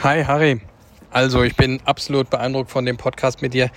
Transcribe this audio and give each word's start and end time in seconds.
Hi 0.00 0.22
Harry. 0.22 0.60
Also 1.10 1.42
ich 1.42 1.56
bin 1.56 1.80
absolut 1.84 2.30
beeindruckt 2.30 2.70
von 2.70 2.86
dem 2.86 2.96
Podcast 2.96 3.42
mit 3.42 3.52
dir. 3.52 3.68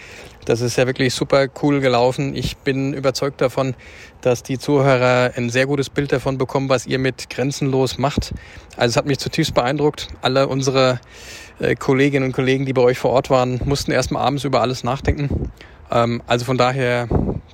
Das 0.46 0.62
ist 0.62 0.76
ja 0.76 0.86
wirklich 0.86 1.16
super 1.16 1.48
cool 1.64 1.80
gelaufen. 1.80 2.36
Ich 2.36 2.58
bin 2.58 2.94
überzeugt 2.94 3.42
davon, 3.42 3.74
dass 4.22 4.44
die 4.44 4.60
Zuhörer 4.60 5.32
ein 5.36 5.50
sehr 5.50 5.66
gutes 5.66 5.90
Bild 5.90 6.12
davon 6.12 6.38
bekommen, 6.38 6.70
was 6.70 6.86
ihr 6.86 7.00
mit 7.00 7.32
Grenzenlos 7.32 7.98
macht. 7.98 8.36
Also 8.78 8.92
es 8.92 8.98
hat 8.98 9.08
mich 9.08 9.18
zutiefst 9.18 9.56
beeindruckt. 9.56 10.10
Alle 10.22 10.48
unsere 10.48 11.00
äh, 11.60 11.74
Kolleginnen 11.74 12.28
und 12.28 12.34
Kollegen, 12.34 12.68
die 12.68 12.74
bei 12.74 12.84
euch 12.84 13.00
vor 13.00 13.10
Ort 13.10 13.32
waren, 13.32 13.60
mussten 13.66 13.92
erstmal 13.92 14.22
abends 14.22 14.44
über 14.44 14.62
alles 14.62 14.84
nachdenken. 14.84 15.52
Ähm, 15.90 16.22
also 16.28 16.46
von 16.46 16.60
daher 16.60 17.08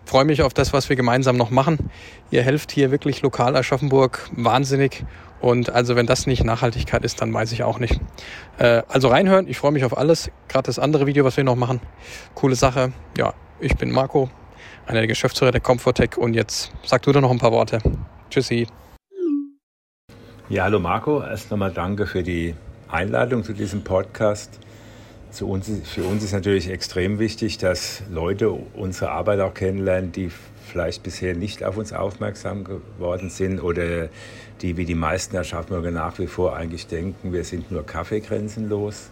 freue 0.03 0.25
mich 0.25 0.41
auf 0.41 0.53
das, 0.53 0.73
was 0.73 0.89
wir 0.89 0.97
gemeinsam 0.97 1.37
noch 1.37 1.51
machen. 1.51 1.89
Ihr 2.31 2.43
helft 2.43 2.73
hier 2.73 2.91
wirklich 2.91 3.21
lokal 3.21 3.55
Aschaffenburg 3.55 4.29
wahnsinnig 4.33 5.05
und 5.39 5.69
also 5.69 5.95
wenn 5.95 6.07
das 6.07 6.25
nicht 6.25 6.43
Nachhaltigkeit 6.43 7.03
ist, 7.05 7.21
dann 7.21 7.33
weiß 7.33 7.51
ich 7.51 7.63
auch 7.63 7.79
nicht. 7.79 7.99
Äh, 8.57 8.83
also 8.87 9.09
reinhören, 9.09 9.47
ich 9.47 9.57
freue 9.57 9.71
mich 9.71 9.85
auf 9.85 9.97
alles. 9.97 10.31
Gerade 10.47 10.65
das 10.65 10.79
andere 10.79 11.05
Video, 11.05 11.23
was 11.25 11.37
wir 11.37 11.43
noch 11.43 11.55
machen. 11.55 11.79
Coole 12.33 12.55
Sache. 12.55 12.91
Ja, 13.17 13.33
ich 13.59 13.75
bin 13.75 13.91
Marco, 13.91 14.29
einer 14.87 14.99
der 14.99 15.07
Geschäftsführer 15.07 15.51
der 15.51 15.61
Comfortech 15.61 16.17
und 16.17 16.33
jetzt 16.33 16.71
sag 16.83 17.03
du 17.03 17.11
doch 17.11 17.21
noch 17.21 17.31
ein 17.31 17.39
paar 17.39 17.51
Worte. 17.51 17.79
Tschüssi. 18.29 18.67
Ja, 20.49 20.63
hallo 20.63 20.79
Marco. 20.79 21.21
Erst 21.21 21.51
nochmal 21.51 21.71
danke 21.71 22.07
für 22.07 22.23
die 22.23 22.55
Einladung 22.87 23.43
zu 23.43 23.53
diesem 23.53 23.83
Podcast. 23.83 24.59
Zu 25.29 25.49
uns, 25.49 25.69
für 25.83 26.03
uns 26.03 26.23
ist 26.23 26.31
natürlich 26.31 26.69
extrem 26.69 27.19
wichtig, 27.19 27.57
dass 27.57 28.01
Leute 28.09 28.49
unsere 28.51 29.11
Arbeit 29.11 29.41
auch 29.41 29.53
kennenlernen, 29.53 30.13
die 30.13 30.31
vielleicht 30.67 31.03
bisher 31.03 31.35
nicht 31.35 31.63
auf 31.63 31.77
uns 31.77 31.93
aufmerksam 31.93 32.63
geworden 32.63 33.29
sind 33.29 33.59
oder 33.59 34.09
die 34.61 34.77
wie 34.77 34.85
die 34.85 34.95
meisten 34.95 35.37
Aschaffenburger 35.37 35.91
nach 35.91 36.17
wie 36.19 36.27
vor 36.27 36.55
eigentlich 36.55 36.87
denken, 36.87 37.33
wir 37.33 37.43
sind 37.43 37.71
nur 37.71 37.85
Kaffeegrenzenlos. 37.85 39.09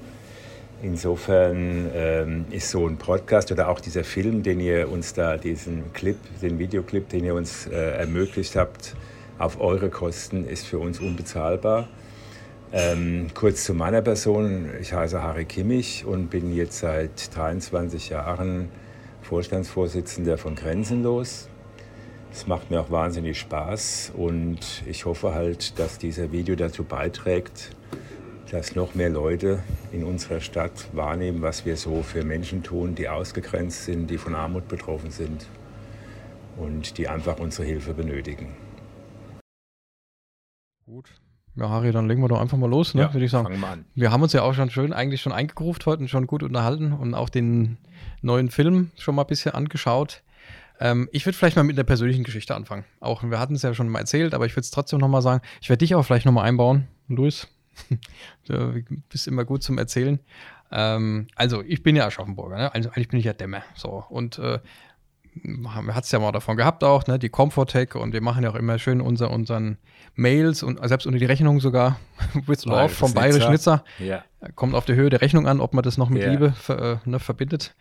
Insofern 0.81 1.89
ähm, 1.93 2.45
ist 2.51 2.69
so 2.69 2.85
ein 2.85 2.97
Podcast 2.97 3.51
oder 3.51 3.69
auch 3.69 3.79
dieser 3.79 4.03
Film, 4.03 4.43
den 4.43 4.59
ihr 4.59 4.91
uns 4.91 5.13
da, 5.13 5.37
diesen 5.37 5.93
Clip, 5.93 6.17
den 6.41 6.59
Videoclip, 6.59 7.09
den 7.09 7.23
ihr 7.23 7.33
uns 7.33 7.67
äh, 7.67 7.97
ermöglicht 7.97 8.55
habt, 8.55 8.95
auf 9.39 9.59
eure 9.59 9.89
Kosten, 9.89 10.45
ist 10.45 10.67
für 10.67 10.79
uns 10.79 10.99
unbezahlbar. 10.99 11.87
Ähm, 12.73 13.27
kurz 13.33 13.63
zu 13.63 13.73
meiner 13.73 14.01
Person. 14.01 14.69
Ich 14.81 14.93
heiße 14.93 15.21
Harry 15.21 15.45
Kimmich 15.45 16.05
und 16.05 16.29
bin 16.29 16.53
jetzt 16.53 16.79
seit 16.79 17.35
23 17.35 18.09
Jahren 18.09 18.69
Vorstandsvorsitzender 19.21 20.37
von 20.37 20.55
Grenzenlos. 20.55 21.47
Es 22.35 22.47
macht 22.47 22.69
mir 22.69 22.81
auch 22.81 22.91
wahnsinnig 22.91 23.39
Spaß 23.39 24.11
und 24.13 24.83
ich 24.85 25.05
hoffe 25.05 25.33
halt, 25.33 25.79
dass 25.79 25.99
dieser 25.99 26.33
Video 26.33 26.57
dazu 26.57 26.83
beiträgt, 26.83 27.69
dass 28.51 28.75
noch 28.75 28.93
mehr 28.93 29.09
Leute 29.09 29.63
in 29.93 30.03
unserer 30.03 30.41
Stadt 30.41 30.89
wahrnehmen, 30.91 31.41
was 31.41 31.65
wir 31.65 31.77
so 31.77 32.03
für 32.03 32.25
Menschen 32.25 32.61
tun, 32.61 32.93
die 32.93 33.07
ausgegrenzt 33.07 33.85
sind, 33.85 34.09
die 34.09 34.17
von 34.17 34.35
Armut 34.35 34.67
betroffen 34.67 35.11
sind 35.11 35.47
und 36.57 36.97
die 36.97 37.07
einfach 37.07 37.39
unsere 37.39 37.65
Hilfe 37.65 37.93
benötigen. 37.93 38.53
Gut. 40.85 41.09
Ja, 41.55 41.69
Harry, 41.69 41.93
dann 41.93 42.09
legen 42.09 42.21
wir 42.21 42.27
doch 42.27 42.41
einfach 42.41 42.57
mal 42.57 42.69
los, 42.69 42.95
ne, 42.95 43.03
ja, 43.03 43.13
würde 43.13 43.23
ich 43.23 43.31
sagen. 43.31 43.45
Fangen 43.45 43.61
wir 43.61 43.69
an. 43.69 43.85
Wir 43.95 44.11
haben 44.11 44.21
uns 44.21 44.33
ja 44.33 44.41
auch 44.41 44.53
schon 44.53 44.69
schön 44.69 44.91
eigentlich 44.91 45.21
schon 45.21 45.31
eingegruft 45.31 45.85
heute 45.85 46.01
und 46.01 46.09
schon 46.09 46.27
gut 46.27 46.43
unterhalten 46.43 46.91
und 46.91 47.13
auch 47.13 47.29
den 47.29 47.77
neuen 48.21 48.49
Film 48.49 48.91
schon 48.97 49.15
mal 49.15 49.21
ein 49.21 49.27
bisschen 49.27 49.53
angeschaut. 49.53 50.21
Ähm, 50.79 51.09
ich 51.11 51.25
würde 51.25 51.37
vielleicht 51.37 51.55
mal 51.55 51.63
mit 51.63 51.77
einer 51.77 51.83
persönlichen 51.83 52.23
Geschichte 52.23 52.55
anfangen. 52.55 52.85
Auch 52.99 53.23
wir 53.23 53.39
hatten 53.39 53.55
es 53.55 53.61
ja 53.61 53.73
schon 53.73 53.89
mal 53.89 53.99
erzählt, 53.99 54.33
aber 54.33 54.45
ich 54.45 54.53
würde 54.53 54.61
es 54.61 54.71
trotzdem 54.71 54.99
nochmal 54.99 55.21
sagen. 55.21 55.41
Ich 55.61 55.69
werde 55.69 55.79
dich 55.79 55.95
auch 55.95 56.03
vielleicht 56.03 56.25
nochmal 56.25 56.45
einbauen, 56.45 56.87
Luis. 57.07 57.47
du 58.47 58.81
bist 59.09 59.27
immer 59.27 59.45
gut 59.45 59.63
zum 59.63 59.77
Erzählen. 59.77 60.19
Ähm, 60.71 61.27
also, 61.35 61.61
ich 61.63 61.83
bin 61.83 61.95
ja 61.95 62.05
Aschaffenburger, 62.05 62.57
ne? 62.57 62.73
Also, 62.73 62.89
eigentlich 62.89 63.09
bin 63.09 63.19
ich 63.19 63.25
ja 63.25 63.33
Dämme. 63.33 63.63
So. 63.75 64.03
Und 64.09 64.39
äh, 64.39 64.59
man 65.43 65.93
hat 65.93 66.05
es 66.05 66.11
ja 66.11 66.19
mal 66.19 66.31
davon 66.31 66.57
gehabt 66.57 66.83
auch, 66.83 67.05
ne? 67.07 67.19
Die 67.19 67.29
Comfortech 67.29 67.95
und 67.95 68.13
wir 68.13 68.21
machen 68.21 68.43
ja 68.43 68.49
auch 68.49 68.55
immer 68.55 68.79
schön 68.79 69.01
unser, 69.01 69.31
unseren 69.31 69.77
Mails 70.15 70.63
und 70.63 70.79
selbst 70.87 71.05
unter 71.05 71.19
die 71.19 71.25
Rechnung 71.25 71.59
sogar, 71.59 71.99
with 72.45 72.65
love 72.65 72.89
vom 72.89 73.13
Bayerisch 73.13 73.49
Nizza. 73.49 73.83
Ja. 73.99 74.23
Kommt 74.55 74.75
auf 74.75 74.85
die 74.85 74.95
Höhe 74.95 75.09
der 75.09 75.21
Rechnung 75.21 75.47
an, 75.47 75.59
ob 75.59 75.73
man 75.73 75.83
das 75.83 75.97
noch 75.97 76.09
mit 76.09 76.23
ja. 76.23 76.31
Liebe 76.31 76.51
ver, 76.53 77.01
äh, 77.05 77.09
ne, 77.09 77.19
verbindet. 77.19 77.75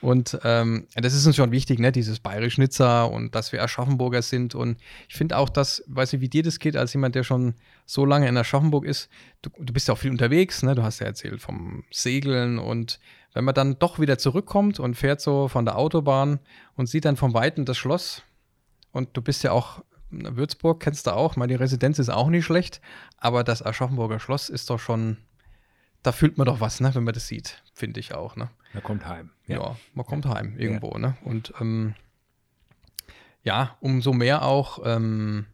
Und 0.00 0.38
ähm, 0.44 0.86
das 0.94 1.14
ist 1.14 1.26
uns 1.26 1.36
schon 1.36 1.52
wichtig, 1.52 1.78
ne? 1.78 1.90
dieses 1.90 2.20
bayerisch 2.20 2.58
Nizza 2.58 3.04
und 3.04 3.34
dass 3.34 3.52
wir 3.52 3.62
Aschaffenburger 3.62 4.22
sind. 4.22 4.54
Und 4.54 4.78
ich 5.08 5.16
finde 5.16 5.38
auch, 5.38 5.48
dass, 5.48 5.82
weiß 5.86 6.12
ich, 6.12 6.20
wie 6.20 6.28
dir 6.28 6.42
das 6.42 6.58
geht, 6.58 6.76
als 6.76 6.92
jemand, 6.92 7.14
der 7.14 7.24
schon 7.24 7.54
so 7.86 8.04
lange 8.04 8.28
in 8.28 8.36
Aschaffenburg 8.36 8.84
ist, 8.84 9.08
du, 9.42 9.50
du 9.58 9.72
bist 9.72 9.88
ja 9.88 9.94
auch 9.94 9.98
viel 9.98 10.10
unterwegs, 10.10 10.62
ne? 10.62 10.74
Du 10.74 10.82
hast 10.82 11.00
ja 11.00 11.06
erzählt 11.06 11.40
vom 11.40 11.84
Segeln 11.90 12.58
und 12.58 13.00
wenn 13.32 13.44
man 13.44 13.54
dann 13.54 13.78
doch 13.78 13.98
wieder 13.98 14.18
zurückkommt 14.18 14.80
und 14.80 14.94
fährt 14.94 15.20
so 15.20 15.48
von 15.48 15.64
der 15.64 15.76
Autobahn 15.76 16.40
und 16.76 16.88
sieht 16.88 17.04
dann 17.04 17.16
vom 17.16 17.34
Weiten 17.34 17.64
das 17.64 17.76
Schloss 17.76 18.22
und 18.92 19.16
du 19.16 19.22
bist 19.22 19.44
ja 19.44 19.52
auch 19.52 19.82
Würzburg, 20.10 20.80
kennst 20.80 21.06
du 21.06 21.10
auch, 21.14 21.36
meine 21.36 21.58
Residenz 21.58 21.98
ist 21.98 22.08
auch 22.08 22.28
nicht 22.28 22.44
schlecht, 22.44 22.80
aber 23.18 23.44
das 23.44 23.64
Aschaffenburger 23.64 24.20
Schloss 24.20 24.48
ist 24.48 24.70
doch 24.70 24.78
schon 24.78 25.18
da 26.06 26.12
fühlt 26.12 26.38
man 26.38 26.46
doch 26.46 26.60
was, 26.60 26.78
ne, 26.80 26.94
wenn 26.94 27.02
man 27.02 27.14
das 27.14 27.26
sieht, 27.26 27.60
finde 27.74 27.98
ich 27.98 28.14
auch. 28.14 28.36
Ne? 28.36 28.48
Man 28.72 28.82
kommt 28.82 29.06
heim. 29.06 29.30
Ja, 29.46 29.56
ja 29.56 29.76
man 29.94 30.06
kommt 30.06 30.26
heim 30.26 30.56
irgendwo. 30.58 30.92
Ja. 30.92 30.98
Ne? 30.98 31.16
Und 31.24 31.52
ähm, 31.60 31.94
ja, 33.42 33.76
umso 33.80 34.12
mehr 34.12 34.44
auch, 34.44 34.80
ähm, 34.84 35.46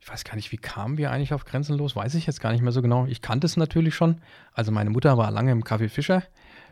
ich 0.00 0.08
weiß 0.08 0.24
gar 0.24 0.36
nicht, 0.36 0.52
wie 0.52 0.58
kamen 0.58 0.98
wir 0.98 1.10
eigentlich 1.10 1.32
auf 1.32 1.44
Grenzenlos, 1.44 1.96
weiß 1.96 2.14
ich 2.14 2.26
jetzt 2.26 2.40
gar 2.40 2.52
nicht 2.52 2.62
mehr 2.62 2.72
so 2.72 2.82
genau. 2.82 3.06
Ich 3.06 3.22
kannte 3.22 3.46
es 3.46 3.56
natürlich 3.56 3.94
schon. 3.94 4.20
Also 4.52 4.72
meine 4.72 4.90
Mutter 4.90 5.16
war 5.16 5.30
lange 5.30 5.52
im 5.52 5.64
Café 5.64 5.88
Fischer 5.88 6.22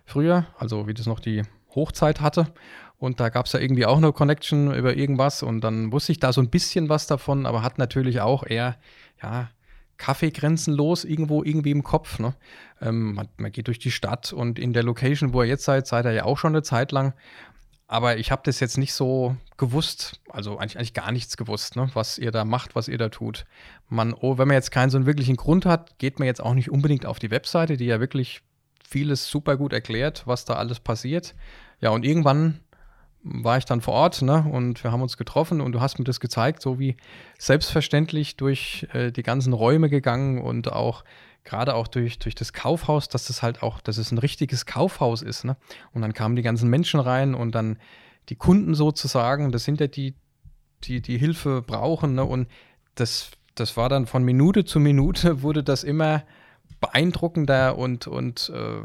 früher, 0.05 0.47
also 0.59 0.87
wie 0.87 0.95
das 0.95 1.07
noch 1.07 1.21
die 1.21 1.43
Hochzeit 1.75 2.21
hatte. 2.21 2.53
Und 2.99 3.19
da 3.19 3.31
gab 3.31 3.47
es 3.47 3.53
ja 3.53 3.61
irgendwie 3.61 3.87
auch 3.87 3.97
eine 3.97 4.13
Connection 4.13 4.75
über 4.75 4.95
irgendwas 4.95 5.43
und 5.43 5.63
dann 5.63 5.91
wusste 5.93 6.13
ich 6.13 6.21
da 6.21 6.35
so 6.35 6.43
ein 6.43 6.51
bisschen 6.51 6.91
was 6.91 7.07
davon, 7.07 7.47
aber 7.47 7.63
hat 7.63 7.79
natürlich 7.79 8.21
auch 8.21 8.45
eher, 8.45 8.77
ja, 9.23 9.49
Kaffee 10.01 10.31
grenzenlos 10.31 11.05
irgendwo 11.05 11.45
irgendwie 11.45 11.71
im 11.71 11.85
Kopf. 11.85 12.19
Ne? 12.19 12.35
Ähm, 12.81 13.15
man, 13.15 13.29
man, 13.37 13.53
geht 13.53 13.69
durch 13.69 13.79
die 13.79 13.91
Stadt 13.91 14.33
und 14.33 14.59
in 14.59 14.73
der 14.73 14.83
Location, 14.83 15.35
wo 15.35 15.43
ihr 15.43 15.49
jetzt 15.49 15.65
seid, 15.65 15.87
seid 15.87 16.07
ihr 16.07 16.13
ja 16.13 16.25
auch 16.25 16.39
schon 16.39 16.53
eine 16.53 16.63
Zeit 16.63 16.91
lang. 16.91 17.13
Aber 17.87 18.17
ich 18.17 18.31
habe 18.31 18.43
das 18.45 18.61
jetzt 18.61 18.79
nicht 18.79 18.95
so 18.95 19.37
gewusst, 19.59 20.21
also 20.31 20.59
eigentlich, 20.59 20.79
eigentlich 20.79 20.95
gar 20.95 21.13
nichts 21.13 21.37
gewusst, 21.37 21.77
ne? 21.77 21.91
was 21.93 22.19
ihr 22.19 22.31
da 22.31 22.45
macht, 22.45 22.75
was 22.75 22.89
ihr 22.89 22.99
da 22.99 23.11
tut. 23.11 23.45
Man, 23.89 24.15
oh, 24.15 24.39
wenn 24.39 24.49
man 24.49 24.55
jetzt 24.55 24.71
keinen 24.71 24.91
so 24.91 24.97
einen 24.97 25.07
wirklichen 25.07 25.37
Grund 25.37 25.67
hat, 25.67 25.99
geht 25.99 26.19
man 26.19 26.27
jetzt 26.27 26.41
auch 26.41 26.55
nicht 26.55 26.71
unbedingt 26.71 27.05
auf 27.05 27.19
die 27.19 27.31
Webseite, 27.31 27.77
die 27.77 27.87
ja 27.87 28.01
wirklich 28.01 28.41
vieles 28.89 29.29
super 29.29 29.57
gut 29.57 29.73
erklärt, 29.73 30.23
was 30.27 30.47
da 30.47 30.55
alles 30.55 30.81
passiert. 30.81 31.35
Ja, 31.81 31.91
und 31.91 32.05
irgendwann 32.05 32.61
war 33.23 33.59
ich 33.59 33.65
dann 33.65 33.81
vor 33.81 33.95
Ort 33.95 34.23
ne, 34.23 34.47
und 34.51 34.83
wir 34.83 34.93
haben 34.93 35.03
uns 35.03 35.17
getroffen 35.17 35.61
und 35.61 35.73
du 35.73 35.81
hast 35.81 35.99
mir 35.99 36.05
das 36.05 36.21
gezeigt, 36.21 36.63
so 36.63 36.79
wie 36.79 36.97
selbstverständlich 37.39 38.37
durch 38.37 38.87
äh, 38.93 39.13
die 39.13 39.23
ganzen 39.23 39.53
Räume 39.53 39.91
gegangen 39.91 40.41
und 40.41 40.73
auch 40.73 41.05
gerade 41.45 41.75
auch 41.75 41.89
durch, 41.89 42.19
durch 42.19 42.35
das 42.35 42.53
Kaufhaus, 42.53 43.09
dass 43.09 43.27
das 43.27 43.43
halt 43.43 43.63
auch, 43.63 43.81
dass 43.81 43.99
es 43.99 44.13
ein 44.13 44.19
richtiges 44.19 44.67
Kaufhaus 44.67 45.23
ist. 45.23 45.45
Ne? 45.45 45.57
Und 45.93 46.03
dann 46.03 46.13
kamen 46.13 46.37
die 46.37 46.43
ganzen 46.43 46.69
Menschen 46.69 47.01
rein 47.01 47.35
und 47.35 47.55
dann 47.55 47.79
die 48.29 48.37
Kunden 48.37 48.75
sozusagen, 48.75 49.51
das 49.53 49.65
sind 49.65 49.81
ja 49.81 49.87
die, 49.87 50.15
die, 50.85 51.01
die 51.01 51.19
Hilfe 51.19 51.63
brauchen. 51.63 52.15
Ne? 52.15 52.25
Und 52.25 52.49
das, 52.95 53.31
das 53.55 53.77
war 53.77 53.89
dann 53.89 54.07
von 54.07 54.23
Minute 54.23 54.65
zu 54.65 54.81
Minute, 54.81 55.43
wurde 55.43 55.63
das 55.63 55.85
immer 55.85 56.25
beeindruckender 56.81 57.77
und, 57.77 58.07
und 58.07 58.51
äh, 58.55 58.81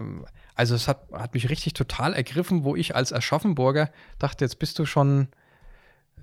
also 0.55 0.73
es 0.73 0.87
hat, 0.87 1.07
hat 1.11 1.33
mich 1.33 1.49
richtig 1.49 1.73
total 1.73 2.13
ergriffen, 2.13 2.63
wo 2.63 2.75
ich 2.75 2.95
als 2.95 3.13
Aschaffenburger 3.13 3.89
dachte, 4.19 4.45
jetzt 4.45 4.57
bist 4.57 4.79
du 4.79 4.85
schon 4.85 5.27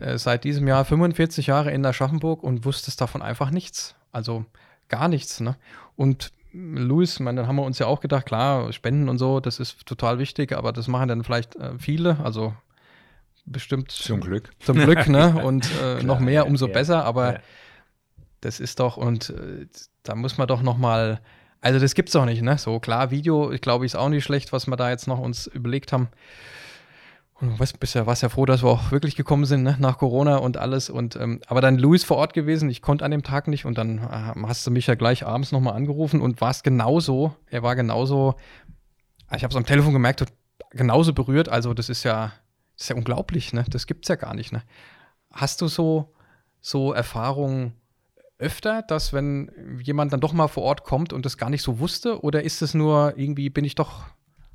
äh, 0.00 0.18
seit 0.18 0.44
diesem 0.44 0.66
Jahr 0.66 0.84
45 0.84 1.46
Jahre 1.46 1.70
in 1.70 1.84
Aschaffenburg 1.84 2.42
und 2.42 2.64
wusstest 2.64 3.00
davon 3.00 3.22
einfach 3.22 3.50
nichts. 3.50 3.94
Also 4.10 4.46
gar 4.88 5.08
nichts. 5.08 5.40
Ne? 5.40 5.56
Und 5.96 6.32
Luis, 6.52 7.20
man, 7.20 7.36
dann 7.36 7.46
haben 7.46 7.56
wir 7.56 7.64
uns 7.64 7.78
ja 7.78 7.86
auch 7.86 8.00
gedacht, 8.00 8.26
klar, 8.26 8.72
Spenden 8.72 9.08
und 9.08 9.18
so, 9.18 9.40
das 9.40 9.58
ist 9.58 9.86
total 9.86 10.18
wichtig, 10.18 10.52
aber 10.52 10.72
das 10.72 10.88
machen 10.88 11.08
dann 11.08 11.24
vielleicht 11.24 11.56
äh, 11.56 11.78
viele, 11.78 12.18
also 12.22 12.54
bestimmt. 13.44 13.90
Zum 13.90 14.20
Glück. 14.20 14.50
Zum 14.60 14.78
Glück, 14.78 15.08
ne? 15.08 15.34
Und 15.44 15.68
äh, 15.82 16.02
noch 16.02 16.20
mehr, 16.20 16.46
umso 16.46 16.66
ja, 16.66 16.72
besser, 16.72 17.04
aber 17.04 17.34
ja. 17.34 17.40
das 18.40 18.60
ist 18.60 18.80
doch, 18.80 18.96
und 18.96 19.30
äh, 19.30 19.66
da 20.02 20.14
muss 20.14 20.38
man 20.38 20.46
doch 20.46 20.62
noch 20.62 20.76
mal 20.76 21.20
also 21.62 21.78
das 21.78 21.94
gibt's 21.94 22.12
doch 22.12 22.26
nicht, 22.26 22.42
ne? 22.42 22.58
So 22.58 22.80
klar, 22.80 23.10
Video, 23.12 23.52
ich 23.52 23.60
glaube, 23.60 23.86
ist 23.86 23.94
auch 23.94 24.08
nicht 24.08 24.24
schlecht, 24.24 24.52
was 24.52 24.66
wir 24.66 24.76
da 24.76 24.90
jetzt 24.90 25.06
noch 25.06 25.20
uns 25.20 25.46
überlegt 25.46 25.92
haben. 25.92 26.08
Und 27.34 27.58
was 27.58 27.72
bist 27.72 27.94
ja, 27.94 28.04
warst 28.04 28.22
ja 28.22 28.28
froh, 28.28 28.46
dass 28.46 28.64
wir 28.64 28.68
auch 28.68 28.90
wirklich 28.90 29.14
gekommen 29.14 29.44
sind, 29.44 29.62
ne? 29.62 29.76
nach 29.78 29.98
Corona 29.98 30.36
und 30.36 30.56
alles. 30.56 30.90
Und 30.90 31.14
ähm, 31.16 31.40
aber 31.46 31.60
dann 31.60 31.78
Luis 31.78 32.02
vor 32.02 32.16
Ort 32.16 32.34
gewesen, 32.34 32.68
ich 32.68 32.82
konnte 32.82 33.04
an 33.04 33.12
dem 33.12 33.22
Tag 33.22 33.46
nicht 33.46 33.64
und 33.64 33.78
dann 33.78 33.98
äh, 33.98 34.46
hast 34.46 34.66
du 34.66 34.72
mich 34.72 34.88
ja 34.88 34.96
gleich 34.96 35.24
abends 35.24 35.52
nochmal 35.52 35.74
angerufen 35.74 36.20
und 36.20 36.40
warst 36.40 36.64
genauso, 36.64 37.34
er 37.48 37.62
war 37.62 37.76
genauso, 37.76 38.34
ich 39.34 39.44
habe 39.44 39.52
es 39.52 39.56
am 39.56 39.66
Telefon 39.66 39.92
gemerkt, 39.92 40.24
genauso 40.70 41.12
berührt. 41.12 41.48
Also 41.48 41.74
das 41.74 41.88
ist 41.88 42.02
ja, 42.02 42.32
das 42.74 42.84
ist 42.84 42.88
ja 42.90 42.96
unglaublich, 42.96 43.52
ne? 43.52 43.64
Das 43.68 43.86
gibt's 43.86 44.08
ja 44.08 44.16
gar 44.16 44.34
nicht, 44.34 44.52
ne? 44.52 44.62
Hast 45.32 45.60
du 45.60 45.68
so, 45.68 46.12
so 46.60 46.92
Erfahrungen 46.92 47.74
öfter, 48.42 48.82
dass 48.82 49.12
wenn 49.12 49.50
jemand 49.82 50.12
dann 50.12 50.20
doch 50.20 50.32
mal 50.32 50.48
vor 50.48 50.64
Ort 50.64 50.84
kommt 50.84 51.12
und 51.12 51.24
das 51.24 51.38
gar 51.38 51.50
nicht 51.50 51.62
so 51.62 51.78
wusste? 51.78 52.22
Oder 52.22 52.42
ist 52.42 52.62
es 52.62 52.74
nur 52.74 53.14
irgendwie, 53.16 53.48
bin 53.48 53.64
ich 53.64 53.74
doch, 53.74 54.04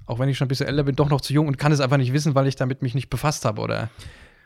auch 0.05 0.19
wenn 0.19 0.29
ich 0.29 0.37
schon 0.37 0.45
ein 0.45 0.49
bisschen 0.49 0.67
älter 0.67 0.83
bin, 0.83 0.95
doch 0.95 1.09
noch 1.09 1.21
zu 1.21 1.33
jung 1.33 1.47
und 1.47 1.57
kann 1.57 1.71
es 1.71 1.79
einfach 1.79 1.97
nicht 1.97 2.13
wissen, 2.13 2.35
weil 2.35 2.47
ich 2.47 2.55
damit 2.55 2.81
mich 2.81 2.93
nicht 2.93 3.09
befasst 3.09 3.45
habe? 3.45 3.61
Oder? 3.61 3.89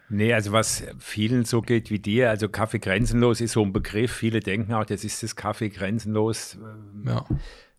Nee, 0.09 0.33
also 0.33 0.51
was 0.51 0.83
vielen 0.99 1.45
so 1.45 1.61
geht 1.61 1.89
wie 1.89 1.99
dir, 1.99 2.29
also 2.29 2.49
Kaffee 2.49 2.79
grenzenlos 2.79 3.39
ist 3.39 3.53
so 3.53 3.63
ein 3.63 3.71
Begriff. 3.71 4.11
Viele 4.11 4.41
denken 4.41 4.73
auch, 4.73 4.85
das 4.85 5.05
ist 5.05 5.23
das 5.23 5.35
Kaffee 5.35 5.69
grenzenlos. 5.69 6.57
Ja. 7.05 7.25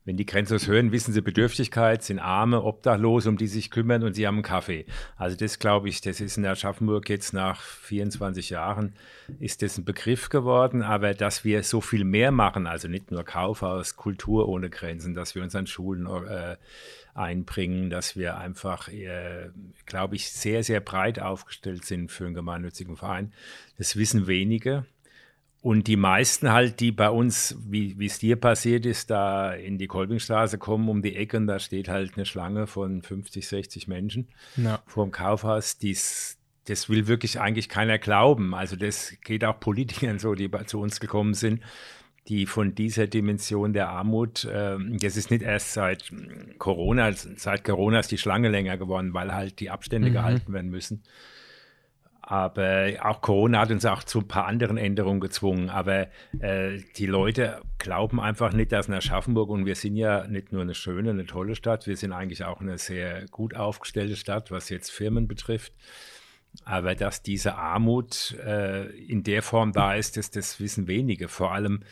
Wenn 0.04 0.16
die 0.16 0.26
Grenzlos 0.26 0.66
hören, 0.66 0.90
wissen 0.90 1.12
sie 1.12 1.20
Bedürftigkeit, 1.20 2.02
sind 2.02 2.18
Arme, 2.18 2.62
Obdachlose, 2.62 3.28
um 3.28 3.36
die 3.36 3.46
sich 3.46 3.70
kümmern 3.70 4.02
und 4.02 4.14
sie 4.14 4.26
haben 4.26 4.36
einen 4.36 4.42
Kaffee. 4.42 4.84
Also 5.16 5.36
das 5.36 5.60
glaube 5.60 5.88
ich, 5.88 6.00
das 6.00 6.20
ist 6.20 6.36
in 6.36 6.44
Aschaffenburg 6.44 7.08
jetzt 7.08 7.32
nach 7.32 7.60
24 7.60 8.50
Jahren, 8.50 8.94
ist 9.38 9.62
das 9.62 9.78
ein 9.78 9.84
Begriff 9.84 10.28
geworden. 10.28 10.82
Aber 10.82 11.14
dass 11.14 11.44
wir 11.44 11.62
so 11.62 11.80
viel 11.80 12.02
mehr 12.02 12.32
machen, 12.32 12.66
also 12.66 12.88
nicht 12.88 13.12
nur 13.12 13.22
Kaufhaus, 13.22 13.94
Kultur 13.94 14.48
ohne 14.48 14.70
Grenzen, 14.70 15.14
dass 15.14 15.36
wir 15.36 15.42
uns 15.42 15.54
an 15.54 15.68
Schulen 15.68 16.06
äh, 16.06 16.56
einbringen, 17.14 17.88
dass 17.88 18.16
wir 18.16 18.38
einfach, 18.38 18.88
äh, 18.88 19.50
glaube 19.86 20.16
ich, 20.16 20.32
sehr, 20.32 20.64
sehr 20.64 20.80
breit 20.80 21.20
aufgestellt 21.20 21.84
sind 21.84 22.10
für 22.10 22.24
einen 22.24 22.34
gemeinnützigen 22.34 22.96
Verein. 22.96 23.32
Das 23.78 23.96
wissen 23.96 24.26
wenige. 24.26 24.84
Und 25.62 25.86
die 25.86 25.96
meisten 25.96 26.50
halt, 26.50 26.80
die 26.80 26.90
bei 26.90 27.08
uns, 27.08 27.56
wie 27.68 27.94
es 28.04 28.18
dir 28.18 28.34
passiert 28.34 28.84
ist, 28.84 29.10
da 29.10 29.52
in 29.52 29.78
die 29.78 29.86
Kolbingstraße 29.86 30.58
kommen 30.58 30.88
um 30.88 31.02
die 31.02 31.14
Ecke 31.14 31.36
und 31.36 31.46
da 31.46 31.60
steht 31.60 31.88
halt 31.88 32.16
eine 32.16 32.26
Schlange 32.26 32.66
von 32.66 33.00
50, 33.00 33.46
60 33.46 33.86
Menschen 33.86 34.26
ja. 34.56 34.82
vor 34.86 35.06
dem 35.06 35.12
Kaufhaus, 35.12 35.78
die's, 35.78 36.36
das 36.64 36.88
will 36.88 37.06
wirklich 37.06 37.38
eigentlich 37.38 37.68
keiner 37.68 37.98
glauben. 37.98 38.56
Also 38.56 38.74
das 38.74 39.14
geht 39.22 39.44
auch 39.44 39.60
Politikern 39.60 40.18
so, 40.18 40.34
die 40.34 40.50
zu 40.66 40.80
uns 40.80 40.98
gekommen 40.98 41.34
sind, 41.34 41.62
die 42.26 42.46
von 42.46 42.74
dieser 42.74 43.06
Dimension 43.06 43.72
der 43.72 43.88
Armut, 43.88 44.44
äh, 44.44 44.76
das 44.98 45.16
ist 45.16 45.30
nicht 45.30 45.42
erst 45.42 45.74
seit 45.74 46.12
Corona, 46.58 47.12
seit 47.12 47.62
Corona 47.62 48.00
ist 48.00 48.10
die 48.10 48.18
Schlange 48.18 48.48
länger 48.48 48.78
geworden, 48.78 49.14
weil 49.14 49.32
halt 49.32 49.60
die 49.60 49.70
Abstände 49.70 50.08
mhm. 50.08 50.14
gehalten 50.14 50.52
werden 50.52 50.70
müssen. 50.72 51.04
Aber 52.24 52.92
auch 53.02 53.20
Corona 53.20 53.60
hat 53.60 53.72
uns 53.72 53.84
auch 53.84 54.04
zu 54.04 54.20
ein 54.20 54.28
paar 54.28 54.46
anderen 54.46 54.78
Änderungen 54.78 55.20
gezwungen. 55.20 55.70
Aber 55.70 56.06
äh, 56.38 56.78
die 56.96 57.06
Leute 57.06 57.60
glauben 57.78 58.20
einfach 58.20 58.52
nicht, 58.52 58.70
dass 58.70 58.86
in 58.86 58.94
Aschaffenburg, 58.94 59.50
und 59.50 59.66
wir 59.66 59.74
sind 59.74 59.96
ja 59.96 60.26
nicht 60.28 60.52
nur 60.52 60.62
eine 60.62 60.74
schöne, 60.74 61.10
eine 61.10 61.26
tolle 61.26 61.56
Stadt, 61.56 61.88
wir 61.88 61.96
sind 61.96 62.12
eigentlich 62.12 62.44
auch 62.44 62.60
eine 62.60 62.78
sehr 62.78 63.26
gut 63.26 63.56
aufgestellte 63.56 64.16
Stadt, 64.16 64.52
was 64.52 64.68
jetzt 64.68 64.90
Firmen 64.90 65.26
betrifft. 65.26 65.72
Aber 66.64 66.94
dass 66.94 67.22
diese 67.22 67.56
Armut 67.56 68.36
äh, 68.46 68.86
in 68.90 69.24
der 69.24 69.42
Form 69.42 69.72
da 69.72 69.94
ist, 69.94 70.16
das, 70.16 70.30
das 70.30 70.60
wissen 70.60 70.86
wenige. 70.86 71.26
Vor 71.26 71.52
allem 71.52 71.82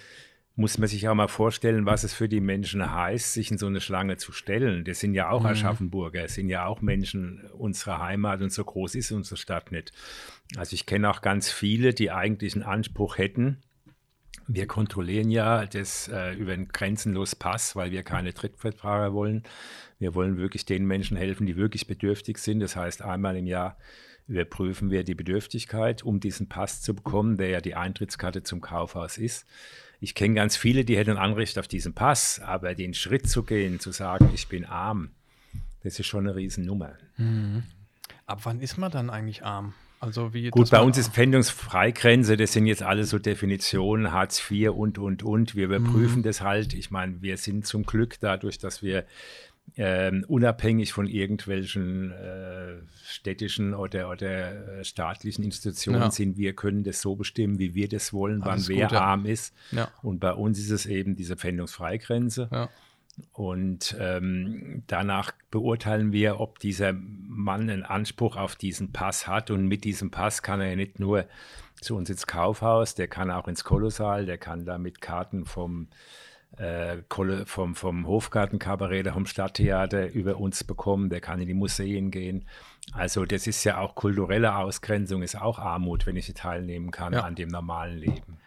muss 0.56 0.78
man 0.78 0.88
sich 0.88 1.08
auch 1.08 1.14
mal 1.14 1.28
vorstellen, 1.28 1.86
was 1.86 2.04
es 2.04 2.12
für 2.12 2.28
die 2.28 2.40
Menschen 2.40 2.92
heißt, 2.92 3.32
sich 3.32 3.50
in 3.50 3.58
so 3.58 3.66
eine 3.66 3.80
Schlange 3.80 4.16
zu 4.16 4.32
stellen. 4.32 4.84
Das 4.84 5.00
sind 5.00 5.14
ja 5.14 5.30
auch 5.30 5.40
mhm. 5.40 5.46
Aschaffenburger, 5.46 6.24
es 6.24 6.34
sind 6.34 6.48
ja 6.48 6.66
auch 6.66 6.80
Menschen 6.80 7.42
unserer 7.52 8.00
Heimat 8.00 8.42
und 8.42 8.52
so 8.52 8.64
groß 8.64 8.94
ist 8.96 9.12
unsere 9.12 9.36
Stadt 9.36 9.72
nicht. 9.72 9.92
Also 10.56 10.74
ich 10.74 10.86
kenne 10.86 11.10
auch 11.10 11.22
ganz 11.22 11.50
viele, 11.50 11.94
die 11.94 12.10
eigentlich 12.10 12.54
einen 12.54 12.64
Anspruch 12.64 13.18
hätten. 13.18 13.58
Wir 14.48 14.66
kontrollieren 14.66 15.30
ja 15.30 15.64
das 15.64 16.08
äh, 16.08 16.34
über 16.34 16.52
einen 16.52 16.68
grenzenlos 16.68 17.36
Pass, 17.36 17.76
weil 17.76 17.92
wir 17.92 18.02
keine 18.02 18.34
Trittbrettfahrer 18.34 19.12
wollen. 19.14 19.44
Wir 20.00 20.14
wollen 20.14 20.38
wirklich 20.38 20.64
den 20.64 20.86
Menschen 20.86 21.16
helfen, 21.16 21.46
die 21.46 21.56
wirklich 21.56 21.86
bedürftig 21.86 22.38
sind. 22.38 22.58
Das 22.58 22.74
heißt, 22.74 23.02
einmal 23.02 23.36
im 23.36 23.46
Jahr 23.46 23.76
überprüfen 24.26 24.90
wir 24.90 25.04
die 25.04 25.14
Bedürftigkeit, 25.14 26.02
um 26.02 26.20
diesen 26.20 26.48
Pass 26.48 26.82
zu 26.82 26.94
bekommen, 26.94 27.36
der 27.36 27.48
ja 27.48 27.60
die 27.60 27.74
Eintrittskarte 27.74 28.42
zum 28.42 28.60
Kaufhaus 28.60 29.18
ist. 29.18 29.46
Ich 30.00 30.14
kenne 30.14 30.34
ganz 30.34 30.56
viele, 30.56 30.84
die 30.84 30.96
hätten 30.96 31.18
Anrecht 31.18 31.58
auf 31.58 31.68
diesen 31.68 31.92
Pass, 31.92 32.40
aber 32.40 32.74
den 32.74 32.94
Schritt 32.94 33.28
zu 33.28 33.42
gehen, 33.42 33.80
zu 33.80 33.92
sagen, 33.92 34.30
ich 34.34 34.48
bin 34.48 34.64
arm, 34.64 35.10
das 35.82 35.98
ist 35.98 36.06
schon 36.06 36.26
eine 36.26 36.34
Riesennummer. 36.34 36.94
Mhm. 37.18 37.64
Ab 38.26 38.40
wann 38.44 38.60
ist 38.60 38.78
man 38.78 38.90
dann 38.90 39.10
eigentlich 39.10 39.44
arm? 39.44 39.74
Also 40.02 40.32
wie 40.32 40.48
Gut, 40.48 40.70
bei 40.70 40.80
uns 40.80 40.96
ist 40.96 41.12
Pfändungsfreigrenze, 41.12 42.38
das 42.38 42.54
sind 42.54 42.64
jetzt 42.64 42.82
alle 42.82 43.04
so 43.04 43.18
Definitionen, 43.18 44.12
Hartz 44.12 44.42
IV 44.50 44.70
und, 44.70 44.98
und, 44.98 45.22
und. 45.22 45.54
Wir 45.54 45.66
überprüfen 45.66 46.18
mhm. 46.18 46.22
das 46.22 46.40
halt. 46.40 46.72
Ich 46.72 46.90
meine, 46.90 47.20
wir 47.20 47.36
sind 47.36 47.66
zum 47.66 47.82
Glück 47.82 48.18
dadurch, 48.18 48.56
dass 48.56 48.82
wir 48.82 49.04
ähm, 49.76 50.24
unabhängig 50.28 50.92
von 50.92 51.06
irgendwelchen 51.06 52.10
äh, 52.12 52.76
städtischen 53.04 53.74
oder, 53.74 54.10
oder 54.10 54.78
äh, 54.78 54.84
staatlichen 54.84 55.44
Institutionen 55.44 56.02
ja. 56.02 56.10
sind. 56.10 56.36
Wir 56.36 56.54
können 56.54 56.84
das 56.84 57.00
so 57.00 57.16
bestimmen, 57.16 57.58
wie 57.58 57.74
wir 57.74 57.88
das 57.88 58.12
wollen, 58.12 58.44
wann 58.44 58.66
wer 58.68 58.88
gut, 58.88 58.92
ja. 58.92 59.00
arm 59.00 59.26
ist. 59.26 59.54
Ja. 59.70 59.90
Und 60.02 60.20
bei 60.20 60.32
uns 60.32 60.58
ist 60.58 60.70
es 60.70 60.86
eben 60.86 61.16
diese 61.16 61.36
Pfändungsfreigrenze. 61.36 62.48
Und 63.32 63.96
ähm, 63.98 64.82
danach 64.86 65.32
beurteilen 65.50 66.12
wir, 66.12 66.40
ob 66.40 66.58
dieser 66.58 66.92
Mann 66.94 67.68
einen 67.68 67.82
Anspruch 67.82 68.36
auf 68.36 68.56
diesen 68.56 68.92
Pass 68.92 69.26
hat. 69.26 69.50
Und 69.50 69.66
mit 69.66 69.84
diesem 69.84 70.10
Pass 70.10 70.42
kann 70.42 70.60
er 70.60 70.70
ja 70.70 70.76
nicht 70.76 71.00
nur 71.00 71.26
zu 71.80 71.96
uns 71.96 72.10
ins 72.10 72.26
Kaufhaus, 72.26 72.94
der 72.94 73.08
kann 73.08 73.30
auch 73.30 73.48
ins 73.48 73.64
Kolossal, 73.64 74.26
der 74.26 74.38
kann 74.38 74.64
da 74.64 74.78
mit 74.78 75.00
Karten 75.00 75.44
vom 75.46 75.88
äh, 76.56 76.98
vom, 77.46 77.74
vom 77.74 78.06
Hofgartenkabarett, 78.06 79.08
vom 79.08 79.26
Stadttheater 79.26 80.10
über 80.12 80.38
uns 80.38 80.64
bekommen, 80.64 81.08
der 81.08 81.20
kann 81.20 81.40
in 81.40 81.46
die 81.46 81.54
Museen 81.54 82.10
gehen. 82.10 82.46
Also 82.92 83.24
das 83.24 83.46
ist 83.46 83.62
ja 83.64 83.78
auch 83.78 83.94
kulturelle 83.94 84.56
Ausgrenzung, 84.56 85.22
ist 85.22 85.40
auch 85.40 85.58
Armut, 85.58 86.06
wenn 86.06 86.16
ich 86.16 86.28
nicht 86.28 86.38
teilnehmen 86.38 86.90
kann 86.90 87.12
ja. 87.12 87.20
an 87.20 87.34
dem 87.34 87.48
normalen 87.48 87.98
Leben. 87.98 88.38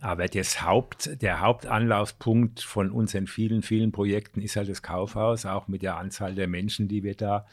Aber 0.00 0.28
das 0.28 0.62
Haupt, 0.62 1.22
der 1.22 1.40
Hauptanlaufpunkt 1.40 2.60
von 2.60 2.90
unseren 2.90 3.26
vielen, 3.26 3.62
vielen 3.62 3.92
Projekten 3.92 4.40
ist 4.40 4.56
halt 4.56 4.68
das 4.68 4.82
Kaufhaus, 4.82 5.44
auch 5.44 5.68
mit 5.68 5.82
der 5.82 5.96
Anzahl 5.96 6.34
der 6.34 6.48
Menschen, 6.48 6.88
die 6.88 7.02
wir 7.02 7.14
da, 7.14 7.46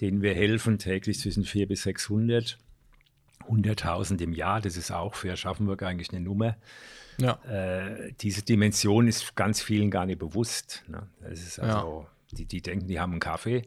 denen 0.00 0.22
wir 0.22 0.34
helfen, 0.34 0.78
täglich 0.78 1.18
zwischen 1.18 1.44
400 1.44 1.68
bis 1.68 1.82
600. 1.82 2.58
100.000 3.48 4.20
im 4.22 4.32
Jahr, 4.32 4.60
das 4.60 4.76
ist 4.76 4.90
auch 4.90 5.14
für 5.14 5.32
Aschaffenburg 5.32 5.82
eigentlich 5.82 6.10
eine 6.10 6.20
Nummer. 6.20 6.56
Ja. 7.18 7.40
Äh, 7.44 8.12
diese 8.20 8.42
Dimension 8.42 9.08
ist 9.08 9.36
ganz 9.36 9.62
vielen 9.62 9.90
gar 9.90 10.06
nicht 10.06 10.18
bewusst. 10.18 10.84
Ne? 10.88 11.08
Das 11.20 11.40
ist 11.40 11.58
also, 11.58 12.06
ja. 12.30 12.36
die, 12.36 12.44
die 12.46 12.62
denken, 12.62 12.86
die 12.86 13.00
haben 13.00 13.12
einen 13.12 13.20
Kaffee 13.20 13.62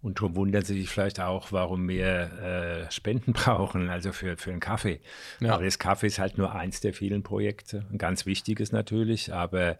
und 0.00 0.18
darum 0.18 0.36
wundern 0.36 0.64
sie 0.64 0.74
sich 0.74 0.88
vielleicht 0.88 1.20
auch, 1.20 1.50
warum 1.50 1.88
wir 1.88 2.86
äh, 2.86 2.90
Spenden 2.90 3.32
brauchen, 3.34 3.88
also 3.88 4.12
für, 4.12 4.36
für 4.36 4.50
einen 4.50 4.60
Kaffee. 4.60 5.00
Ja. 5.40 5.54
Aber 5.54 5.64
das 5.64 5.78
Kaffee 5.78 6.06
ist 6.06 6.18
halt 6.18 6.38
nur 6.38 6.54
eins 6.54 6.80
der 6.80 6.94
vielen 6.94 7.22
Projekte, 7.22 7.84
ein 7.90 7.98
ganz 7.98 8.24
wichtiges 8.24 8.72
natürlich, 8.72 9.32
aber 9.32 9.78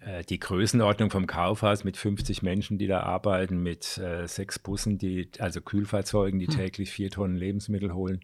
äh, 0.00 0.22
die 0.28 0.38
Größenordnung 0.38 1.10
vom 1.10 1.26
Kaufhaus 1.26 1.82
mit 1.84 1.96
50 1.96 2.42
Menschen, 2.42 2.78
die 2.78 2.86
da 2.86 3.00
arbeiten, 3.00 3.62
mit 3.62 3.98
äh, 3.98 4.26
sechs 4.26 4.58
Bussen, 4.58 4.98
die, 4.98 5.30
also 5.38 5.60
Kühlfahrzeugen, 5.60 6.38
die 6.38 6.48
hm. 6.48 6.54
täglich 6.54 6.90
vier 6.90 7.10
Tonnen 7.10 7.36
Lebensmittel 7.36 7.94
holen, 7.94 8.20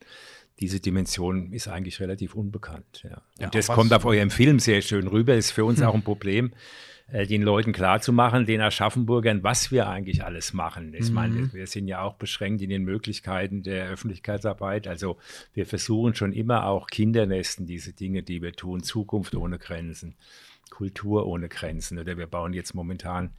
diese 0.61 0.81
Dimension 0.81 1.53
ist 1.53 1.69
eigentlich 1.69 2.01
relativ 2.01 2.35
unbekannt. 2.35 3.03
Ja. 3.05 3.17
Und 3.17 3.23
ja, 3.41 3.49
das 3.51 3.69
kommt 3.69 3.93
auf 3.93 4.05
eurem 4.05 4.31
Film 4.31 4.59
sehr 4.59 4.83
schön 4.83 5.07
rüber, 5.07 5.35
ist 5.35 5.53
für 5.53 5.65
uns 5.65 5.81
hm. 5.81 5.87
auch 5.87 5.95
ein 5.95 6.03
Problem, 6.03 6.53
äh, 7.11 7.27
den 7.27 7.43
Leuten 7.43 7.73
klarzumachen, 7.73 8.45
den 8.45 8.61
Aschaffenburgern, 8.61 9.43
was 9.43 9.71
wir 9.71 9.89
eigentlich 9.89 10.25
alles 10.25 10.53
machen. 10.53 10.93
Ich 10.95 11.09
mhm. 11.09 11.15
meine, 11.15 11.53
wir 11.55 11.67
sind 11.67 11.89
ja 11.89 12.03
auch 12.03 12.15
beschränkt 12.15 12.61
in 12.61 12.69
den 12.69 12.85
Möglichkeiten 12.85 13.63
der 13.63 13.89
Öffentlichkeitsarbeit. 13.89 14.87
Also 14.87 15.17
wir 15.55 15.65
versuchen 15.65 16.15
schon 16.15 16.33
immer 16.33 16.67
auch 16.67 16.87
Kindernesten, 16.87 17.67
diese 17.67 17.95
Dinge, 17.95 18.23
die 18.23 18.43
wir 18.43 18.53
tun, 18.53 18.83
Zukunft 18.83 19.35
ohne 19.35 19.59
Grenzen, 19.59 20.17
Kultur 20.71 21.27
ohne 21.27 21.49
Grenzen. 21.49 21.99
Oder 21.99 22.19
wir 22.19 22.27
bauen 22.27 22.53
jetzt 22.53 22.75
momentan 22.75 23.31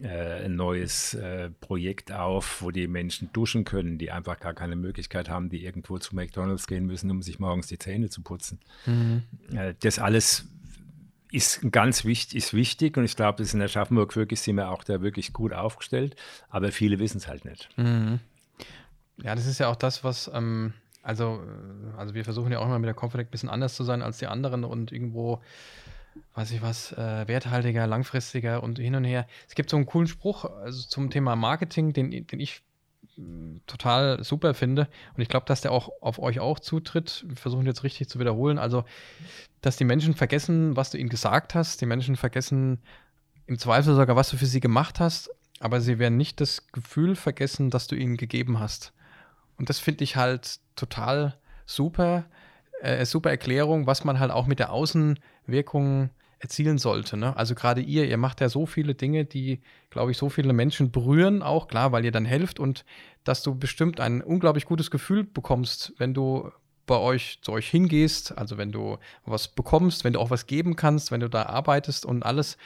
äh, 0.00 0.44
ein 0.44 0.56
neues 0.56 1.14
äh, 1.14 1.50
Projekt 1.60 2.12
auf, 2.12 2.62
wo 2.62 2.70
die 2.70 2.86
Menschen 2.86 3.30
duschen 3.32 3.64
können, 3.64 3.98
die 3.98 4.10
einfach 4.10 4.38
gar 4.38 4.54
keine 4.54 4.76
Möglichkeit 4.76 5.28
haben, 5.28 5.48
die 5.50 5.64
irgendwo 5.64 5.98
zu 5.98 6.14
McDonalds 6.14 6.66
gehen 6.66 6.86
müssen, 6.86 7.10
um 7.10 7.22
sich 7.22 7.38
morgens 7.38 7.66
die 7.66 7.78
Zähne 7.78 8.08
zu 8.08 8.22
putzen. 8.22 8.60
Mhm. 8.86 9.22
Äh, 9.52 9.74
das 9.80 9.98
alles 9.98 10.46
ist 11.32 11.60
ganz 11.70 12.04
wichtig, 12.04 12.36
ist 12.36 12.54
wichtig 12.54 12.96
und 12.96 13.04
ich 13.04 13.16
glaube, 13.16 13.38
das 13.38 13.48
ist 13.48 13.54
in 13.54 13.60
der 13.60 13.68
Schaffenburg 13.68 14.16
wirklich 14.16 14.40
sind 14.40 14.56
wir 14.56 14.70
auch 14.70 14.84
da 14.84 15.00
wirklich 15.00 15.32
gut 15.32 15.52
aufgestellt, 15.52 16.16
aber 16.48 16.72
viele 16.72 16.98
wissen 16.98 17.18
es 17.18 17.28
halt 17.28 17.44
nicht. 17.44 17.68
Mhm. 17.76 18.20
Ja, 19.22 19.34
das 19.34 19.46
ist 19.46 19.60
ja 19.60 19.68
auch 19.68 19.76
das, 19.76 20.02
was 20.02 20.30
ähm, 20.32 20.72
also, 21.02 21.40
also 21.96 22.14
wir 22.14 22.24
versuchen 22.24 22.52
ja 22.52 22.58
auch 22.58 22.66
immer 22.66 22.78
mit 22.78 22.88
der 22.88 22.94
Confident 22.94 23.28
ein 23.28 23.30
bisschen 23.30 23.48
anders 23.48 23.74
zu 23.74 23.84
sein 23.84 24.02
als 24.02 24.18
die 24.18 24.26
anderen 24.26 24.64
und 24.64 24.92
irgendwo 24.92 25.40
weiß 26.34 26.50
ich 26.52 26.62
was, 26.62 26.92
äh, 26.92 27.28
werthaltiger, 27.28 27.86
langfristiger 27.86 28.62
und 28.62 28.78
hin 28.78 28.94
und 28.94 29.04
her. 29.04 29.26
Es 29.48 29.54
gibt 29.54 29.70
so 29.70 29.76
einen 29.76 29.86
coolen 29.86 30.08
Spruch 30.08 30.44
also 30.44 30.86
zum 30.88 31.10
Thema 31.10 31.36
Marketing, 31.36 31.92
den, 31.92 32.26
den 32.26 32.40
ich 32.40 32.62
mm, 33.16 33.58
total 33.66 34.22
super 34.24 34.54
finde. 34.54 34.88
Und 35.16 35.22
ich 35.22 35.28
glaube, 35.28 35.46
dass 35.46 35.60
der 35.60 35.72
auch 35.72 35.90
auf 36.00 36.18
euch 36.18 36.40
auch 36.40 36.58
zutritt. 36.60 37.24
Wir 37.26 37.36
versuchen 37.36 37.66
jetzt 37.66 37.84
richtig 37.84 38.08
zu 38.08 38.18
wiederholen. 38.18 38.58
Also, 38.58 38.84
dass 39.60 39.76
die 39.76 39.84
Menschen 39.84 40.14
vergessen, 40.14 40.76
was 40.76 40.90
du 40.90 40.98
ihnen 40.98 41.08
gesagt 41.08 41.54
hast. 41.54 41.80
Die 41.80 41.86
Menschen 41.86 42.16
vergessen 42.16 42.78
im 43.46 43.58
Zweifel 43.58 43.94
sogar, 43.94 44.16
was 44.16 44.30
du 44.30 44.36
für 44.36 44.46
sie 44.46 44.60
gemacht 44.60 45.00
hast. 45.00 45.30
Aber 45.60 45.80
sie 45.80 45.98
werden 45.98 46.16
nicht 46.16 46.40
das 46.40 46.68
Gefühl 46.72 47.16
vergessen, 47.16 47.70
das 47.70 47.86
du 47.86 47.94
ihnen 47.94 48.16
gegeben 48.16 48.60
hast. 48.60 48.92
Und 49.58 49.68
das 49.68 49.78
finde 49.78 50.04
ich 50.04 50.16
halt 50.16 50.58
total 50.74 51.36
super 51.66 52.24
äh, 52.80 53.04
super 53.04 53.30
Erklärung, 53.30 53.86
was 53.86 54.04
man 54.04 54.18
halt 54.18 54.30
auch 54.30 54.46
mit 54.46 54.58
der 54.58 54.72
Außenwirkung 55.50 56.10
erzielen 56.38 56.78
sollte. 56.78 57.18
Ne? 57.18 57.36
Also 57.36 57.54
gerade 57.54 57.82
ihr, 57.82 58.06
ihr 58.06 58.16
macht 58.16 58.40
ja 58.40 58.48
so 58.48 58.64
viele 58.64 58.94
Dinge, 58.94 59.26
die, 59.26 59.60
glaube 59.90 60.10
ich, 60.10 60.16
so 60.16 60.30
viele 60.30 60.54
Menschen 60.54 60.90
berühren, 60.90 61.42
auch 61.42 61.68
klar, 61.68 61.92
weil 61.92 62.04
ihr 62.04 62.12
dann 62.12 62.24
helft 62.24 62.58
und 62.58 62.86
dass 63.24 63.42
du 63.42 63.54
bestimmt 63.54 64.00
ein 64.00 64.22
unglaublich 64.22 64.64
gutes 64.64 64.90
Gefühl 64.90 65.24
bekommst, 65.24 65.92
wenn 65.98 66.14
du 66.14 66.50
bei 66.86 66.96
euch 66.96 67.40
zu 67.42 67.52
euch 67.52 67.68
hingehst, 67.68 68.36
also 68.38 68.56
wenn 68.56 68.72
du 68.72 68.96
was 69.26 69.48
bekommst, 69.48 70.02
wenn 70.02 70.14
du 70.14 70.20
auch 70.20 70.30
was 70.30 70.46
geben 70.46 70.76
kannst, 70.76 71.12
wenn 71.12 71.20
du 71.20 71.28
da 71.28 71.42
arbeitest 71.42 72.06
und 72.06 72.24
alles. 72.24 72.56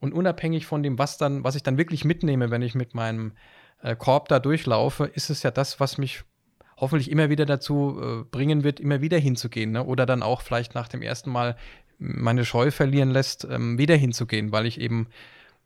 Und 0.00 0.12
unabhängig 0.12 0.66
von 0.66 0.82
dem, 0.82 0.98
was 0.98 1.16
dann, 1.16 1.44
was 1.44 1.54
ich 1.54 1.62
dann 1.62 1.78
wirklich 1.78 2.04
mitnehme, 2.04 2.50
wenn 2.50 2.60
ich 2.60 2.74
mit 2.74 2.92
meinem 2.92 3.32
äh, 3.82 3.94
Korb 3.94 4.26
da 4.28 4.40
durchlaufe, 4.40 5.04
ist 5.04 5.30
es 5.30 5.44
ja 5.44 5.52
das, 5.52 5.78
was 5.78 5.96
mich 5.96 6.24
hoffentlich 6.76 7.12
immer 7.12 7.30
wieder 7.30 7.46
dazu 7.46 8.00
äh, 8.02 8.24
bringen 8.24 8.64
wird, 8.64 8.80
immer 8.80 9.00
wieder 9.00 9.16
hinzugehen. 9.16 9.70
Ne? 9.70 9.84
Oder 9.84 10.04
dann 10.04 10.24
auch 10.24 10.40
vielleicht 10.42 10.74
nach 10.74 10.88
dem 10.88 11.00
ersten 11.00 11.30
Mal 11.30 11.56
meine 12.02 12.44
Scheu 12.44 12.70
verlieren 12.70 13.10
lässt, 13.10 13.46
ähm, 13.48 13.78
wieder 13.78 13.96
hinzugehen, 13.96 14.52
weil 14.52 14.66
ich 14.66 14.80
eben 14.80 15.08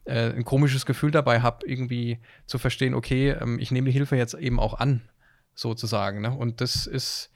äh, 0.05 0.33
ein 0.33 0.45
komisches 0.45 0.87
Gefühl 0.87 1.11
dabei 1.11 1.41
habe, 1.41 1.67
irgendwie 1.67 2.19
zu 2.47 2.59
verstehen, 2.59 2.95
okay, 2.95 3.31
ähm, 3.31 3.59
ich 3.59 3.71
nehme 3.71 3.87
die 3.87 3.93
Hilfe 3.93 4.17
jetzt 4.17 4.35
eben 4.35 4.61
auch 4.61 4.75
an, 4.75 5.03
sozusagen. 5.55 6.21
Ne? 6.21 6.31
Und 6.31 6.61
das 6.61 6.87
ist, 6.87 7.31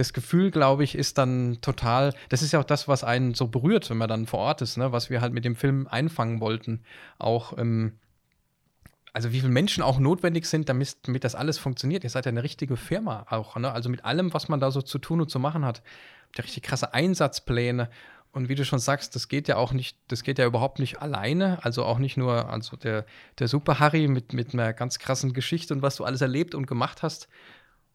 das 0.00 0.12
Gefühl, 0.12 0.50
glaube 0.50 0.82
ich, 0.82 0.94
ist 0.94 1.18
dann 1.18 1.58
total, 1.60 2.14
das 2.28 2.42
ist 2.42 2.52
ja 2.52 2.60
auch 2.60 2.64
das, 2.64 2.88
was 2.88 3.04
einen 3.04 3.34
so 3.34 3.48
berührt, 3.48 3.90
wenn 3.90 3.98
man 3.98 4.08
dann 4.08 4.26
vor 4.26 4.40
Ort 4.40 4.62
ist, 4.62 4.76
ne? 4.76 4.92
was 4.92 5.10
wir 5.10 5.20
halt 5.20 5.32
mit 5.32 5.44
dem 5.44 5.56
Film 5.56 5.86
einfangen 5.88 6.40
wollten. 6.40 6.82
Auch, 7.18 7.58
ähm, 7.58 7.98
also 9.12 9.32
wie 9.32 9.40
viele 9.40 9.52
Menschen 9.52 9.82
auch 9.82 9.98
notwendig 9.98 10.46
sind, 10.46 10.68
damit, 10.68 10.96
damit 11.06 11.24
das 11.24 11.34
alles 11.34 11.58
funktioniert. 11.58 12.04
Ihr 12.04 12.10
seid 12.10 12.24
ja 12.24 12.30
eine 12.30 12.42
richtige 12.42 12.76
Firma 12.76 13.26
auch, 13.28 13.56
ne? 13.56 13.72
also 13.72 13.88
mit 13.88 14.04
allem, 14.04 14.32
was 14.32 14.48
man 14.48 14.60
da 14.60 14.70
so 14.70 14.80
zu 14.80 14.98
tun 14.98 15.20
und 15.20 15.30
zu 15.30 15.38
machen 15.38 15.64
hat. 15.64 15.82
Der 16.36 16.44
richtig 16.44 16.62
krasse 16.62 16.94
Einsatzpläne 16.94 17.90
und 18.32 18.48
wie 18.48 18.54
du 18.54 18.64
schon 18.64 18.78
sagst, 18.78 19.16
das 19.16 19.28
geht 19.28 19.48
ja 19.48 19.56
auch 19.56 19.72
nicht, 19.72 19.96
das 20.08 20.22
geht 20.22 20.38
ja 20.38 20.46
überhaupt 20.46 20.78
nicht 20.78 21.02
alleine. 21.02 21.64
Also 21.64 21.84
auch 21.84 21.98
nicht 21.98 22.16
nur, 22.16 22.48
also 22.48 22.76
der, 22.76 23.04
der 23.38 23.48
Super 23.48 23.80
Harry 23.80 24.06
mit, 24.06 24.32
mit 24.32 24.54
einer 24.54 24.72
ganz 24.72 24.98
krassen 25.00 25.32
Geschichte 25.32 25.74
und 25.74 25.82
was 25.82 25.96
du 25.96 26.04
alles 26.04 26.20
erlebt 26.20 26.54
und 26.54 26.66
gemacht 26.66 27.02
hast. 27.02 27.28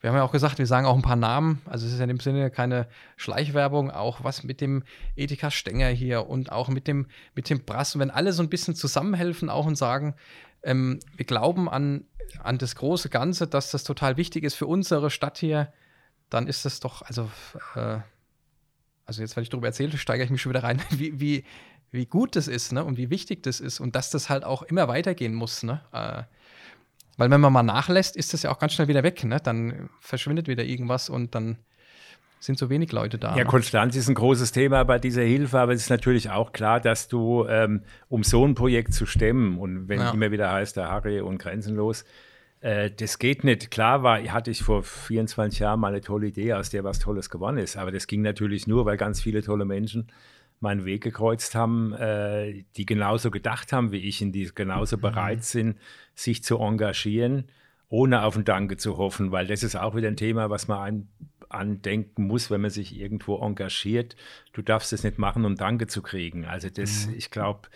Wir 0.01 0.10
haben 0.10 0.18
ja 0.18 0.24
auch 0.24 0.34
gesagt, 0.34 0.60
wir 0.60 0.68
sagen 0.68 0.86
auch 0.86 0.96
ein 0.96 1.01
paar 1.01 1.15
Namen. 1.15 1.62
Also 1.65 1.88
es 1.88 1.94
ist 1.94 2.00
ja 2.00 2.04
in 2.04 2.10
dem 2.10 2.20
Sinne 2.20 2.51
keine 2.51 2.88
Schleichwerbung, 3.15 3.92
auch 3.92 4.24
was 4.24 4.44
mit 4.44 4.60
dem 4.60 4.84
Ethika 5.15 5.50
Stenger 5.50 5.88
hier 5.88 6.27
und 6.27 6.51
auch 6.51 6.68
mit 6.68 6.88
dem, 6.88 7.08
mit 7.34 7.50
dem 7.50 7.63
Brass. 7.63 7.96
Und 7.96 8.01
wenn 8.01 8.12
alle 8.12 8.34
so 8.34 8.44
ein 8.44 8.50
bisschen 8.50 8.75
zusammenhelfen 8.75 9.50
auch 9.50 9.65
und 9.65 9.77
sagen, 9.77 10.15
ähm, 10.63 11.00
wir 11.15 11.25
glauben 11.25 11.70
an, 11.70 12.04
an 12.44 12.58
das 12.58 12.75
große 12.75 13.10
Ganze, 13.10 13.48
dass 13.48 13.72
das 13.72 13.86
total 13.86 14.18
wichtig 14.18 14.44
ist 14.44 14.56
für 14.56 14.68
unsere 14.68 15.10
Stadt 15.10 15.38
hier, 15.38 15.72
dann 16.30 16.48
ist 16.48 16.65
das 16.65 16.82
doch, 16.82 17.01
also 17.04 17.30
äh, 17.75 18.00
also 19.06 19.22
jetzt, 19.22 19.36
wenn 19.36 19.44
ich 19.44 19.50
darüber 19.50 19.68
erzähle, 19.68 19.98
steigere 19.98 20.26
ich 20.26 20.32
mich 20.32 20.42
schon 20.42 20.52
wieder 20.52 20.64
rein, 20.64 20.82
wie, 20.92 21.20
wie, 21.20 21.44
wie 21.92 22.06
gut 22.06 22.36
das 22.36 22.48
ist, 22.48 22.72
ne? 22.74 22.84
Und 22.84 22.98
wie 22.98 23.10
wichtig 23.10 23.44
das 23.44 23.60
ist 23.60 23.80
und 23.80 23.96
dass 23.96 24.10
das 24.10 24.30
halt 24.30 24.44
auch 24.44 24.64
immer 24.64 24.88
weitergehen 24.88 25.34
muss, 25.34 25.64
ne? 25.64 25.82
Äh, 25.92 26.24
weil 27.18 27.32
wenn 27.32 27.40
man 27.40 27.54
mal 27.54 27.64
nachlässt, 27.64 28.18
ist 28.18 28.34
das 28.34 28.44
ja 28.44 28.52
auch 28.52 28.60
ganz 28.60 28.74
schnell 28.74 28.88
wieder 28.88 29.04
weg, 29.04 29.24
ne? 29.24 29.40
Dann 29.40 29.90
verschwindet 30.00 30.48
wieder 30.48 30.64
irgendwas 30.64 31.10
und 31.10 31.34
dann 31.36 31.58
sind 32.40 32.60
so 32.60 32.70
wenig 32.70 32.92
Leute 32.92 33.18
da. 33.18 33.32
Ja, 33.32 33.44
ne? 33.44 33.46
Konstanz 33.46 33.96
ist 33.96 34.10
ein 34.10 34.16
großes 34.16 34.52
Thema 34.52 34.84
bei 34.84 35.00
dieser 35.00 35.24
Hilfe, 35.24 35.60
aber 35.60 35.74
es 35.74 35.82
ist 35.82 35.90
natürlich 35.90 36.30
auch 36.30 36.52
klar, 36.52 36.80
dass 36.80 37.08
du, 37.08 37.46
ähm, 37.48 37.84
um 38.10 38.24
so 38.24 38.46
ein 38.46 38.56
Projekt 38.56 38.94
zu 38.94 39.06
stemmen 39.06 39.58
und 39.58 39.88
wenn 39.88 40.00
ja. 40.00 40.12
immer 40.12 40.32
wieder 40.32 40.52
heißt, 40.52 40.78
der 40.78 40.90
Harry 40.90 41.22
und 41.22 41.38
grenzenlos, 41.38 42.06
äh, 42.66 42.90
das 42.90 43.20
geht 43.20 43.44
nicht. 43.44 43.70
Klar 43.70 44.02
war, 44.02 44.20
hatte 44.24 44.50
ich 44.50 44.64
vor 44.64 44.82
24 44.82 45.60
Jahren 45.60 45.80
mal 45.80 45.90
eine 45.90 46.02
tolle 46.02 46.28
Idee, 46.28 46.54
aus 46.54 46.72
der 46.72 46.84
was 46.84 46.98
Tolles 46.98 47.30
gewonnen 47.30 47.60
ist. 47.60 47.78
Aber 47.78 47.92
das 47.92 48.08
ging 48.08 48.24
natürlich 48.24 48.66
nur, 48.66 48.86
weil 48.88 48.98
ganz 48.98 49.22
viele 49.22 49.44
tolle 49.44 49.66
Menschen 49.66 50.08
meinen 50.62 50.84
Weg 50.84 51.04
gekreuzt 51.04 51.54
haben, 51.54 51.94
äh, 51.94 52.64
die 52.76 52.88
genauso 52.88 53.30
gedacht 53.30 53.72
haben 53.72 53.92
wie 53.92 54.00
ich 54.00 54.24
und 54.24 54.32
die 54.32 54.50
genauso 54.56 54.98
mhm. 54.98 55.02
bereit 55.02 55.44
sind, 55.44 55.78
sich 56.16 56.44
zu 56.44 56.58
engagieren, 56.58 57.46
ohne 57.88 58.24
auf 58.24 58.36
ein 58.36 58.46
Danke 58.46 58.78
zu 58.78 58.98
hoffen, 58.98 59.32
weil 59.32 59.46
das 59.46 59.62
ist 59.62 59.76
auch 59.76 59.96
wieder 59.96 60.08
ein 60.08 60.18
Thema, 60.18 60.50
was 60.50 60.68
man 60.68 60.80
ein, 60.80 61.08
andenken 61.50 62.26
muss, 62.26 62.50
wenn 62.50 62.62
man 62.62 62.72
sich 62.72 63.00
irgendwo 63.00 63.38
engagiert. 63.46 64.16
Du 64.54 64.64
darfst 64.64 64.92
es 64.92 65.04
nicht 65.04 65.20
machen, 65.20 65.46
um 65.46 65.56
Danke 65.56 65.86
zu 65.86 66.02
kriegen. 66.02 66.46
Also 66.46 66.70
das, 66.70 67.06
mhm. 67.06 67.14
ich 67.16 67.30
glaube, 67.30 67.68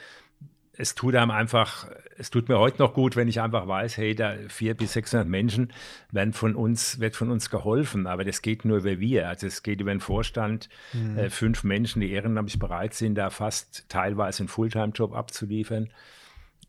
es 0.80 0.96
tut 0.96 1.14
einem 1.14 1.30
einfach, 1.30 1.90
es 2.18 2.30
tut 2.30 2.48
mir 2.48 2.58
heute 2.58 2.82
noch 2.82 2.94
gut, 2.94 3.18
wenn 3.18 3.28
ich 3.28 3.42
einfach 3.42 3.68
weiß, 3.68 3.98
hey, 3.98 4.16
da 4.16 4.36
400 4.48 4.78
bis 4.78 4.94
600 4.94 5.28
Menschen 5.28 5.74
werden 6.10 6.32
von 6.32 6.56
uns, 6.56 7.02
wird 7.02 7.18
von 7.18 7.30
uns 7.32 7.50
geholfen, 7.50 8.08
aber 8.08 8.24
das 8.24 8.42
geht 8.42 8.64
nur 8.64 8.78
über 8.78 8.98
wir. 8.98 9.28
Also 9.28 9.46
es 9.46 9.62
geht 9.62 9.82
über 9.82 9.92
den 9.92 10.00
Vorstand, 10.00 10.70
mhm. 10.94 11.18
äh, 11.18 11.30
fünf 11.30 11.66
Menschen, 11.66 12.00
die 12.00 12.12
ehrenamtlich 12.12 12.60
bereit 12.60 12.94
sind, 12.94 13.16
da 13.16 13.30
fast 13.30 13.90
teilweise 13.90 14.44
einen 14.44 14.48
Fulltime-Job 14.48 15.14
abzuliefern 15.14 15.90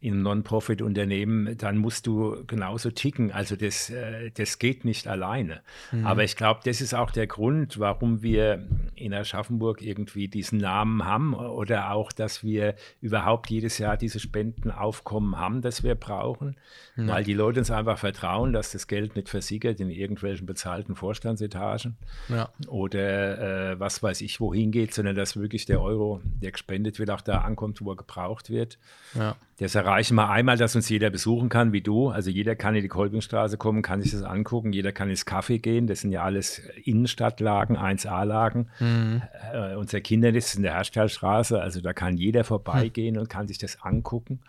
in 0.01 0.15
einem 0.15 0.23
Non-Profit-Unternehmen, 0.23 1.59
dann 1.59 1.77
musst 1.77 2.07
du 2.07 2.45
genauso 2.47 2.91
ticken. 2.91 3.33
Also 3.33 3.55
das, 3.55 3.91
äh, 3.91 4.31
das 4.31 4.59
geht 4.59 4.87
nicht 4.87 5.07
alleine. 5.07 5.61
Mhm. 5.93 6.07
Aber 6.07 6.25
ich 6.25 6.37
glaube, 6.37 6.61
das 6.65 6.81
ist 6.81 6.95
auch 6.95 7.11
der 7.11 7.27
Grund, 7.27 7.79
warum 7.79 8.23
wir 8.23 8.67
in 8.95 9.13
Aschaffenburg 9.13 9.83
irgendwie 9.83 10.29
diesen 10.29 10.59
Namen 10.59 11.05
haben 11.05 11.35
oder 11.35 11.93
auch, 11.93 12.13
dass 12.13 12.43
wir 12.43 12.77
überhaupt 13.03 13.51
jedes 13.51 13.77
Jahr 13.77 13.99
diese 13.99 14.21
Spendenaufkommen 14.21 15.39
haben, 15.39 15.61
das 15.61 15.83
wir 15.83 15.95
brauchen, 15.97 16.57
mhm. 16.97 17.09
weil 17.09 17.23
die 17.23 17.35
Leute 17.35 17.61
uns 17.61 17.71
einfach 17.71 17.99
vertrauen, 17.99 18.55
dass 18.55 18.73
das 18.73 18.87
Geld 18.87 19.17
nicht 19.17 19.29
versickert 19.29 19.81
in 19.81 19.91
irgendwelchen 19.91 20.47
bezahlten 20.47 20.97
Vorstandsetagen 20.97 21.99
ja. 22.29 22.49
oder 22.69 23.73
äh, 23.73 23.81
was 23.81 24.03
weiß 24.03 24.23
ich, 24.23 24.41
wohin 24.41 24.71
geht, 24.71 24.95
sondern 24.95 25.15
dass 25.15 25.37
wirklich 25.37 25.67
der 25.67 25.83
Euro, 25.83 26.23
der 26.25 26.53
gespendet 26.53 26.99
wird, 26.99 27.11
auch 27.11 27.21
da 27.21 27.43
ankommt, 27.43 27.83
wo 27.83 27.93
er 27.93 27.97
gebraucht 27.97 28.49
wird. 28.49 28.79
Ja. 29.15 29.37
Das 29.59 29.77
erreichen 29.91 30.15
wir 30.15 30.31
einmal, 30.31 30.57
dass 30.57 30.77
uns 30.77 30.89
jeder 30.89 31.11
besuchen 31.11 31.49
kann, 31.49 31.73
wie 31.73 31.81
du. 31.81 32.09
Also 32.09 32.31
jeder 32.31 32.55
kann 32.55 32.77
in 32.77 32.83
die 32.83 32.89
Kolbingstraße 32.89 33.57
kommen, 33.57 33.83
kann 33.83 34.01
sich 34.01 34.13
das 34.13 34.23
angucken. 34.23 34.73
Jeder 34.73 34.93
kann 34.93 35.11
ins 35.11 35.27
Café 35.27 35.59
gehen. 35.59 35.87
Das 35.89 36.01
sind 36.01 36.13
ja 36.13 36.23
alles 36.23 36.61
Innenstadtlagen, 36.85 37.77
1A-Lagen. 37.77 38.69
Mhm. 38.79 39.23
Äh, 39.53 39.75
unser 39.75 40.01
Kindernest 40.01 40.51
ist 40.51 40.57
in 40.57 40.63
der 40.63 40.75
Herstellstraße. 40.75 41.61
Also 41.61 41.81
da 41.81 41.93
kann 41.93 42.17
jeder 42.17 42.45
vorbeigehen 42.45 43.17
mhm. 43.17 43.23
und 43.23 43.29
kann 43.29 43.49
sich 43.49 43.59
das 43.59 43.83
angucken. 43.83 44.41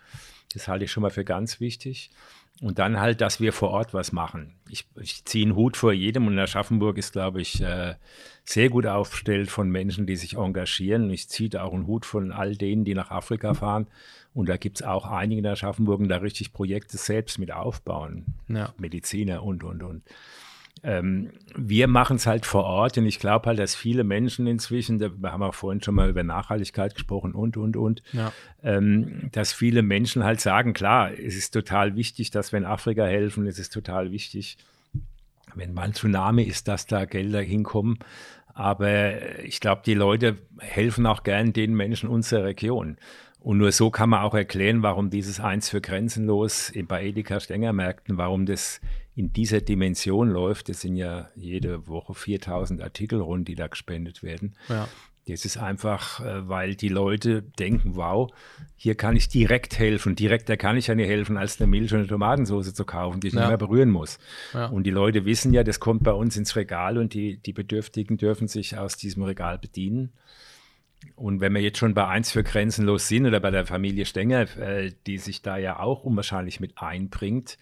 Das 0.52 0.68
halte 0.68 0.84
ich 0.84 0.92
schon 0.92 1.02
mal 1.02 1.10
für 1.10 1.24
ganz 1.24 1.58
wichtig. 1.58 2.10
Und 2.62 2.78
dann 2.78 3.00
halt, 3.00 3.20
dass 3.20 3.40
wir 3.40 3.52
vor 3.52 3.70
Ort 3.70 3.92
was 3.92 4.12
machen. 4.12 4.54
Ich, 4.68 4.86
ich 5.00 5.24
ziehe 5.24 5.44
einen 5.44 5.56
Hut 5.56 5.76
vor 5.76 5.92
jedem 5.92 6.28
und 6.28 6.38
Aschaffenburg 6.38 6.96
ist, 6.96 7.10
glaube 7.12 7.42
ich, 7.42 7.60
äh, 7.60 7.96
sehr 8.44 8.68
gut 8.68 8.86
aufgestellt 8.86 9.50
von 9.50 9.68
Menschen, 9.68 10.06
die 10.06 10.14
sich 10.14 10.36
engagieren. 10.36 11.10
Ich 11.10 11.28
ziehe 11.28 11.50
da 11.50 11.64
auch 11.64 11.72
einen 11.72 11.88
Hut 11.88 12.06
von 12.06 12.30
all 12.30 12.54
denen, 12.54 12.84
die 12.84 12.94
nach 12.94 13.10
Afrika 13.10 13.54
fahren. 13.54 13.88
Und 14.32 14.48
da 14.48 14.56
gibt 14.58 14.80
es 14.80 14.86
auch 14.86 15.06
einige 15.06 15.40
in 15.40 15.46
Aschaffenburg, 15.46 16.02
die 16.02 16.08
da 16.08 16.18
richtig 16.18 16.52
Projekte 16.52 16.98
selbst 16.98 17.40
mit 17.40 17.52
aufbauen. 17.52 18.26
Ja. 18.46 18.72
Mediziner 18.78 19.42
und, 19.42 19.64
und, 19.64 19.82
und. 19.82 20.02
Ähm, 20.84 21.30
wir 21.54 21.86
machen 21.86 22.16
es 22.16 22.26
halt 22.26 22.44
vor 22.44 22.64
Ort 22.64 22.98
und 22.98 23.06
ich 23.06 23.20
glaube 23.20 23.46
halt, 23.46 23.58
dass 23.58 23.74
viele 23.74 24.02
Menschen 24.02 24.48
inzwischen, 24.48 24.98
da, 24.98 25.10
wir 25.16 25.32
haben 25.32 25.42
auch 25.42 25.54
vorhin 25.54 25.80
schon 25.80 25.94
mal 25.94 26.10
über 26.10 26.24
Nachhaltigkeit 26.24 26.94
gesprochen 26.94 27.34
und, 27.34 27.56
und, 27.56 27.76
und, 27.76 28.02
ja. 28.12 28.32
ähm, 28.64 29.28
dass 29.30 29.52
viele 29.52 29.82
Menschen 29.82 30.24
halt 30.24 30.40
sagen, 30.40 30.72
klar, 30.72 31.12
es 31.12 31.36
ist 31.36 31.52
total 31.52 31.94
wichtig, 31.94 32.32
dass 32.32 32.50
wir 32.50 32.58
in 32.58 32.64
Afrika 32.64 33.04
helfen, 33.04 33.46
es 33.46 33.60
ist 33.60 33.72
total 33.72 34.10
wichtig, 34.10 34.58
wenn 35.54 35.72
mal 35.72 35.82
ein 35.82 35.94
Tsunami 35.94 36.42
ist, 36.42 36.66
dass 36.66 36.86
da 36.86 37.04
Gelder 37.04 37.42
hinkommen. 37.42 37.98
Aber 38.54 39.38
ich 39.44 39.60
glaube, 39.60 39.82
die 39.86 39.94
Leute 39.94 40.38
helfen 40.58 41.06
auch 41.06 41.22
gern 41.22 41.52
den 41.52 41.74
Menschen 41.74 42.08
unserer 42.08 42.44
Region. 42.44 42.98
Und 43.42 43.58
nur 43.58 43.72
so 43.72 43.90
kann 43.90 44.10
man 44.10 44.22
auch 44.22 44.34
erklären, 44.34 44.82
warum 44.82 45.10
dieses 45.10 45.40
Eins 45.40 45.68
für 45.68 45.80
Grenzenlos 45.80 46.72
bei 46.86 47.04
Edeka 47.04 47.40
Stängermärkten, 47.40 48.16
warum 48.16 48.46
das 48.46 48.80
in 49.16 49.32
dieser 49.32 49.60
Dimension 49.60 50.30
läuft. 50.30 50.68
Das 50.68 50.80
sind 50.80 50.96
ja 50.96 51.28
jede 51.34 51.88
Woche 51.88 52.14
4000 52.14 52.80
Artikel 52.80 53.20
rund, 53.20 53.48
die 53.48 53.56
da 53.56 53.66
gespendet 53.66 54.22
werden. 54.22 54.54
Ja. 54.68 54.88
Das 55.28 55.44
ist 55.44 55.56
einfach, 55.56 56.20
äh, 56.20 56.48
weil 56.48 56.74
die 56.74 56.88
Leute 56.88 57.42
denken, 57.42 57.94
wow, 57.94 58.30
hier 58.76 58.96
kann 58.96 59.14
ich 59.14 59.28
direkt 59.28 59.78
helfen. 59.78 60.16
Direkter 60.16 60.56
kann 60.56 60.76
ich 60.76 60.88
ja 60.88 60.96
nicht 60.96 61.08
helfen, 61.08 61.36
als 61.36 61.60
eine 61.60 61.68
Milch 61.68 61.92
und 61.92 62.00
eine 62.00 62.08
Tomatensauce 62.08 62.74
zu 62.74 62.84
kaufen, 62.84 63.20
die 63.20 63.28
ich 63.28 63.34
ja. 63.34 63.40
nicht 63.40 63.48
mehr 63.48 63.58
berühren 63.58 63.90
muss. 63.90 64.18
Ja. 64.52 64.66
Und 64.66 64.84
die 64.84 64.90
Leute 64.90 65.24
wissen 65.24 65.52
ja, 65.52 65.62
das 65.62 65.78
kommt 65.78 66.02
bei 66.02 66.12
uns 66.12 66.36
ins 66.36 66.56
Regal 66.56 66.98
und 66.98 67.14
die, 67.14 67.36
die 67.36 67.52
Bedürftigen 67.52 68.16
dürfen 68.16 68.48
sich 68.48 68.76
aus 68.78 68.96
diesem 68.96 69.22
Regal 69.22 69.58
bedienen. 69.58 70.12
Und 71.16 71.40
wenn 71.40 71.52
wir 71.54 71.60
jetzt 71.60 71.78
schon 71.78 71.94
bei 71.94 72.06
eins 72.06 72.32
für 72.32 72.42
grenzenlos 72.42 73.08
sind 73.08 73.26
oder 73.26 73.40
bei 73.40 73.50
der 73.50 73.66
Familie 73.66 74.06
Stenger, 74.06 74.42
äh, 74.58 74.92
die 75.06 75.18
sich 75.18 75.42
da 75.42 75.56
ja 75.56 75.78
auch 75.78 76.04
unwahrscheinlich 76.04 76.60
mit 76.60 76.78
einbringt, 76.78 77.58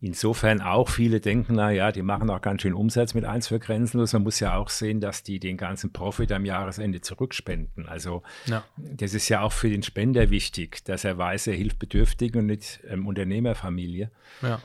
insofern 0.00 0.62
auch 0.62 0.88
viele 0.88 1.20
denken, 1.20 1.54
na 1.56 1.70
ja, 1.70 1.92
die 1.92 2.02
machen 2.02 2.30
auch 2.30 2.40
ganz 2.40 2.62
schön 2.62 2.72
Umsatz 2.72 3.14
mit 3.14 3.24
eins 3.24 3.48
für 3.48 3.58
grenzenlos. 3.58 4.12
Man 4.12 4.22
muss 4.22 4.40
ja 4.40 4.56
auch 4.56 4.70
sehen, 4.70 5.00
dass 5.00 5.22
die 5.22 5.38
den 5.38 5.56
ganzen 5.56 5.92
Profit 5.92 6.32
am 6.32 6.44
Jahresende 6.44 7.00
zurückspenden. 7.00 7.86
Also 7.86 8.22
ja. 8.46 8.64
das 8.76 9.14
ist 9.14 9.28
ja 9.28 9.42
auch 9.42 9.52
für 9.52 9.68
den 9.68 9.82
Spender 9.82 10.30
wichtig, 10.30 10.84
dass 10.84 11.04
er 11.04 11.18
weiß, 11.18 11.48
er 11.48 11.54
hilft 11.54 11.78
Bedürftigen 11.78 12.40
und 12.40 12.46
nicht 12.46 12.80
ähm, 12.88 13.06
Unternehmerfamilie. 13.06 14.10
Ja. 14.42 14.60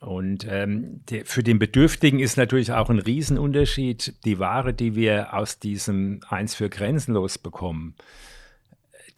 Und 0.00 0.46
ähm, 0.48 1.00
der, 1.10 1.26
für 1.26 1.42
den 1.42 1.58
Bedürftigen 1.58 2.20
ist 2.20 2.36
natürlich 2.36 2.72
auch 2.72 2.90
ein 2.90 2.98
Riesenunterschied 2.98 4.14
die 4.24 4.38
Ware, 4.38 4.74
die 4.74 4.94
wir 4.94 5.34
aus 5.34 5.58
diesem 5.58 6.20
Eins 6.28 6.54
für 6.54 6.68
Grenzenlos 6.68 7.38
bekommen 7.38 7.94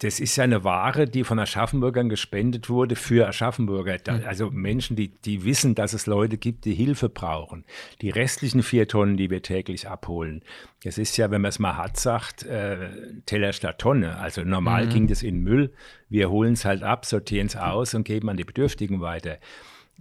das 0.03 0.19
ist 0.19 0.35
ja 0.35 0.43
eine 0.43 0.63
Ware, 0.63 1.05
die 1.05 1.23
von 1.23 1.37
Aschaffenburgern 1.37 2.09
gespendet 2.09 2.69
wurde 2.69 2.95
für 2.95 3.27
Aschaffenburger. 3.27 3.99
Da, 3.99 4.17
hm. 4.17 4.25
also 4.25 4.49
Menschen, 4.49 4.95
die, 4.95 5.09
die 5.09 5.45
wissen, 5.45 5.75
dass 5.75 5.93
es 5.93 6.07
Leute 6.07 6.37
gibt, 6.37 6.65
die 6.65 6.73
Hilfe 6.73 7.07
brauchen. 7.07 7.65
Die 8.01 8.09
restlichen 8.09 8.63
vier 8.63 8.87
Tonnen, 8.87 9.15
die 9.15 9.29
wir 9.29 9.43
täglich 9.43 9.87
abholen, 9.87 10.43
das 10.83 10.97
ist 10.97 11.17
ja, 11.17 11.29
wenn 11.29 11.41
man 11.41 11.49
es 11.49 11.59
mal 11.59 11.77
hat, 11.77 11.97
sagt, 11.97 12.43
äh, 12.43 12.89
Teller 13.27 13.53
statt 13.53 13.77
Tonne. 13.77 14.17
Also 14.17 14.41
normal 14.43 14.87
mhm. 14.87 14.89
ging 14.89 15.07
das 15.07 15.21
in 15.21 15.43
Müll. 15.43 15.71
Wir 16.09 16.31
holen 16.31 16.53
es 16.53 16.65
halt 16.65 16.81
ab, 16.81 17.05
sortieren 17.05 17.45
es 17.45 17.55
aus 17.55 17.93
und 17.93 18.03
geben 18.03 18.27
an 18.29 18.37
die 18.37 18.43
Bedürftigen 18.43 19.01
weiter. 19.01 19.37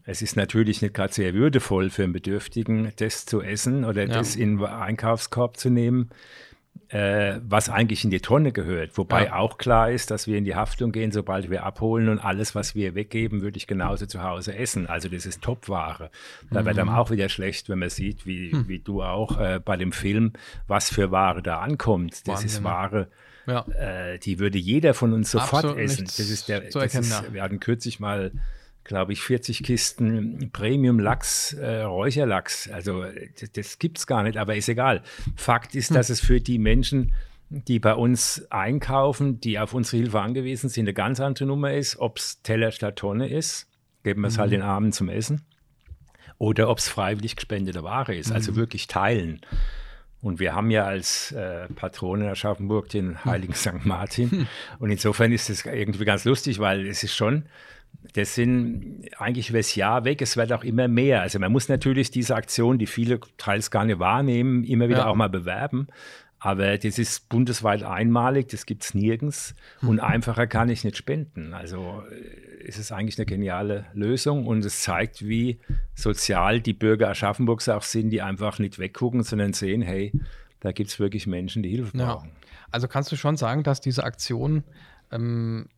Es 0.04 0.22
ist 0.22 0.36
natürlich 0.36 0.82
nicht 0.82 0.94
gerade 0.94 1.12
sehr 1.12 1.34
würdevoll 1.34 1.90
für 1.90 2.04
einen 2.04 2.12
Bedürftigen, 2.12 2.92
das 2.96 3.26
zu 3.26 3.42
essen 3.42 3.84
oder 3.84 4.02
ja. 4.02 4.14
das 4.14 4.36
in 4.36 4.58
den 4.58 4.66
Einkaufskorb 4.66 5.56
zu 5.56 5.70
nehmen 5.70 6.10
äh, 6.90 7.40
was 7.44 7.68
eigentlich 7.68 8.04
in 8.04 8.10
die 8.10 8.20
Tonne 8.20 8.50
gehört. 8.50 8.98
Wobei 8.98 9.26
ja. 9.26 9.36
auch 9.36 9.58
klar 9.58 9.90
ist, 9.90 10.10
dass 10.10 10.26
wir 10.26 10.36
in 10.36 10.44
die 10.44 10.56
Haftung 10.56 10.90
gehen, 10.90 11.12
sobald 11.12 11.48
wir 11.48 11.64
abholen 11.64 12.08
und 12.08 12.18
alles, 12.18 12.54
was 12.54 12.74
wir 12.74 12.94
weggeben, 12.96 13.42
würde 13.42 13.58
ich 13.58 13.68
genauso 13.68 14.06
zu 14.06 14.22
Hause 14.22 14.56
essen. 14.56 14.88
Also 14.88 15.08
das 15.08 15.24
ist 15.24 15.40
Topware. 15.40 16.10
Da 16.50 16.62
mhm. 16.62 16.66
wird 16.66 16.78
dann 16.78 16.88
auch 16.88 17.10
wieder 17.10 17.28
schlecht, 17.28 17.68
wenn 17.68 17.78
man 17.78 17.90
sieht, 17.90 18.26
wie, 18.26 18.50
hm. 18.50 18.68
wie 18.68 18.80
du 18.80 19.02
auch 19.02 19.38
äh, 19.38 19.60
bei 19.64 19.76
dem 19.76 19.92
Film, 19.92 20.32
was 20.66 20.90
für 20.90 21.12
Ware 21.12 21.42
da 21.42 21.60
ankommt. 21.60 22.26
Das 22.26 22.26
Wahnsinn, 22.26 22.46
ist 22.46 22.64
Ware. 22.64 23.08
Ja. 23.46 23.64
Äh, 23.68 24.18
die 24.18 24.40
würde 24.40 24.58
jeder 24.58 24.92
von 24.92 25.12
uns 25.12 25.30
sofort 25.30 25.64
Absolut 25.64 25.78
essen. 25.78 26.04
Das 26.06 26.18
ist 26.18 26.48
der, 26.48 26.60
das 26.60 26.94
ist, 26.94 27.32
wir 27.32 27.42
hatten 27.42 27.60
kürzlich 27.60 28.00
mal 28.00 28.32
glaube 28.90 29.12
ich, 29.12 29.22
40 29.22 29.62
Kisten 29.62 30.50
Premium-Lachs, 30.52 31.52
äh, 31.52 31.82
Räucherlachs. 31.82 32.68
Also 32.68 33.04
das, 33.38 33.52
das 33.52 33.78
gibt 33.78 33.98
es 33.98 34.06
gar 34.08 34.24
nicht, 34.24 34.36
aber 34.36 34.56
ist 34.56 34.68
egal. 34.68 35.02
Fakt 35.36 35.76
ist, 35.76 35.90
hm. 35.90 35.94
dass 35.94 36.10
es 36.10 36.18
für 36.18 36.40
die 36.40 36.58
Menschen, 36.58 37.12
die 37.50 37.78
bei 37.78 37.94
uns 37.94 38.50
einkaufen, 38.50 39.40
die 39.40 39.60
auf 39.60 39.74
unsere 39.74 39.98
Hilfe 39.98 40.20
angewiesen 40.20 40.68
sind, 40.68 40.86
eine 40.86 40.92
ganz 40.92 41.20
andere 41.20 41.46
Nummer 41.46 41.72
ist, 41.72 42.00
ob 42.00 42.18
es 42.18 42.42
Teller 42.42 42.72
statt 42.72 42.96
Tonne 42.96 43.28
ist, 43.28 43.68
geben 44.02 44.22
wir 44.22 44.28
es 44.28 44.38
halt 44.38 44.50
mhm. 44.50 44.54
halt 44.54 44.62
den 44.64 44.68
Armen 44.68 44.92
zum 44.92 45.08
Essen, 45.08 45.42
oder 46.38 46.68
ob 46.68 46.78
es 46.78 46.88
freiwillig 46.88 47.36
gespendete 47.36 47.84
Ware 47.84 48.16
ist, 48.16 48.32
also 48.32 48.50
mhm. 48.50 48.56
wirklich 48.56 48.88
teilen. 48.88 49.40
Und 50.20 50.40
wir 50.40 50.52
haben 50.52 50.72
ja 50.72 50.84
als 50.84 51.30
äh, 51.30 51.68
Patron 51.76 52.22
in 52.22 52.26
Aschaffenburg 52.26 52.88
den 52.88 53.24
heiligen 53.24 53.54
St. 53.54 53.84
Martin. 53.84 54.48
Und 54.80 54.90
insofern 54.90 55.30
ist 55.30 55.48
es 55.48 55.64
irgendwie 55.64 56.04
ganz 56.04 56.24
lustig, 56.24 56.58
weil 56.58 56.88
es 56.88 57.04
ist 57.04 57.14
schon 57.14 57.44
das 58.14 58.34
sind 58.34 59.08
eigentlich 59.18 59.50
über 59.50 59.58
das 59.58 59.74
Jahr 59.74 60.04
weg. 60.04 60.22
Es 60.22 60.36
wird 60.36 60.52
auch 60.52 60.64
immer 60.64 60.88
mehr. 60.88 61.22
Also 61.22 61.38
man 61.38 61.52
muss 61.52 61.68
natürlich 61.68 62.10
diese 62.10 62.34
Aktion, 62.34 62.78
die 62.78 62.86
viele 62.86 63.20
teils 63.36 63.70
gar 63.70 63.84
nicht 63.84 63.98
wahrnehmen, 63.98 64.64
immer 64.64 64.88
wieder 64.88 65.00
ja. 65.00 65.06
auch 65.06 65.14
mal 65.14 65.28
bewerben. 65.28 65.86
Aber 66.42 66.78
das 66.78 66.98
ist 66.98 67.28
bundesweit 67.28 67.82
einmalig, 67.82 68.48
das 68.48 68.64
gibt 68.64 68.82
es 68.82 68.94
nirgends 68.94 69.54
und 69.82 69.96
mhm. 69.96 70.00
einfacher 70.00 70.46
kann 70.46 70.70
ich 70.70 70.84
nicht 70.84 70.96
spenden. 70.96 71.52
Also 71.52 72.02
äh, 72.10 72.66
es 72.66 72.78
ist 72.78 72.92
eigentlich 72.92 73.18
eine 73.18 73.26
geniale 73.26 73.84
Lösung 73.92 74.46
und 74.46 74.64
es 74.64 74.80
zeigt, 74.80 75.26
wie 75.26 75.60
sozial 75.94 76.62
die 76.62 76.72
Bürger 76.72 77.10
Aschaffenburgs 77.10 77.68
auch 77.68 77.82
sind, 77.82 78.08
die 78.08 78.22
einfach 78.22 78.58
nicht 78.58 78.78
weggucken, 78.78 79.22
sondern 79.22 79.52
sehen, 79.52 79.82
hey, 79.82 80.12
da 80.60 80.72
gibt 80.72 80.88
es 80.88 80.98
wirklich 80.98 81.26
Menschen, 81.26 81.62
die 81.62 81.68
Hilfe 81.68 81.96
brauchen. 81.96 82.28
Ja. 82.30 82.36
Also 82.70 82.88
kannst 82.88 83.12
du 83.12 83.16
schon 83.16 83.36
sagen, 83.36 83.62
dass 83.62 83.82
diese 83.82 84.04
Aktion 84.04 84.64
ähm, 85.12 85.68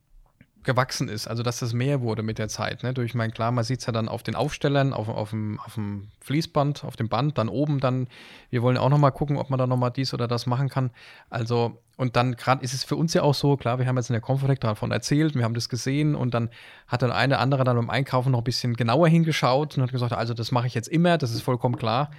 gewachsen 0.64 1.08
ist, 1.08 1.26
also 1.26 1.42
dass 1.42 1.58
das 1.58 1.72
mehr 1.72 2.00
wurde 2.00 2.22
mit 2.22 2.38
der 2.38 2.48
Zeit. 2.48 2.82
Ne? 2.82 2.94
Durch 2.94 3.14
mein 3.14 3.32
klar, 3.32 3.50
man 3.50 3.64
sieht 3.64 3.80
es 3.80 3.86
ja 3.86 3.92
dann 3.92 4.08
auf 4.08 4.22
den 4.22 4.34
Aufstellern, 4.34 4.92
auf, 4.92 5.08
auf, 5.08 5.30
dem, 5.30 5.58
auf 5.60 5.74
dem 5.74 6.08
Fließband, 6.20 6.84
auf 6.84 6.96
dem 6.96 7.08
Band, 7.08 7.38
dann 7.38 7.48
oben 7.48 7.80
dann, 7.80 8.08
wir 8.50 8.62
wollen 8.62 8.76
auch 8.76 8.88
nochmal 8.88 9.12
gucken, 9.12 9.36
ob 9.36 9.50
man 9.50 9.58
da 9.58 9.66
nochmal 9.66 9.90
dies 9.90 10.14
oder 10.14 10.28
das 10.28 10.46
machen 10.46 10.68
kann. 10.68 10.90
Also, 11.30 11.78
und 11.96 12.16
dann 12.16 12.36
gerade 12.36 12.64
ist 12.64 12.74
es 12.74 12.84
für 12.84 12.96
uns 12.96 13.14
ja 13.14 13.22
auch 13.22 13.34
so, 13.34 13.56
klar, 13.56 13.78
wir 13.78 13.86
haben 13.86 13.96
jetzt 13.96 14.10
in 14.10 14.14
der 14.14 14.22
Confotec 14.22 14.60
davon 14.60 14.92
erzählt, 14.92 15.34
wir 15.34 15.44
haben 15.44 15.54
das 15.54 15.68
gesehen 15.68 16.14
und 16.14 16.34
dann 16.34 16.50
hat 16.86 17.02
dann 17.02 17.12
eine 17.12 17.38
andere 17.38 17.64
dann 17.64 17.76
beim 17.76 17.90
Einkaufen 17.90 18.32
noch 18.32 18.38
ein 18.38 18.44
bisschen 18.44 18.74
genauer 18.74 19.08
hingeschaut 19.08 19.76
und 19.76 19.82
hat 19.82 19.92
gesagt, 19.92 20.12
also 20.12 20.34
das 20.34 20.52
mache 20.52 20.66
ich 20.66 20.74
jetzt 20.74 20.88
immer, 20.88 21.18
das 21.18 21.32
ist 21.32 21.42
vollkommen 21.42 21.76
klar. 21.76 22.10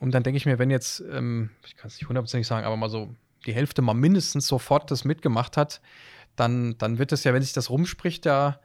Und 0.00 0.12
dann 0.12 0.22
denke 0.22 0.36
ich 0.36 0.46
mir, 0.46 0.58
wenn 0.58 0.70
jetzt, 0.70 1.02
ähm, 1.12 1.50
ich 1.64 1.76
kann 1.76 1.88
es 1.88 1.94
nicht 1.94 2.08
hundertprozentig 2.08 2.46
sagen, 2.46 2.66
aber 2.66 2.76
mal 2.76 2.90
so 2.90 3.14
die 3.46 3.54
Hälfte 3.54 3.82
mal 3.82 3.94
mindestens 3.94 4.46
sofort 4.46 4.90
das 4.90 5.04
mitgemacht 5.04 5.56
hat, 5.56 5.80
dann, 6.36 6.76
dann 6.78 6.98
wird 6.98 7.12
es 7.12 7.24
ja, 7.24 7.32
wenn 7.32 7.42
sich 7.42 7.52
das 7.52 7.70
rumspricht, 7.70 8.26
ja, 8.26 8.58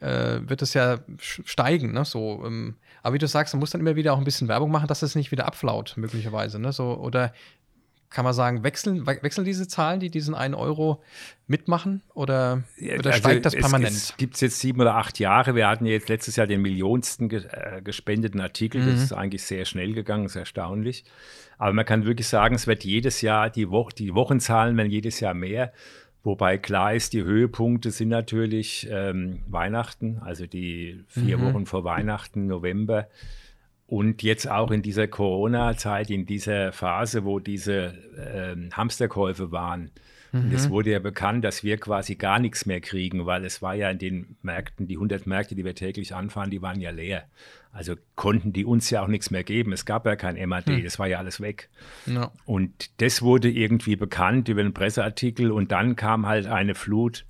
äh, 0.00 0.40
wird 0.42 0.62
es 0.62 0.74
ja 0.74 1.00
steigen. 1.18 1.92
Ne? 1.92 2.04
So, 2.04 2.42
ähm, 2.46 2.76
aber 3.02 3.14
wie 3.14 3.18
du 3.18 3.28
sagst, 3.28 3.54
man 3.54 3.60
muss 3.60 3.70
dann 3.70 3.80
immer 3.80 3.96
wieder 3.96 4.12
auch 4.12 4.18
ein 4.18 4.24
bisschen 4.24 4.48
Werbung 4.48 4.70
machen, 4.70 4.88
dass 4.88 5.02
es 5.02 5.14
nicht 5.14 5.30
wieder 5.30 5.46
abflaut, 5.46 5.94
möglicherweise. 5.96 6.58
Ne? 6.58 6.72
So, 6.72 6.94
oder 6.98 7.32
kann 8.10 8.24
man 8.24 8.34
sagen, 8.34 8.64
wechseln, 8.64 9.06
wechseln 9.06 9.44
diese 9.44 9.68
Zahlen, 9.68 10.00
die 10.00 10.10
diesen 10.10 10.34
einen 10.34 10.54
Euro 10.54 11.00
mitmachen 11.46 12.02
oder, 12.12 12.64
oder 12.80 13.10
also 13.10 13.18
steigt 13.20 13.46
das 13.46 13.54
permanent? 13.54 13.92
Es, 13.92 14.10
es 14.10 14.16
gibt 14.16 14.34
es 14.34 14.40
jetzt 14.40 14.58
sieben 14.58 14.80
oder 14.80 14.96
acht 14.96 15.20
Jahre. 15.20 15.54
Wir 15.54 15.68
hatten 15.68 15.86
jetzt 15.86 16.08
letztes 16.08 16.34
Jahr 16.34 16.48
den 16.48 16.60
millionsten 16.60 17.28
ge 17.28 17.44
äh, 17.46 17.80
gespendeten 17.82 18.40
Artikel. 18.40 18.82
Mhm. 18.82 18.90
Das 18.90 19.02
ist 19.02 19.12
eigentlich 19.12 19.44
sehr 19.44 19.64
schnell 19.64 19.92
gegangen, 19.92 20.24
ist 20.24 20.34
erstaunlich. 20.34 21.04
Aber 21.56 21.72
man 21.72 21.84
kann 21.84 22.04
wirklich 22.04 22.26
sagen, 22.26 22.56
es 22.56 22.66
wird 22.66 22.84
jedes 22.84 23.20
Jahr, 23.20 23.48
die, 23.48 23.70
Wo 23.70 23.88
die 23.90 24.12
Wochenzahlen 24.12 24.76
werden 24.76 24.90
jedes 24.90 25.20
Jahr 25.20 25.34
mehr. 25.34 25.72
Wobei 26.22 26.58
klar 26.58 26.94
ist, 26.94 27.14
die 27.14 27.22
Höhepunkte 27.22 27.90
sind 27.90 28.08
natürlich 28.08 28.86
ähm, 28.90 29.42
Weihnachten, 29.48 30.18
also 30.18 30.46
die 30.46 31.02
vier 31.08 31.38
mhm. 31.38 31.42
Wochen 31.42 31.66
vor 31.66 31.84
Weihnachten, 31.84 32.46
November. 32.46 33.08
Und 33.86 34.22
jetzt 34.22 34.48
auch 34.48 34.70
in 34.70 34.82
dieser 34.82 35.08
Corona-Zeit, 35.08 36.10
in 36.10 36.26
dieser 36.26 36.72
Phase, 36.72 37.24
wo 37.24 37.40
diese 37.40 37.94
ähm, 38.32 38.68
Hamsterkäufe 38.72 39.50
waren. 39.50 39.90
Mhm. 40.32 40.52
es 40.54 40.70
wurde 40.70 40.90
ja 40.90 40.98
bekannt, 40.98 41.44
dass 41.44 41.64
wir 41.64 41.76
quasi 41.78 42.14
gar 42.14 42.38
nichts 42.38 42.66
mehr 42.66 42.80
kriegen, 42.80 43.26
weil 43.26 43.44
es 43.44 43.62
war 43.62 43.74
ja 43.74 43.90
in 43.90 43.98
den 43.98 44.36
Märkten, 44.42 44.86
die 44.86 44.96
100 44.96 45.26
Märkte, 45.26 45.54
die 45.54 45.64
wir 45.64 45.74
täglich 45.74 46.14
anfahren, 46.14 46.50
die 46.50 46.62
waren 46.62 46.80
ja 46.80 46.90
leer. 46.90 47.24
Also 47.72 47.94
konnten 48.16 48.52
die 48.52 48.64
uns 48.64 48.90
ja 48.90 49.02
auch 49.02 49.08
nichts 49.08 49.30
mehr 49.30 49.44
geben. 49.44 49.72
Es 49.72 49.84
gab 49.84 50.04
ja 50.04 50.16
kein 50.16 50.36
MAD, 50.48 50.66
hm. 50.66 50.84
das 50.84 50.98
war 50.98 51.06
ja 51.06 51.18
alles 51.18 51.40
weg. 51.40 51.68
Ja. 52.06 52.32
Und 52.44 53.00
das 53.00 53.22
wurde 53.22 53.48
irgendwie 53.48 53.96
bekannt 53.96 54.48
über 54.48 54.60
einen 54.60 54.74
Presseartikel 54.74 55.52
und 55.52 55.70
dann 55.70 55.94
kam 55.94 56.26
halt 56.26 56.46
eine 56.46 56.74
Flut 56.74 57.26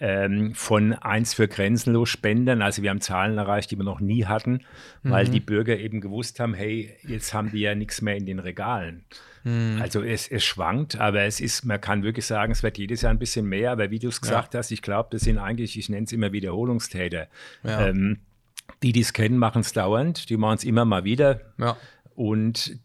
ähm, 0.00 0.54
von 0.54 0.92
eins 0.92 1.34
für 1.34 1.48
grenzenlos 1.48 2.08
Spendern. 2.08 2.62
Also 2.62 2.82
wir 2.82 2.90
haben 2.90 3.00
Zahlen 3.00 3.38
erreicht, 3.38 3.70
die 3.70 3.76
wir 3.76 3.84
noch 3.84 4.00
nie 4.00 4.24
hatten, 4.26 4.60
weil 5.02 5.26
mhm. 5.26 5.32
die 5.32 5.40
Bürger 5.40 5.78
eben 5.78 6.00
gewusst 6.00 6.40
haben, 6.40 6.54
hey, 6.54 6.94
jetzt 7.06 7.34
haben 7.34 7.50
die 7.50 7.60
ja 7.60 7.74
nichts 7.74 8.00
mehr 8.00 8.16
in 8.16 8.26
den 8.26 8.38
Regalen. 8.38 9.04
Mhm. 9.44 9.78
Also 9.80 10.02
es, 10.02 10.28
es 10.28 10.44
schwankt, 10.44 11.00
aber 11.00 11.22
es 11.22 11.40
ist, 11.40 11.64
man 11.64 11.80
kann 11.80 12.02
wirklich 12.02 12.26
sagen, 12.26 12.52
es 12.52 12.62
wird 12.62 12.78
jedes 12.78 13.02
Jahr 13.02 13.12
ein 13.12 13.18
bisschen 13.18 13.46
mehr. 13.46 13.72
Aber 13.72 13.90
wie 13.90 13.98
du 13.98 14.08
es 14.08 14.20
gesagt 14.20 14.54
ja. 14.54 14.58
hast, 14.58 14.70
ich 14.70 14.82
glaube, 14.82 15.08
das 15.12 15.22
sind 15.22 15.38
eigentlich, 15.38 15.78
ich 15.78 15.88
nenne 15.88 16.04
es 16.04 16.12
immer 16.12 16.32
Wiederholungstäter. 16.32 17.28
Ja. 17.64 17.88
Ähm, 17.88 18.18
die, 18.82 18.92
die 18.92 19.00
es 19.00 19.12
kennen, 19.12 19.38
machen 19.38 19.60
es 19.60 19.72
dauernd. 19.72 20.28
Die 20.30 20.36
machen 20.36 20.56
es 20.56 20.64
immer 20.64 20.84
mal 20.84 21.04
wieder. 21.04 21.40
Ja. 21.58 21.76
Und 22.14 22.78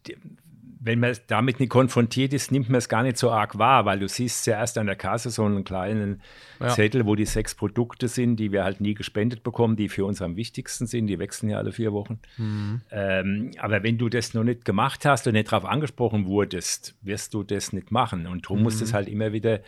wenn 0.85 0.99
man 0.99 1.15
damit 1.27 1.61
nicht 1.61 1.69
konfrontiert 1.69 2.33
ist, 2.33 2.51
nimmt 2.51 2.69
man 2.69 2.77
es 2.77 2.89
gar 2.89 3.03
nicht 3.03 3.17
so 3.17 3.31
arg 3.31 3.57
wahr, 3.57 3.85
weil 3.85 3.99
du 3.99 4.07
siehst 4.09 4.43
zuerst 4.43 4.77
an 4.77 4.85
der 4.85 4.97
Kasse 4.97 5.29
so 5.29 5.45
einen 5.45 5.63
kleinen 5.63 6.21
ja. 6.59 6.67
Zettel, 6.69 7.05
wo 7.05 7.15
die 7.15 7.25
sechs 7.25 7.55
Produkte 7.55 8.09
sind, 8.09 8.35
die 8.35 8.51
wir 8.51 8.65
halt 8.65 8.81
nie 8.81 8.93
gespendet 8.93 9.43
bekommen, 9.43 9.77
die 9.77 9.87
für 9.87 10.03
uns 10.03 10.21
am 10.21 10.35
wichtigsten 10.35 10.85
sind. 10.85 11.07
Die 11.07 11.19
wechseln 11.19 11.49
ja 11.49 11.57
alle 11.57 11.71
vier 11.71 11.93
Wochen. 11.93 12.19
Mhm. 12.37 12.81
Ähm, 12.91 13.51
aber 13.59 13.81
wenn 13.83 13.97
du 13.97 14.09
das 14.09 14.33
noch 14.33 14.43
nicht 14.43 14.65
gemacht 14.65 15.05
hast 15.05 15.25
und 15.25 15.33
nicht 15.33 15.49
darauf 15.51 15.63
angesprochen 15.63 16.25
wurdest, 16.25 16.95
wirst 17.01 17.33
du 17.33 17.43
das 17.43 17.71
nicht 17.71 17.91
machen. 17.91 18.27
Und 18.27 18.45
darum 18.45 18.57
mhm. 18.57 18.63
musst 18.63 18.81
du 18.81 18.83
es 18.83 18.93
halt 18.93 19.07
immer 19.07 19.31
wieder 19.31 19.61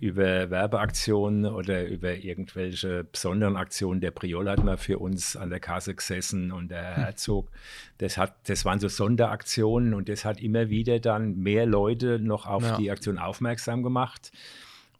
über 0.00 0.50
Werbeaktionen 0.50 1.46
oder 1.46 1.86
über 1.86 2.14
irgendwelche 2.14 3.04
besonderen 3.04 3.56
Aktionen. 3.56 4.00
Der 4.00 4.10
Priol 4.10 4.48
hat 4.48 4.62
mal 4.62 4.76
für 4.76 4.98
uns 4.98 5.36
an 5.36 5.50
der 5.50 5.60
Kasse 5.60 5.94
gesessen 5.94 6.52
und 6.52 6.70
der 6.70 6.96
hm. 6.96 7.02
Herzog. 7.02 7.50
Das, 7.98 8.16
hat, 8.16 8.36
das 8.48 8.64
waren 8.64 8.80
so 8.80 8.88
Sonderaktionen 8.88 9.94
und 9.94 10.08
das 10.08 10.24
hat 10.24 10.40
immer 10.40 10.70
wieder 10.70 11.00
dann 11.00 11.38
mehr 11.38 11.66
Leute 11.66 12.18
noch 12.18 12.46
auf 12.46 12.62
ja. 12.62 12.76
die 12.76 12.90
Aktion 12.90 13.18
aufmerksam 13.18 13.82
gemacht, 13.82 14.32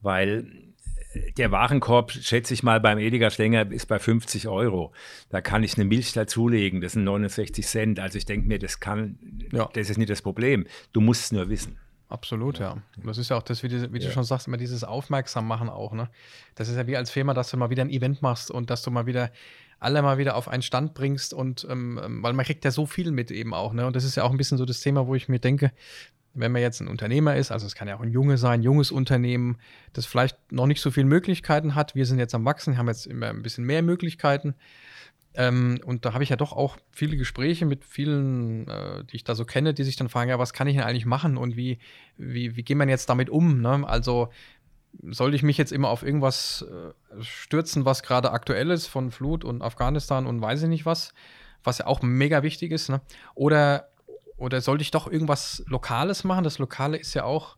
weil 0.01 0.47
der 1.37 1.51
Warenkorb, 1.51 2.13
schätze 2.13 2.55
ich 2.55 2.63
mal, 2.63 2.81
beim 2.81 2.99
Edeka 2.99 3.31
Schlenger 3.31 3.71
ist 3.71 3.87
bei 3.87 3.99
50 3.99 4.49
Euro. 4.49 4.93
Da 5.31 5.41
kann 5.41 5.63
ich 5.63 5.75
eine 5.77 5.85
Milch 5.85 6.13
dazulegen, 6.13 6.81
das 6.81 6.93
sind 6.93 7.05
69 7.05 7.67
Cent. 7.67 8.01
Also 8.01 8.19
ich 8.19 8.27
denke 8.27 8.47
mir, 8.47 8.59
das 8.59 8.81
kann, 8.81 9.19
ja. 9.53 9.69
das 9.73 9.91
ist 9.91 9.99
nicht 9.99 10.11
das 10.11 10.23
Problem. 10.23 10.67
Du 10.93 11.01
musst 11.01 11.25
es 11.25 11.33
nur 11.33 11.49
wissen. 11.49 11.79
Absolut, 12.09 12.59
ja. 12.59 12.73
Und 12.73 13.07
das 13.07 13.19
ist 13.19 13.29
ja 13.29 13.37
auch 13.37 13.43
das, 13.43 13.63
wie, 13.63 13.69
du, 13.69 13.93
wie 13.93 13.99
ja. 13.99 14.07
du 14.07 14.13
schon 14.13 14.25
sagst, 14.25 14.47
immer 14.47 14.57
dieses 14.57 14.83
Aufmerksam 14.83 15.47
machen 15.47 15.69
auch, 15.69 15.93
ne? 15.93 16.09
Das 16.55 16.69
ist 16.69 16.77
ja 16.77 16.87
wie 16.87 16.97
als 16.97 17.11
Firma, 17.11 17.35
dass 17.35 17.51
du 17.51 17.59
mal 17.59 17.69
wieder 17.69 17.83
ein 17.83 17.91
Event 17.91 18.23
machst 18.23 18.51
und 18.51 18.71
dass 18.71 18.83
du 18.83 18.91
mal 18.91 19.07
wieder 19.07 19.31
alle 19.79 20.03
mal 20.03 20.19
wieder 20.19 20.35
auf 20.35 20.49
einen 20.49 20.63
Stand 20.63 20.95
bringst 20.95 21.33
und 21.33 21.67
ähm, 21.71 22.01
ähm, 22.03 22.23
weil 22.23 22.33
man 22.33 22.45
kriegt 22.45 22.65
ja 22.65 22.71
so 22.71 22.87
viel 22.87 23.13
mit 23.13 23.31
eben 23.31 23.55
auch, 23.55 23.73
ne? 23.75 23.87
Und 23.87 23.95
das 23.95 24.05
ist 24.05 24.17
ja 24.17 24.25
auch 24.25 24.31
ein 24.31 24.39
bisschen 24.39 24.59
so 24.59 24.65
das 24.65 24.81
Thema, 24.81 25.07
wo 25.07 25.15
ich 25.15 25.29
mir 25.29 25.39
denke, 25.39 25.71
wenn 26.35 26.53
man 26.53 26.63
jetzt 26.63 26.81
ein 26.81 26.89
Unternehmer 26.89 27.37
ist, 27.37 27.51
also 27.51 27.67
es 27.67 27.75
kann 27.75 27.89
ja 27.89 27.97
auch 27.97 28.01
ein 28.01 28.11
Junge 28.11 28.39
sein, 28.39 28.63
junges 28.63 28.91
Unternehmen, 28.91 29.59
das 29.93 30.07
vielleicht 30.07 30.53
noch 30.53 30.67
nicht 30.67 30.81
so 30.81 30.91
viele 30.91 31.07
Möglichkeiten 31.07 31.75
hat. 31.75 31.95
Wir 31.95 32.07
sind 32.07 32.19
jetzt 32.19 32.35
am 32.35 32.45
Wachsen, 32.45 32.79
haben 32.79 32.89
jetzt 32.89 33.07
immer 33.07 33.29
ein 33.29 33.43
bisschen 33.43 33.65
mehr 33.65 33.83
Möglichkeiten 33.83 34.55
Ähm, 35.35 35.81
und 35.85 36.05
da 36.05 36.15
habe 36.15 36.25
ich 36.25 36.31
ja 36.31 36.37
doch 36.37 36.53
auch 36.53 36.77
viele 36.91 37.17
Gespräche 37.17 37.67
mit 37.67 37.85
vielen, 37.85 38.67
äh, 38.67 39.05
die 39.05 39.17
ich 39.17 39.25
da 39.25 39.35
so 39.35 39.45
kenne, 39.45 39.75
die 39.75 39.85
sich 39.85 39.97
dann 39.97 40.09
fragen, 40.09 40.31
ja, 40.31 40.39
was 40.39 40.53
kann 40.53 40.67
ich 40.67 40.77
denn 40.77 40.85
eigentlich 40.85 41.07
machen 41.07 41.37
und 41.37 41.57
wie, 41.57 41.79
wie, 42.17 42.57
wie 42.57 42.63
geht 42.63 42.77
man 42.77 42.89
jetzt 42.89 43.09
damit 43.09 43.31
um? 43.31 43.61
Ne? 43.61 43.87
Also 43.87 44.31
sollte 45.03 45.37
ich 45.37 45.43
mich 45.43 45.59
jetzt 45.59 45.73
immer 45.73 45.89
auf 45.89 46.03
irgendwas 46.03 46.63
äh, 46.63 47.23
stürzen, 47.23 47.85
was 47.85 48.03
gerade 48.03 48.33
aktuell 48.33 48.71
ist 48.71 48.87
von 48.87 49.11
Flut 49.11 49.45
und 49.45 49.63
Afghanistan 49.63 50.27
und 50.27 50.41
weiß 50.41 50.63
ich 50.63 50.69
nicht 50.69 50.87
was, 50.87 51.13
was 51.63 51.79
ja 51.79 51.87
auch 51.87 52.03
mega 52.03 52.43
wichtig 52.43 52.73
ist, 52.73 52.89
ne? 52.89 53.01
Oder, 53.35 53.89
oder 54.37 54.61
sollte 54.61 54.83
ich 54.83 54.91
doch 54.91 55.07
irgendwas 55.11 55.63
Lokales 55.67 56.25
machen? 56.25 56.45
Das 56.45 56.59
Lokale 56.59 56.97
ist 56.97 57.15
ja 57.15 57.25
auch, 57.25 57.57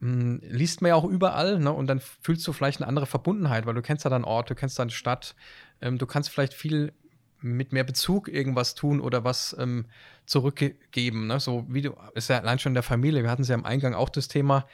mh, 0.00 0.12
hm, 0.12 0.40
liest 0.42 0.82
man 0.82 0.90
ja 0.90 0.94
auch 0.94 1.04
überall, 1.04 1.58
ne? 1.58 1.72
Und 1.72 1.88
dann 1.88 2.00
fühlst 2.00 2.46
du 2.46 2.52
vielleicht 2.52 2.80
eine 2.80 2.88
andere 2.88 3.06
Verbundenheit, 3.06 3.66
weil 3.66 3.74
du 3.74 3.82
kennst 3.82 4.04
ja 4.04 4.10
deinen 4.10 4.24
Ort, 4.24 4.50
du 4.50 4.54
kennst 4.54 4.78
deine 4.78 4.90
Stadt, 4.90 5.34
ähm, 5.80 5.98
du 5.98 6.06
kannst 6.06 6.30
vielleicht 6.30 6.54
viel 6.54 6.92
mit 7.40 7.72
mehr 7.72 7.84
Bezug 7.84 8.28
irgendwas 8.28 8.74
tun 8.74 9.00
oder 9.00 9.24
was 9.24 9.54
ähm, 9.58 9.86
zurückgeben. 10.24 11.26
Ne? 11.26 11.38
So 11.40 11.66
wie 11.68 11.82
du, 11.82 11.94
ist 12.14 12.28
ja 12.28 12.38
allein 12.38 12.58
schon 12.58 12.70
in 12.70 12.74
der 12.74 12.82
Familie. 12.82 13.22
Wir 13.22 13.30
hatten 13.30 13.42
es 13.42 13.48
ja 13.48 13.54
am 13.54 13.64
Eingang 13.64 13.94
auch 13.94 14.08
das 14.08 14.28
Thema, 14.28 14.66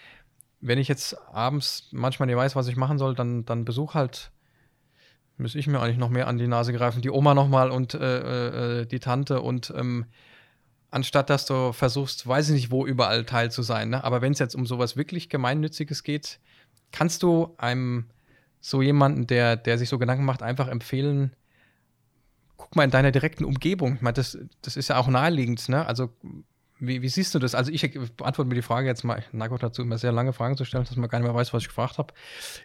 wenn 0.61 0.79
ich 0.79 0.89
jetzt 0.89 1.17
abends 1.33 1.89
manchmal 1.91 2.27
nicht 2.27 2.37
weiß, 2.37 2.57
was 2.57 2.69
ich 2.69 2.77
machen 2.77 2.97
soll, 2.97 3.15
dann, 3.15 3.45
dann 3.45 3.65
besuch 3.65 3.95
halt, 3.95 4.31
muss 5.37 5.57
ich 5.57 5.67
mir 5.67 5.81
eigentlich 5.81 5.99
noch 5.99 6.09
mehr 6.09 6.29
an 6.29 6.39
die 6.39 6.47
Nase 6.47 6.73
greifen, 6.73 7.03
die 7.03 7.11
Oma 7.11 7.35
nochmal 7.35 7.71
und 7.71 7.95
äh, 7.95 8.81
äh, 8.81 8.87
die 8.87 9.01
Tante 9.01 9.41
und 9.43 9.73
ähm, 9.77 10.07
anstatt 10.91 11.31
dass 11.31 11.47
du 11.47 11.73
versuchst, 11.73 12.27
weiß 12.27 12.49
ich 12.51 12.55
nicht 12.55 12.71
wo, 12.71 12.87
überall 12.87 13.25
teil 13.25 13.51
zu 13.51 13.63
sein. 13.63 13.91
Ne? 13.91 14.05
Aber 14.05 14.23
wenn 14.23 14.33
es 14.33 14.39
jetzt 14.39 14.55
um 14.55 14.67
sowas 14.67 14.97
wirklich 14.97 15.29
Gemeinnütziges 15.29 16.05
geht, 16.05 16.39
kannst 16.93 17.25
du 17.25 17.55
einem 17.59 18.07
so 18.63 18.81
jemanden, 18.81 19.27
der, 19.27 19.57
der 19.57 19.77
sich 19.77 19.91
so 19.91 19.99
Gedanken 19.99 20.25
macht, 20.25 20.43
einfach 20.43 20.69
empfehlen, 20.69 21.35
guck 22.57 22.77
mal 22.77 22.85
in 22.85 22.91
deiner 22.91 23.11
direkten 23.11 23.45
Umgebung. 23.45 23.97
Ich 23.97 24.03
meine, 24.03 24.15
das, 24.15 24.39
das 24.63 24.77
ist 24.77 24.89
ja 24.89 24.97
auch 24.97 25.09
naheliegend, 25.09 25.69
ne? 25.69 25.85
Also 25.85 26.11
wie, 26.79 27.03
wie, 27.03 27.09
siehst 27.09 27.35
du 27.35 27.39
das? 27.39 27.55
Also 27.55 27.71
ich 27.71 27.83
beantworte 28.17 28.49
mir 28.49 28.55
die 28.55 28.63
Frage 28.63 28.89
jetzt 28.89 29.05
mal, 29.05 29.23
neige 29.33 29.57
dazu, 29.57 29.83
immer 29.83 29.99
sehr 29.99 30.11
lange 30.11 30.33
Fragen 30.33 30.57
zu 30.57 30.65
stellen, 30.65 30.85
dass 30.85 30.97
man 30.97 31.09
gar 31.09 31.19
nicht 31.19 31.27
mehr 31.27 31.35
weiß, 31.35 31.53
was 31.53 31.63
ich 31.63 31.69
gefragt 31.69 31.99
habe. 31.99 32.15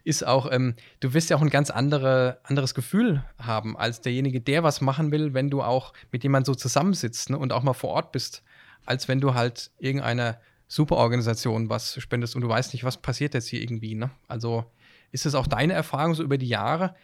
Ist 0.04 0.26
auch, 0.26 0.52
ähm, 0.52 0.76
du 1.00 1.14
wirst 1.14 1.30
ja 1.30 1.38
auch 1.38 1.42
ein 1.42 1.50
ganz 1.50 1.70
andere, 1.70 2.40
anderes 2.44 2.74
Gefühl 2.74 3.24
haben 3.40 3.78
als 3.78 4.02
derjenige, 4.02 4.42
der 4.42 4.64
was 4.64 4.82
machen 4.82 5.12
will, 5.12 5.34
wenn 5.34 5.50
du 5.50 5.62
auch 5.62 5.94
mit 6.12 6.24
jemandem 6.24 6.54
so 6.54 6.56
zusammensitzt 6.56 7.32
ne, 7.32 7.38
und 7.38 7.54
auch 7.54 7.64
mal 7.64 7.74
vor 7.74 7.92
Ort 7.92 8.12
bist, 8.12 8.44
als 8.86 9.08
wenn 9.08 9.22
du 9.22 9.34
halt 9.34 9.72
irgendeiner 9.78 10.40
Superorganisation 10.68 11.70
was 11.70 12.02
spendest 12.02 12.36
und 12.36 12.42
du 12.42 12.50
weißt 12.50 12.74
nicht, 12.74 12.84
was 12.84 12.98
passiert 12.98 13.34
jetzt 13.34 13.48
hier 13.48 13.62
irgendwie. 13.62 13.94
Ne? 13.94 14.10
Also 14.28 14.66
ist 15.12 15.26
es 15.26 15.36
auch 15.36 15.48
deine 15.48 15.74
Erfahrung 15.74 16.16
so 16.16 16.24
über 16.24 16.38
die 16.38 16.48
Jahre, 16.48 16.96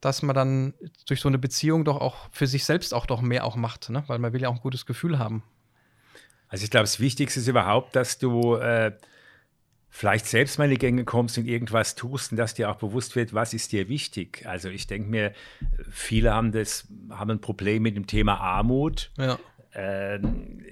dass 0.00 0.22
man 0.22 0.34
dann 0.34 0.74
durch 1.06 1.20
so 1.20 1.28
eine 1.28 1.38
Beziehung 1.38 1.84
doch 1.84 2.00
auch 2.00 2.28
für 2.30 2.46
sich 2.46 2.64
selbst 2.64 2.94
auch 2.94 3.06
doch 3.06 3.20
mehr 3.20 3.44
auch 3.44 3.56
macht, 3.56 3.90
ne? 3.90 4.04
weil 4.06 4.18
man 4.18 4.32
will 4.32 4.42
ja 4.42 4.48
auch 4.48 4.54
ein 4.54 4.60
gutes 4.60 4.86
Gefühl 4.86 5.18
haben. 5.18 5.42
Also 6.48 6.64
ich 6.64 6.70
glaube, 6.70 6.84
das 6.84 7.00
Wichtigste 7.00 7.40
ist 7.40 7.48
überhaupt, 7.48 7.94
dass 7.94 8.18
du 8.18 8.54
äh, 8.54 8.92
vielleicht 9.90 10.26
selbst 10.26 10.58
mal 10.58 10.64
in 10.64 10.70
die 10.70 10.78
Gänge 10.78 11.04
kommst 11.04 11.36
und 11.38 11.46
irgendwas 11.46 11.94
tust 11.94 12.32
und 12.32 12.38
dass 12.38 12.54
dir 12.54 12.70
auch 12.70 12.76
bewusst 12.76 13.16
wird, 13.16 13.34
was 13.34 13.52
ist 13.54 13.72
dir 13.72 13.88
wichtig. 13.88 14.46
Also 14.46 14.68
ich 14.68 14.86
denke 14.86 15.10
mir, 15.10 15.32
viele 15.90 16.32
haben 16.32 16.52
das, 16.52 16.86
haben 17.10 17.32
ein 17.32 17.40
Problem 17.40 17.82
mit 17.82 17.96
dem 17.96 18.06
Thema 18.06 18.40
Armut. 18.40 19.10
Ja. 19.18 19.38
Ähm, 19.74 20.64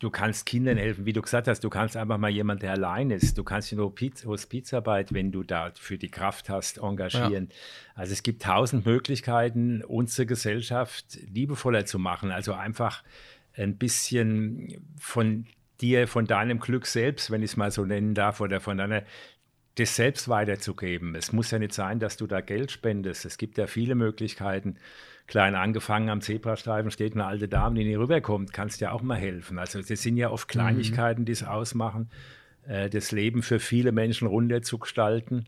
du 0.00 0.10
kannst 0.10 0.46
Kindern 0.46 0.76
helfen, 0.76 1.06
wie 1.06 1.12
du 1.12 1.22
gesagt 1.22 1.48
hast, 1.48 1.60
du 1.64 1.70
kannst 1.70 1.96
einfach 1.96 2.18
mal 2.18 2.30
jemand, 2.30 2.62
der 2.62 2.72
allein 2.72 3.10
ist, 3.10 3.38
du 3.38 3.44
kannst 3.44 3.72
in 3.72 3.78
Hospizarbeit, 3.78 5.14
wenn 5.14 5.32
du 5.32 5.42
dafür 5.42 5.96
die 5.96 6.10
Kraft 6.10 6.48
hast, 6.48 6.78
engagieren. 6.78 7.48
Ja. 7.50 7.56
Also 7.94 8.12
es 8.12 8.22
gibt 8.22 8.42
tausend 8.42 8.86
Möglichkeiten, 8.86 9.82
unsere 9.82 10.26
Gesellschaft 10.26 11.18
liebevoller 11.32 11.86
zu 11.86 11.98
machen. 11.98 12.30
Also 12.30 12.54
einfach 12.54 13.02
ein 13.56 13.76
bisschen 13.76 14.84
von 14.98 15.46
dir, 15.80 16.08
von 16.08 16.26
deinem 16.26 16.60
Glück 16.60 16.86
selbst, 16.86 17.30
wenn 17.30 17.42
ich 17.42 17.52
es 17.52 17.56
mal 17.56 17.70
so 17.70 17.84
nennen 17.84 18.14
darf, 18.14 18.40
oder 18.40 18.60
von 18.60 18.78
deiner, 18.78 19.04
das 19.76 19.96
selbst 19.96 20.28
weiterzugeben. 20.28 21.14
Es 21.14 21.32
muss 21.32 21.50
ja 21.50 21.58
nicht 21.58 21.72
sein, 21.72 21.98
dass 21.98 22.16
du 22.16 22.26
da 22.26 22.40
Geld 22.40 22.70
spendest. 22.70 23.24
Es 23.24 23.38
gibt 23.38 23.58
ja 23.58 23.66
viele 23.66 23.94
Möglichkeiten. 23.94 24.76
Klein 25.26 25.54
angefangen 25.54 26.10
am 26.10 26.20
Zebrastreifen 26.20 26.90
steht 26.90 27.14
eine 27.14 27.24
alte 27.24 27.48
Dame, 27.48 27.78
die 27.78 27.84
nicht 27.84 27.98
rüberkommt, 27.98 28.52
kannst 28.52 28.80
ja 28.80 28.92
auch 28.92 29.02
mal 29.02 29.16
helfen. 29.16 29.58
Also 29.58 29.80
das 29.80 30.02
sind 30.02 30.16
ja 30.16 30.30
oft 30.30 30.48
mhm. 30.48 30.52
Kleinigkeiten, 30.52 31.24
die 31.24 31.32
es 31.32 31.42
ausmachen, 31.42 32.10
äh, 32.66 32.90
das 32.90 33.10
Leben 33.10 33.42
für 33.42 33.58
viele 33.58 33.92
Menschen 33.92 34.28
runterzugestalten 34.28 35.46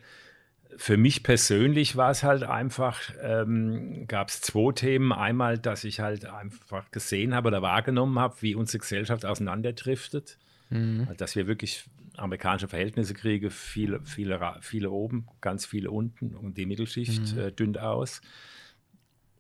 für 0.77 0.97
mich 0.97 1.23
persönlich 1.23 1.97
war 1.97 2.11
es 2.11 2.23
halt 2.23 2.43
einfach, 2.43 3.01
ähm, 3.23 4.07
gab 4.09 4.29
es 4.29 4.41
zwei 4.41 4.73
Themen. 4.73 5.13
Einmal, 5.13 5.59
dass 5.59 5.85
ich 5.85 6.01
halt 6.01 6.27
einfach 6.27 6.91
gesehen 6.91 7.35
habe 7.35 7.49
oder 7.49 7.63
wahrgenommen 7.63 8.19
habe, 8.19 8.37
wie 8.41 8.55
unsere 8.55 8.79
Gesellschaft 8.79 9.25
auseinanderdriftet. 9.25 10.39
Mhm. 10.71 11.09
Dass 11.17 11.37
wir 11.37 11.47
wirklich 11.47 11.85
amerikanische 12.17 12.69
Verhältnisse 12.69 13.15
kriegen, 13.15 13.51
viele, 13.51 14.01
viele, 14.05 14.59
viele 14.61 14.91
oben, 14.91 15.29
ganz 15.41 15.67
viele 15.67 15.91
unten 15.91 16.35
und 16.35 16.57
die 16.57 16.67
Mittelschicht 16.67 17.35
mhm. 17.35 17.39
äh, 17.39 17.53
dünnt 17.53 17.79
aus. 17.79 18.21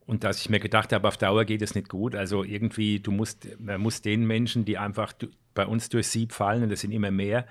Und 0.06 0.22
dass 0.22 0.40
ich 0.40 0.48
mir 0.48 0.60
gedacht 0.60 0.92
habe, 0.92 1.08
auf 1.08 1.16
Dauer 1.16 1.44
geht 1.44 1.62
es 1.62 1.74
nicht 1.74 1.88
gut. 1.88 2.14
Also 2.14 2.44
irgendwie, 2.44 3.00
du 3.00 3.10
musst, 3.10 3.48
man 3.58 3.80
muss 3.80 4.02
den 4.02 4.24
Menschen, 4.24 4.64
die 4.64 4.78
einfach 4.78 5.12
bei 5.54 5.66
uns 5.66 5.88
durch 5.88 6.06
Sieb 6.06 6.32
fallen, 6.32 6.62
und 6.62 6.70
das 6.70 6.82
sind 6.82 6.92
immer 6.92 7.10
mehr, 7.10 7.46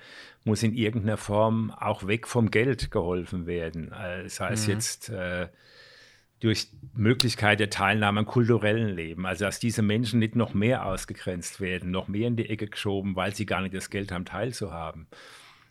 muss 0.46 0.63
in 0.63 0.74
irgendeiner 0.74 1.18
Form 1.18 1.72
auch 1.72 2.08
weg 2.08 2.28
vom 2.28 2.52
Geld 2.52 2.91
geholfen 2.91 3.46
werden. 3.46 3.91
Äh, 3.91 4.30
sei 4.30 4.54
es 4.54 4.68
mhm. 4.68 4.74
jetzt 4.74 5.10
äh, 5.10 5.50
durch 6.39 6.68
Möglichkeit 6.94 7.60
der 7.60 7.70
Teilnahme 7.70 8.20
am 8.20 8.26
kulturellen 8.26 8.96
Leben. 8.96 9.26
Also 9.26 9.46
dass 9.46 9.60
diese 9.60 9.82
Menschen 9.82 10.20
nicht 10.20 10.36
noch 10.36 10.54
mehr 10.54 10.86
ausgegrenzt 10.86 11.60
werden, 11.60 11.91
noch 11.91 12.08
mehr 12.08 12.28
in 12.28 12.38
die 12.38 12.50
Ecke 12.50 12.68
geschoben, 12.68 13.15
weil 13.15 13.36
sie 13.36 13.46
gar 13.46 13.62
nicht 13.62 13.74
das 13.74 13.89
Geld 13.89 14.12
haben, 14.12 14.26
teilzuhaben. 14.26 15.08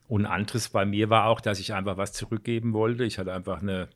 Und 0.07 0.27
anderes 0.27 0.69
bei 0.69 0.85
mir 0.85 1.09
war 1.09 1.27
auch, 1.29 1.41
dass 1.41 1.61
ich 1.61 1.73
einfach 1.73 1.97
was 1.97 2.13
zurückgeben 2.13 2.73
wollte. 2.75 3.05
Ich 3.05 3.19
hatte 3.19 3.33
einfach 3.33 3.63
eine 3.63 3.89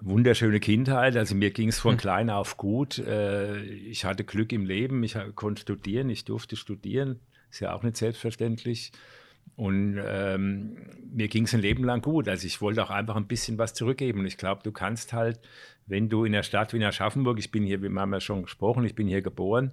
wunderschöne 0.00 0.60
Kindheit. 0.60 1.16
Also 1.16 1.34
mir 1.34 1.50
ging 1.50 1.68
es 1.68 1.78
von 1.78 1.92
hm. 1.92 1.98
klein 1.98 2.30
auf 2.30 2.56
gut. 2.56 2.98
Äh, 2.98 3.62
ich 3.62 4.04
hatte 4.04 4.24
Glück 4.24 4.52
im 4.52 4.66
Leben. 4.66 5.02
Ich 5.02 5.16
konnte 5.34 5.62
studieren. 5.62 6.10
Ich 6.10 6.24
durfte 6.24 6.56
studieren. 6.56 7.20
Ist 7.50 7.60
ja 7.60 7.74
auch 7.74 7.82
nicht 7.82 7.96
selbstverständlich. 7.96 8.92
Und 9.56 9.98
ähm, 10.04 10.76
mir 11.10 11.28
ging 11.28 11.44
es 11.44 11.54
ein 11.54 11.60
Leben 11.60 11.84
lang 11.84 12.02
gut. 12.02 12.28
Also 12.28 12.46
ich 12.46 12.60
wollte 12.60 12.82
auch 12.82 12.90
einfach 12.90 13.16
ein 13.16 13.26
bisschen 13.26 13.58
was 13.58 13.74
zurückgeben. 13.74 14.20
Und 14.20 14.26
ich 14.26 14.36
glaube, 14.36 14.62
du 14.62 14.72
kannst 14.72 15.12
halt, 15.12 15.40
wenn 15.86 16.08
du 16.08 16.24
in 16.24 16.32
der 16.32 16.42
Stadt 16.42 16.72
wie 16.72 16.76
in 16.76 16.84
Aschaffenburg, 16.84 17.38
ich 17.38 17.50
bin 17.50 17.64
hier, 17.64 17.82
wir 17.82 17.90
haben 17.92 18.12
ja 18.12 18.20
schon 18.20 18.42
gesprochen, 18.42 18.84
ich 18.84 18.94
bin 18.94 19.08
hier 19.08 19.22
geboren, 19.22 19.72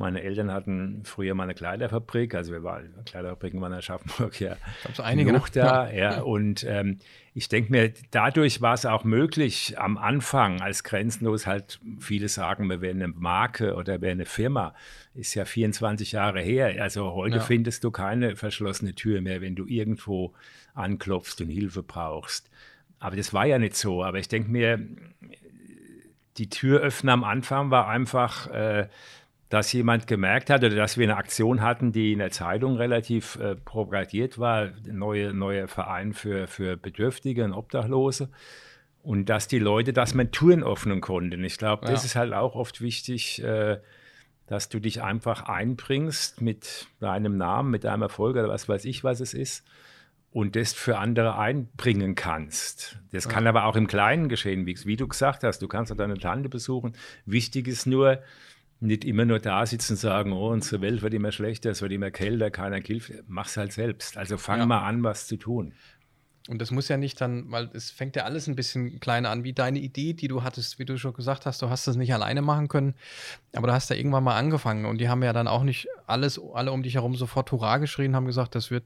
meine 0.00 0.22
Eltern 0.22 0.50
hatten 0.50 1.02
früher 1.04 1.34
mal 1.34 1.44
eine 1.44 1.54
Kleiderfabrik, 1.54 2.34
also 2.34 2.52
wir 2.52 2.62
waren 2.62 2.94
Kleiderfabriken 3.04 3.60
waren 3.60 3.72
in 3.72 3.78
Aschaffenburg 3.78 4.40
ja 4.40 4.56
so 4.94 5.02
einige 5.02 5.32
noch 5.32 5.48
da, 5.48 5.90
ja. 5.90 6.14
ja. 6.14 6.22
Und 6.22 6.64
ähm, 6.64 6.98
ich 7.34 7.48
denke 7.48 7.70
mir, 7.70 7.92
dadurch 8.10 8.62
war 8.62 8.74
es 8.74 8.86
auch 8.86 9.04
möglich, 9.04 9.78
am 9.78 9.98
Anfang 9.98 10.62
als 10.62 10.84
grenzenlos 10.84 11.46
halt 11.46 11.80
viele 12.00 12.28
sagen, 12.28 12.66
wir 12.68 12.80
wären 12.80 13.02
eine 13.02 13.12
Marke 13.12 13.74
oder 13.74 14.00
wären 14.00 14.12
eine 14.12 14.24
Firma, 14.24 14.74
ist 15.14 15.34
ja 15.34 15.44
24 15.44 16.12
Jahre 16.12 16.40
her. 16.40 16.82
Also 16.82 17.12
heute 17.12 17.36
ja. 17.36 17.42
findest 17.42 17.84
du 17.84 17.90
keine 17.90 18.36
verschlossene 18.36 18.94
Tür 18.94 19.20
mehr, 19.20 19.42
wenn 19.42 19.54
du 19.54 19.66
irgendwo 19.66 20.32
anklopfst 20.74 21.40
und 21.40 21.50
Hilfe 21.50 21.82
brauchst. 21.82 22.50
Aber 22.98 23.16
das 23.16 23.34
war 23.34 23.44
ja 23.44 23.58
nicht 23.58 23.76
so. 23.76 24.02
Aber 24.02 24.18
ich 24.18 24.28
denke 24.28 24.50
mir, 24.50 24.80
die 26.38 26.48
Tür 26.48 26.80
öffnen 26.80 27.10
am 27.10 27.24
Anfang 27.24 27.70
war 27.70 27.86
einfach 27.88 28.46
äh, 28.48 28.88
dass 29.50 29.72
jemand 29.72 30.06
gemerkt 30.06 30.48
hat 30.48 30.62
oder 30.62 30.76
dass 30.76 30.96
wir 30.96 31.04
eine 31.04 31.16
Aktion 31.16 31.60
hatten, 31.60 31.90
die 31.90 32.12
in 32.12 32.20
der 32.20 32.30
Zeitung 32.30 32.76
relativ 32.76 33.36
äh, 33.36 33.56
propagiert 33.56 34.38
war, 34.38 34.70
neue, 34.86 35.34
neue 35.34 35.66
Verein 35.66 36.14
für, 36.14 36.46
für 36.46 36.76
Bedürftige 36.76 37.44
und 37.44 37.52
Obdachlose. 37.52 38.30
Und 39.02 39.28
dass 39.28 39.48
die 39.48 39.58
Leute, 39.58 39.92
dass 39.92 40.14
man 40.14 40.30
Touren 40.30 40.62
öffnen 40.62 41.00
konnten. 41.00 41.42
Ich 41.42 41.58
glaube, 41.58 41.84
das 41.84 42.02
ja. 42.02 42.06
ist 42.06 42.16
halt 42.16 42.32
auch 42.32 42.54
oft 42.54 42.80
wichtig, 42.80 43.42
äh, 43.42 43.80
dass 44.46 44.68
du 44.68 44.78
dich 44.78 45.02
einfach 45.02 45.42
einbringst 45.42 46.40
mit 46.40 46.86
deinem 47.00 47.36
Namen, 47.36 47.70
mit 47.70 47.84
deinem 47.84 48.02
Erfolg 48.02 48.36
oder 48.36 48.48
was 48.48 48.68
weiß 48.68 48.84
ich, 48.84 49.02
was 49.02 49.18
es 49.18 49.34
ist 49.34 49.66
und 50.32 50.54
das 50.54 50.72
für 50.72 50.98
andere 50.98 51.36
einbringen 51.36 52.14
kannst. 52.14 52.98
Das 53.10 53.28
kann 53.28 53.48
aber 53.48 53.64
auch 53.64 53.74
im 53.74 53.88
Kleinen 53.88 54.28
geschehen, 54.28 54.64
wie, 54.64 54.78
wie, 54.84 54.96
du 54.96 55.08
gesagt 55.08 55.42
hast. 55.42 55.60
Du 55.60 55.66
kannst 55.66 55.90
auch 55.90 55.96
deine 55.96 56.18
Tante 56.18 56.48
besuchen. 56.48 56.92
Wichtig 57.26 57.66
ist 57.66 57.86
nur, 57.86 58.20
nicht 58.80 59.04
immer 59.04 59.26
nur 59.26 59.38
da 59.38 59.64
sitzen 59.66 59.92
und 59.92 59.98
sagen, 59.98 60.32
oh, 60.32 60.50
unsere 60.50 60.80
Welt 60.80 61.02
wird 61.02 61.14
immer 61.14 61.32
schlechter, 61.32 61.70
es 61.70 61.82
wird 61.82 61.92
immer 61.92 62.10
kälter, 62.10 62.50
keiner 62.50 62.78
hilft. 62.78 63.12
Mach's 63.28 63.56
halt 63.56 63.72
selbst. 63.72 64.16
Also 64.16 64.38
fang 64.38 64.60
ja. 64.60 64.66
mal 64.66 64.86
an, 64.86 65.02
was 65.02 65.26
zu 65.26 65.36
tun. 65.36 65.74
Und 66.48 66.60
das 66.60 66.70
muss 66.70 66.88
ja 66.88 66.96
nicht 66.96 67.20
dann, 67.20 67.52
weil 67.52 67.68
es 67.74 67.90
fängt 67.90 68.16
ja 68.16 68.24
alles 68.24 68.48
ein 68.48 68.56
bisschen 68.56 68.98
kleiner 68.98 69.30
an, 69.30 69.44
wie 69.44 69.52
deine 69.52 69.78
Idee, 69.78 70.14
die 70.14 70.26
du 70.26 70.42
hattest, 70.42 70.78
wie 70.78 70.86
du 70.86 70.96
schon 70.96 71.12
gesagt 71.12 71.44
hast, 71.44 71.60
du 71.60 71.68
hast 71.68 71.86
das 71.86 71.96
nicht 71.96 72.14
alleine 72.14 72.40
machen 72.40 72.68
können, 72.68 72.94
aber 73.54 73.66
du 73.66 73.74
hast 73.74 73.90
da 73.90 73.94
irgendwann 73.94 74.24
mal 74.24 74.36
angefangen 74.36 74.86
und 74.86 74.98
die 74.98 75.08
haben 75.10 75.22
ja 75.22 75.34
dann 75.34 75.46
auch 75.46 75.62
nicht 75.62 75.86
alles, 76.06 76.40
alle 76.54 76.72
um 76.72 76.82
dich 76.82 76.94
herum 76.94 77.14
sofort 77.14 77.52
Hurra 77.52 77.76
geschrien, 77.76 78.16
haben 78.16 78.26
gesagt, 78.26 78.54
das 78.54 78.70
wird 78.70 78.84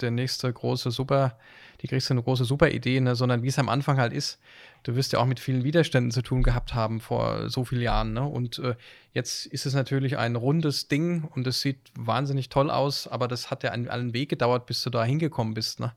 der 0.00 0.10
nächste 0.10 0.52
große 0.52 0.90
Super, 0.90 1.38
die 1.80 1.86
kriegst 1.86 2.10
du 2.10 2.14
eine 2.14 2.22
große 2.22 2.44
Super-Idee, 2.44 3.00
ne? 3.00 3.14
sondern 3.14 3.42
wie 3.42 3.48
es 3.48 3.58
am 3.58 3.68
Anfang 3.68 3.98
halt 3.98 4.12
ist. 4.12 4.40
Du 4.82 4.96
wirst 4.96 5.12
ja 5.12 5.18
auch 5.18 5.26
mit 5.26 5.40
vielen 5.40 5.64
Widerständen 5.64 6.10
zu 6.10 6.22
tun 6.22 6.42
gehabt 6.42 6.74
haben 6.74 7.00
vor 7.00 7.48
so 7.48 7.64
vielen 7.64 7.82
Jahren. 7.82 8.12
Ne? 8.12 8.24
Und 8.24 8.58
äh, 8.58 8.74
jetzt 9.12 9.46
ist 9.46 9.66
es 9.66 9.74
natürlich 9.74 10.16
ein 10.18 10.36
rundes 10.36 10.88
Ding 10.88 11.24
und 11.34 11.46
es 11.46 11.60
sieht 11.60 11.78
wahnsinnig 11.98 12.48
toll 12.48 12.70
aus, 12.70 13.06
aber 13.06 13.28
das 13.28 13.50
hat 13.50 13.62
ja 13.62 13.70
einen, 13.70 13.88
einen 13.88 14.14
Weg 14.14 14.28
gedauert, 14.28 14.66
bis 14.66 14.82
du 14.82 14.90
da 14.90 15.04
hingekommen 15.04 15.54
bist. 15.54 15.80
Ne? 15.80 15.92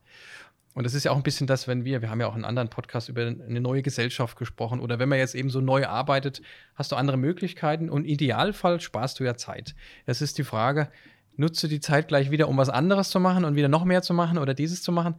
Und 0.74 0.84
das 0.84 0.94
ist 0.94 1.04
ja 1.04 1.12
auch 1.12 1.16
ein 1.16 1.22
bisschen 1.22 1.46
das, 1.46 1.68
wenn 1.68 1.84
wir, 1.84 2.02
wir 2.02 2.10
haben 2.10 2.20
ja 2.20 2.26
auch 2.26 2.34
einen 2.34 2.44
anderen 2.44 2.68
Podcast 2.68 3.08
über 3.08 3.22
eine 3.22 3.60
neue 3.60 3.82
Gesellschaft 3.82 4.36
gesprochen 4.36 4.80
oder 4.80 4.98
wenn 4.98 5.08
man 5.08 5.18
jetzt 5.18 5.36
eben 5.36 5.48
so 5.48 5.60
neu 5.60 5.86
arbeitet, 5.86 6.42
hast 6.74 6.90
du 6.90 6.96
andere 6.96 7.16
Möglichkeiten 7.16 7.88
und 7.88 8.04
im 8.04 8.10
Idealfall 8.10 8.80
sparst 8.80 9.20
du 9.20 9.24
ja 9.24 9.36
Zeit. 9.36 9.76
Es 10.04 10.20
ist 10.20 10.36
die 10.36 10.44
Frage, 10.44 10.88
nutzt 11.36 11.62
du 11.62 11.68
die 11.68 11.80
Zeit 11.80 12.08
gleich 12.08 12.32
wieder, 12.32 12.48
um 12.48 12.56
was 12.56 12.70
anderes 12.70 13.10
zu 13.10 13.20
machen 13.20 13.44
und 13.44 13.54
wieder 13.54 13.68
noch 13.68 13.84
mehr 13.84 14.02
zu 14.02 14.14
machen 14.14 14.36
oder 14.36 14.52
dieses 14.52 14.82
zu 14.82 14.90
machen? 14.90 15.14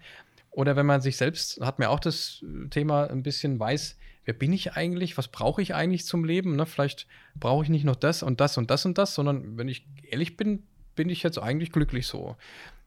Oder 0.56 0.78
wenn 0.78 0.86
man 0.86 1.02
sich 1.02 1.18
selbst, 1.18 1.60
hat 1.60 1.80
mir 1.80 1.90
auch 1.90 2.00
das 2.00 2.42
Thema 2.70 3.10
ein 3.10 3.24
bisschen 3.24 3.60
weiß, 3.60 3.98
wer 4.24 4.34
bin 4.34 4.54
ich 4.54 4.74
eigentlich, 4.74 5.18
was 5.18 5.28
brauche 5.28 5.62
ich 5.62 5.76
eigentlich 5.76 6.06
zum 6.06 6.24
Leben? 6.24 6.56
Ne? 6.56 6.66
Vielleicht 6.66 7.08
brauche 7.36 7.66
ich 7.66 7.70
nicht 7.70 7.84
noch 7.84 7.98
das 7.98 8.24
und 8.24 8.40
das 8.40 8.58
und 8.58 8.72
das 8.72 8.86
und 8.86 8.98
das, 8.98 9.14
sondern 9.16 9.58
wenn 9.58 9.68
ich 9.68 9.86
ehrlich 10.10 10.38
bin, 10.38 10.64
bin 10.96 11.10
ich 11.10 11.24
jetzt 11.24 11.40
eigentlich 11.40 11.74
glücklich 11.74 12.08
so. 12.08 12.38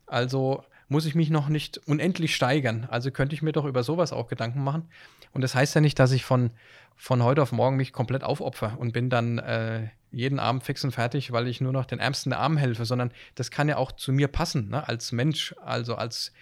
Also 0.06 0.64
muss 0.88 1.04
ich 1.04 1.14
mich 1.14 1.28
noch 1.28 1.50
nicht 1.50 1.76
unendlich 1.86 2.34
steigern. 2.34 2.88
Also 2.90 3.10
könnte 3.10 3.34
ich 3.34 3.42
mir 3.42 3.52
doch 3.52 3.66
über 3.66 3.82
sowas 3.82 4.14
auch 4.14 4.28
Gedanken 4.28 4.64
machen. 4.64 4.88
Und 5.34 5.42
das 5.42 5.54
heißt 5.54 5.74
ja 5.74 5.82
nicht, 5.82 5.98
dass 5.98 6.12
ich 6.12 6.24
von, 6.24 6.52
von 6.96 7.22
heute 7.22 7.42
auf 7.42 7.52
morgen 7.52 7.76
mich 7.76 7.92
komplett 7.92 8.24
aufopfer 8.24 8.78
und 8.78 8.94
bin 8.94 9.10
dann 9.10 9.38
äh, 9.40 9.88
jeden 10.10 10.38
Abend 10.38 10.64
fix 10.64 10.84
und 10.84 10.92
fertig, 10.92 11.32
weil 11.32 11.46
ich 11.46 11.60
nur 11.60 11.74
noch 11.74 11.84
den 11.84 11.98
Ärmsten 11.98 12.30
der 12.30 12.38
Armen 12.38 12.56
helfe, 12.56 12.86
sondern 12.86 13.12
das 13.34 13.50
kann 13.50 13.68
ja 13.68 13.76
auch 13.76 13.92
zu 13.92 14.10
mir 14.10 14.28
passen, 14.28 14.70
ne? 14.70 14.88
als 14.88 15.12
Mensch, 15.12 15.54
also 15.62 15.96
als 15.96 16.28
äh, 16.28 16.32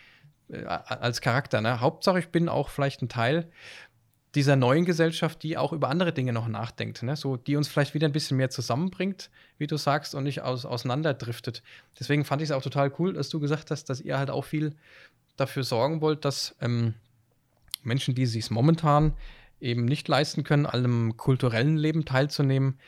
als 0.65 1.21
Charakter. 1.21 1.61
Ne? 1.61 1.81
Hauptsache, 1.81 2.19
ich 2.19 2.29
bin 2.29 2.49
auch 2.49 2.69
vielleicht 2.69 3.03
ein 3.03 3.09
Teil 3.09 3.51
dieser 4.35 4.55
neuen 4.55 4.85
Gesellschaft, 4.85 5.43
die 5.43 5.57
auch 5.57 5.73
über 5.73 5.89
andere 5.89 6.13
Dinge 6.13 6.33
noch 6.33 6.47
nachdenkt, 6.47 7.03
ne? 7.03 7.17
so, 7.17 7.39
die 7.39 7.57
uns 7.57 7.69
vielleicht 7.69 7.95
wieder 7.95 8.07
ein 8.07 8.13
bisschen 8.13 8.37
mehr 8.37 8.51
zusammenbringt, 8.51 9.31
wie 9.57 9.67
du 9.67 9.79
sagst, 9.79 10.15
und 10.15 10.25
nicht 10.25 10.43
aus, 10.43 10.67
auseinanderdriftet. 10.67 11.63
Deswegen 11.99 12.27
fand 12.27 12.43
ich 12.43 12.51
es 12.51 12.53
auch 12.53 12.63
total 12.63 12.93
cool, 12.99 13.15
dass 13.15 13.31
du 13.31 13.41
gesagt 13.41 13.71
hast, 13.71 13.85
dass 13.85 14.03
ihr 14.03 14.19
halt 14.19 14.29
auch 14.29 14.45
viel 14.45 14.75
dafür 15.39 15.65
sorgen 15.65 16.03
wollt, 16.03 16.27
dass 16.27 16.55
ähm, 16.61 16.93
Menschen, 17.83 18.15
die 18.15 18.27
sich 18.27 18.51
momentan 18.51 19.15
eben 19.59 19.87
nicht 19.87 20.07
leisten 20.07 20.45
können, 20.45 20.67
an 20.67 20.85
einem 20.85 21.17
kulturellen 21.17 21.79
Leben 21.79 22.05
teilzunehmen, 22.05 22.79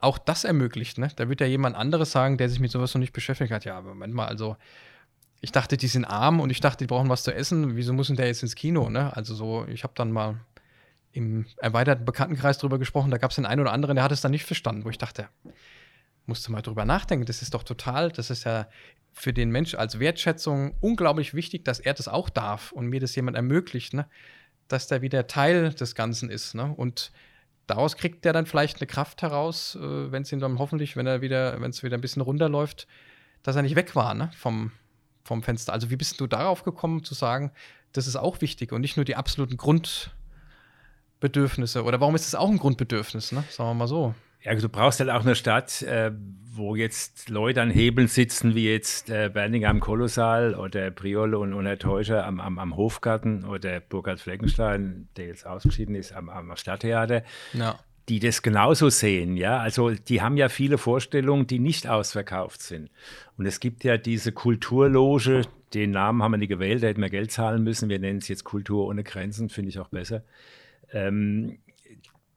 auch 0.00 0.16
das 0.16 0.44
ermöglicht. 0.44 0.96
Ne? 0.96 1.10
Da 1.16 1.28
wird 1.28 1.42
ja 1.42 1.46
jemand 1.46 1.76
anderes 1.76 2.12
sagen, 2.12 2.38
der 2.38 2.48
sich 2.48 2.60
mit 2.60 2.70
sowas 2.70 2.94
noch 2.94 3.00
nicht 3.00 3.12
beschäftigt 3.12 3.52
hat. 3.52 3.66
Ja, 3.66 3.80
Moment 3.82 4.14
mal, 4.14 4.26
also 4.26 4.56
ich 5.40 5.52
dachte, 5.52 5.76
die 5.76 5.86
sind 5.86 6.04
arm 6.04 6.40
und 6.40 6.50
ich 6.50 6.60
dachte, 6.60 6.84
die 6.84 6.88
brauchen 6.88 7.08
was 7.08 7.22
zu 7.22 7.32
essen. 7.32 7.76
Wieso 7.76 7.92
muss 7.92 8.08
denn 8.08 8.16
der 8.16 8.26
jetzt 8.26 8.42
ins 8.42 8.56
Kino? 8.56 8.90
Ne? 8.90 9.14
Also 9.16 9.34
so, 9.34 9.66
ich 9.68 9.84
habe 9.84 9.92
dann 9.96 10.10
mal 10.10 10.40
im 11.12 11.46
erweiterten 11.56 12.04
Bekanntenkreis 12.04 12.58
drüber 12.58 12.78
gesprochen, 12.78 13.10
da 13.10 13.18
gab 13.18 13.30
es 13.30 13.36
den 13.36 13.46
einen 13.46 13.60
oder 13.60 13.72
anderen, 13.72 13.96
der 13.96 14.04
hat 14.04 14.12
es 14.12 14.20
dann 14.20 14.30
nicht 14.30 14.44
verstanden, 14.44 14.84
wo 14.84 14.90
ich 14.90 14.98
dachte, 14.98 15.28
musste 16.26 16.52
mal 16.52 16.62
drüber 16.62 16.84
nachdenken, 16.84 17.24
das 17.24 17.42
ist 17.42 17.54
doch 17.54 17.62
total, 17.62 18.10
das 18.10 18.30
ist 18.30 18.44
ja 18.44 18.68
für 19.12 19.32
den 19.32 19.50
Mensch 19.50 19.74
als 19.74 19.98
Wertschätzung 19.98 20.74
unglaublich 20.80 21.34
wichtig, 21.34 21.64
dass 21.64 21.80
er 21.80 21.94
das 21.94 22.08
auch 22.08 22.28
darf 22.28 22.72
und 22.72 22.86
mir 22.86 23.00
das 23.00 23.16
jemand 23.16 23.36
ermöglicht, 23.36 23.94
ne? 23.94 24.06
dass 24.68 24.86
der 24.86 25.02
wieder 25.02 25.26
Teil 25.26 25.70
des 25.70 25.94
Ganzen 25.94 26.30
ist. 26.30 26.54
Ne? 26.54 26.72
Und 26.76 27.10
daraus 27.66 27.96
kriegt 27.96 28.24
der 28.24 28.32
dann 28.32 28.46
vielleicht 28.46 28.80
eine 28.80 28.86
Kraft 28.86 29.22
heraus, 29.22 29.76
äh, 29.76 30.12
wenn 30.12 30.22
es 30.22 30.30
ihm 30.30 30.40
dann 30.40 30.58
hoffentlich, 30.58 30.96
wenn 30.96 31.06
er 31.06 31.20
wieder, 31.20 31.60
wenn 31.60 31.70
es 31.70 31.82
wieder 31.82 31.96
ein 31.96 32.02
bisschen 32.02 32.22
runterläuft, 32.22 32.86
dass 33.42 33.56
er 33.56 33.62
nicht 33.62 33.76
weg 33.76 33.96
war 33.96 34.14
ne? 34.14 34.30
vom, 34.36 34.72
vom 35.28 35.44
Fenster. 35.44 35.72
Also 35.72 35.90
wie 35.90 35.96
bist 35.96 36.20
du 36.20 36.26
darauf 36.26 36.64
gekommen 36.64 37.04
zu 37.04 37.14
sagen, 37.14 37.52
das 37.92 38.08
ist 38.08 38.16
auch 38.16 38.40
wichtig 38.40 38.72
und 38.72 38.80
nicht 38.80 38.96
nur 38.96 39.04
die 39.04 39.14
absoluten 39.14 39.56
Grundbedürfnisse? 39.56 41.84
Oder 41.84 42.00
warum 42.00 42.16
ist 42.16 42.26
es 42.26 42.34
auch 42.34 42.50
ein 42.50 42.58
Grundbedürfnis, 42.58 43.30
ne? 43.32 43.44
Sagen 43.50 43.70
wir 43.70 43.74
mal 43.74 43.86
so. 43.86 44.14
Ja, 44.42 44.54
du 44.54 44.68
brauchst 44.68 45.00
halt 45.00 45.10
auch 45.10 45.22
eine 45.22 45.34
Stadt, 45.34 45.82
äh, 45.82 46.12
wo 46.52 46.76
jetzt 46.76 47.28
Leute 47.28 47.60
an 47.60 47.70
Hebeln 47.70 48.06
sitzen, 48.08 48.54
wie 48.54 48.70
jetzt 48.70 49.10
äh, 49.10 49.30
Berning 49.32 49.64
am 49.64 49.80
Kolossal 49.80 50.54
oder 50.54 50.90
Priole 50.90 51.38
und, 51.38 51.78
Teuscher 51.78 52.24
am, 52.24 52.40
am, 52.40 52.58
am, 52.58 52.76
Hofgarten 52.76 53.44
oder 53.44 53.80
Burkhard 53.80 54.20
Fleckenstein, 54.20 55.08
der 55.16 55.26
jetzt 55.26 55.46
ausgeschieden 55.46 55.94
ist, 55.94 56.12
am, 56.12 56.28
am 56.28 56.56
Stadttheater. 56.56 57.22
Ja 57.52 57.78
die 58.08 58.20
das 58.20 58.42
genauso 58.42 58.88
sehen. 58.88 59.36
Ja, 59.36 59.58
also 59.58 59.90
die 59.90 60.22
haben 60.22 60.36
ja 60.36 60.48
viele 60.48 60.78
Vorstellungen, 60.78 61.46
die 61.46 61.58
nicht 61.58 61.86
ausverkauft 61.86 62.62
sind. 62.62 62.90
Und 63.36 63.46
es 63.46 63.60
gibt 63.60 63.84
ja 63.84 63.98
diese 63.98 64.32
Kulturloge, 64.32 65.42
den 65.74 65.90
Namen 65.90 66.22
haben 66.22 66.32
wir 66.32 66.38
nicht 66.38 66.48
gewählt, 66.48 66.82
da 66.82 66.88
hätten 66.88 67.02
wir 67.02 67.10
Geld 67.10 67.30
zahlen 67.30 67.62
müssen. 67.62 67.88
Wir 67.88 67.98
nennen 67.98 68.18
es 68.18 68.28
jetzt 68.28 68.44
Kultur 68.44 68.86
ohne 68.86 69.04
Grenzen, 69.04 69.50
finde 69.50 69.70
ich 69.70 69.78
auch 69.78 69.88
besser. 69.88 70.22
Ähm, 70.92 71.58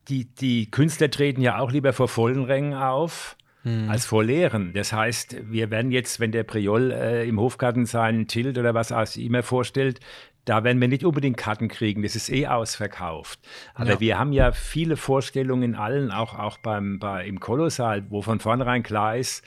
die, 0.10 0.26
die 0.26 0.70
Künstler 0.70 1.10
treten 1.10 1.42
ja 1.42 1.60
auch 1.60 1.72
lieber 1.72 1.94
vor 1.94 2.08
vollen 2.08 2.44
Rängen 2.44 2.74
auf. 2.74 3.38
Hm. 3.64 3.92
als 3.92 4.08
vor 4.08 4.24
leeren. 4.24 4.74
Das 4.74 4.92
heißt, 4.92 5.52
wir 5.52 5.70
werden 5.70 5.92
jetzt, 5.92 6.20
wenn 6.20 6.32
der 6.32 6.44
Priol 6.44 6.92
äh, 6.92 7.30
im 7.30 7.40
Hofgarten 7.40 7.86
seinen 7.86 8.26
Tilt 8.26 8.58
oder 8.58 8.74
was 8.74 8.92
auch 8.92 9.16
immer 9.16 9.44
vorstellt, 9.44 10.00
da 10.46 10.64
werden 10.64 10.82
wir 10.82 10.88
nicht 10.88 11.06
unbedingt 11.06 11.38
Karten 11.38 11.68
kriegen, 11.68 12.04
das 12.04 12.16
ist 12.16 12.30
eh 12.30 12.48
ausverkauft. 12.48 13.40
Aber 13.74 13.92
ja. 13.92 14.00
wir 14.00 14.20
haben 14.20 14.34
ja 14.34 14.52
viele 14.52 14.98
Vorstellungen 14.98 15.64
in 15.64 15.76
allen, 15.76 16.12
auch, 16.12 16.38
auch 16.38 16.58
beim, 16.58 17.00
bei, 17.00 17.26
im 17.26 17.40
Kolossal, 17.40 18.04
wo 18.10 18.22
von 18.22 18.40
vornherein 18.40 18.84
klar 18.84 19.18
ist, 19.18 19.44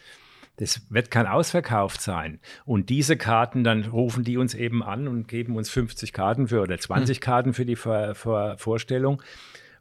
das 0.56 0.86
wird 0.88 1.10
kein 1.10 1.26
ausverkauft 1.26 2.00
sein. 2.00 2.38
Und 2.64 2.88
diese 2.88 3.16
Karten, 3.16 3.64
dann 3.64 3.84
rufen 3.86 4.22
die 4.22 4.36
uns 4.36 4.54
eben 4.54 4.84
an 4.84 5.08
und 5.08 5.26
geben 5.26 5.56
uns 5.56 5.68
50 5.70 6.12
Karten 6.12 6.46
für 6.46 6.62
oder 6.62 6.78
20 6.78 7.16
hm. 7.16 7.20
Karten 7.20 7.54
für 7.54 7.64
die 7.64 7.76
Vor 7.76 8.14
Vor 8.14 8.56
Vorstellung. 8.58 9.20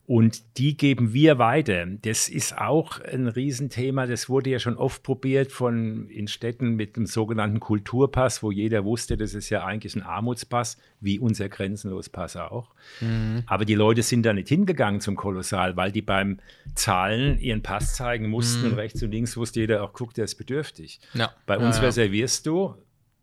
Und 0.05 0.57
die 0.57 0.75
geben 0.75 1.13
wir 1.13 1.37
weiter. 1.37 1.85
Das 1.85 2.27
ist 2.27 2.57
auch 2.57 2.99
ein 2.99 3.29
Riesenthema. 3.29 4.05
Das 4.05 4.27
wurde 4.27 4.49
ja 4.49 4.59
schon 4.59 4.75
oft 4.75 5.01
probiert 5.01 5.53
von 5.53 6.09
in 6.09 6.27
Städten 6.27 6.75
mit 6.75 6.97
dem 6.97 7.05
sogenannten 7.05 7.61
Kulturpass, 7.61 8.43
wo 8.43 8.51
jeder 8.51 8.83
wusste, 8.83 9.15
das 9.15 9.33
ist 9.33 9.49
ja 9.49 9.63
eigentlich 9.63 9.95
ein 9.95 10.03
Armutspass, 10.03 10.77
wie 10.99 11.19
unser 11.19 11.47
Grenzenlospass 11.47 12.35
auch. 12.35 12.71
Mhm. 12.99 13.43
Aber 13.45 13.63
die 13.63 13.75
Leute 13.75 14.03
sind 14.03 14.25
da 14.25 14.33
nicht 14.33 14.49
hingegangen 14.49 14.99
zum 14.99 15.15
Kolossal, 15.15 15.77
weil 15.77 15.93
die 15.93 16.01
beim 16.01 16.39
Zahlen 16.75 17.39
ihren 17.39 17.63
Pass 17.63 17.95
zeigen 17.95 18.29
mussten 18.29 18.65
mhm. 18.65 18.71
und 18.71 18.73
rechts 18.73 19.01
und 19.03 19.11
links 19.11 19.37
wusste 19.37 19.61
jeder 19.61 19.83
auch, 19.83 19.93
guck, 19.93 20.13
der 20.13 20.25
ist 20.25 20.35
bedürftig. 20.35 20.99
Ja. 21.13 21.31
Bei 21.45 21.57
uns 21.57 21.77
ja, 21.77 21.83
ja. 21.83 21.87
reservierst 21.87 22.45
du 22.45 22.75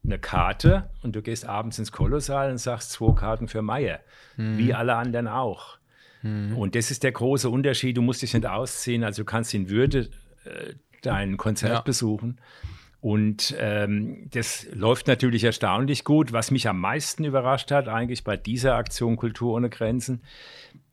eine 0.03 0.19
Karte 0.19 0.88
und 1.03 1.14
du 1.14 1.21
gehst 1.21 1.45
abends 1.45 1.79
ins 1.79 1.93
Kolossal 1.93 2.51
und 2.51 2.57
sagst 2.57 2.93
zwei 2.93 3.12
Karten 3.14 3.49
für 3.49 3.61
Meier, 3.61 4.01
mhm. 4.38 4.57
wie 4.57 4.73
alle 4.73 4.95
anderen 4.95 5.29
auch. 5.29 5.80
Mhm. 6.22 6.56
Und 6.56 6.74
das 6.74 6.90
ist 6.90 7.02
der 7.02 7.12
große 7.12 7.48
Unterschied. 7.48 7.96
Du 7.96 8.02
musst 8.02 8.22
dich 8.22 8.35
nicht 8.35 8.46
ausziehen, 8.46 9.04
also 9.04 9.22
du 9.22 9.26
kannst 9.26 9.54
in 9.54 9.68
Würde 9.70 10.11
äh, 10.44 10.74
dein 11.02 11.37
Konzert 11.37 11.72
ja. 11.72 11.80
besuchen. 11.80 12.40
Und 13.00 13.54
ähm, 13.59 14.28
das 14.30 14.66
läuft 14.72 15.06
natürlich 15.06 15.44
erstaunlich 15.44 16.04
gut. 16.04 16.33
Was 16.33 16.50
mich 16.50 16.68
am 16.68 16.80
meisten 16.80 17.24
überrascht 17.24 17.70
hat, 17.70 17.88
eigentlich 17.88 18.24
bei 18.24 18.37
dieser 18.37 18.74
Aktion 18.74 19.16
Kultur 19.16 19.54
ohne 19.54 19.70
Grenzen, 19.70 20.22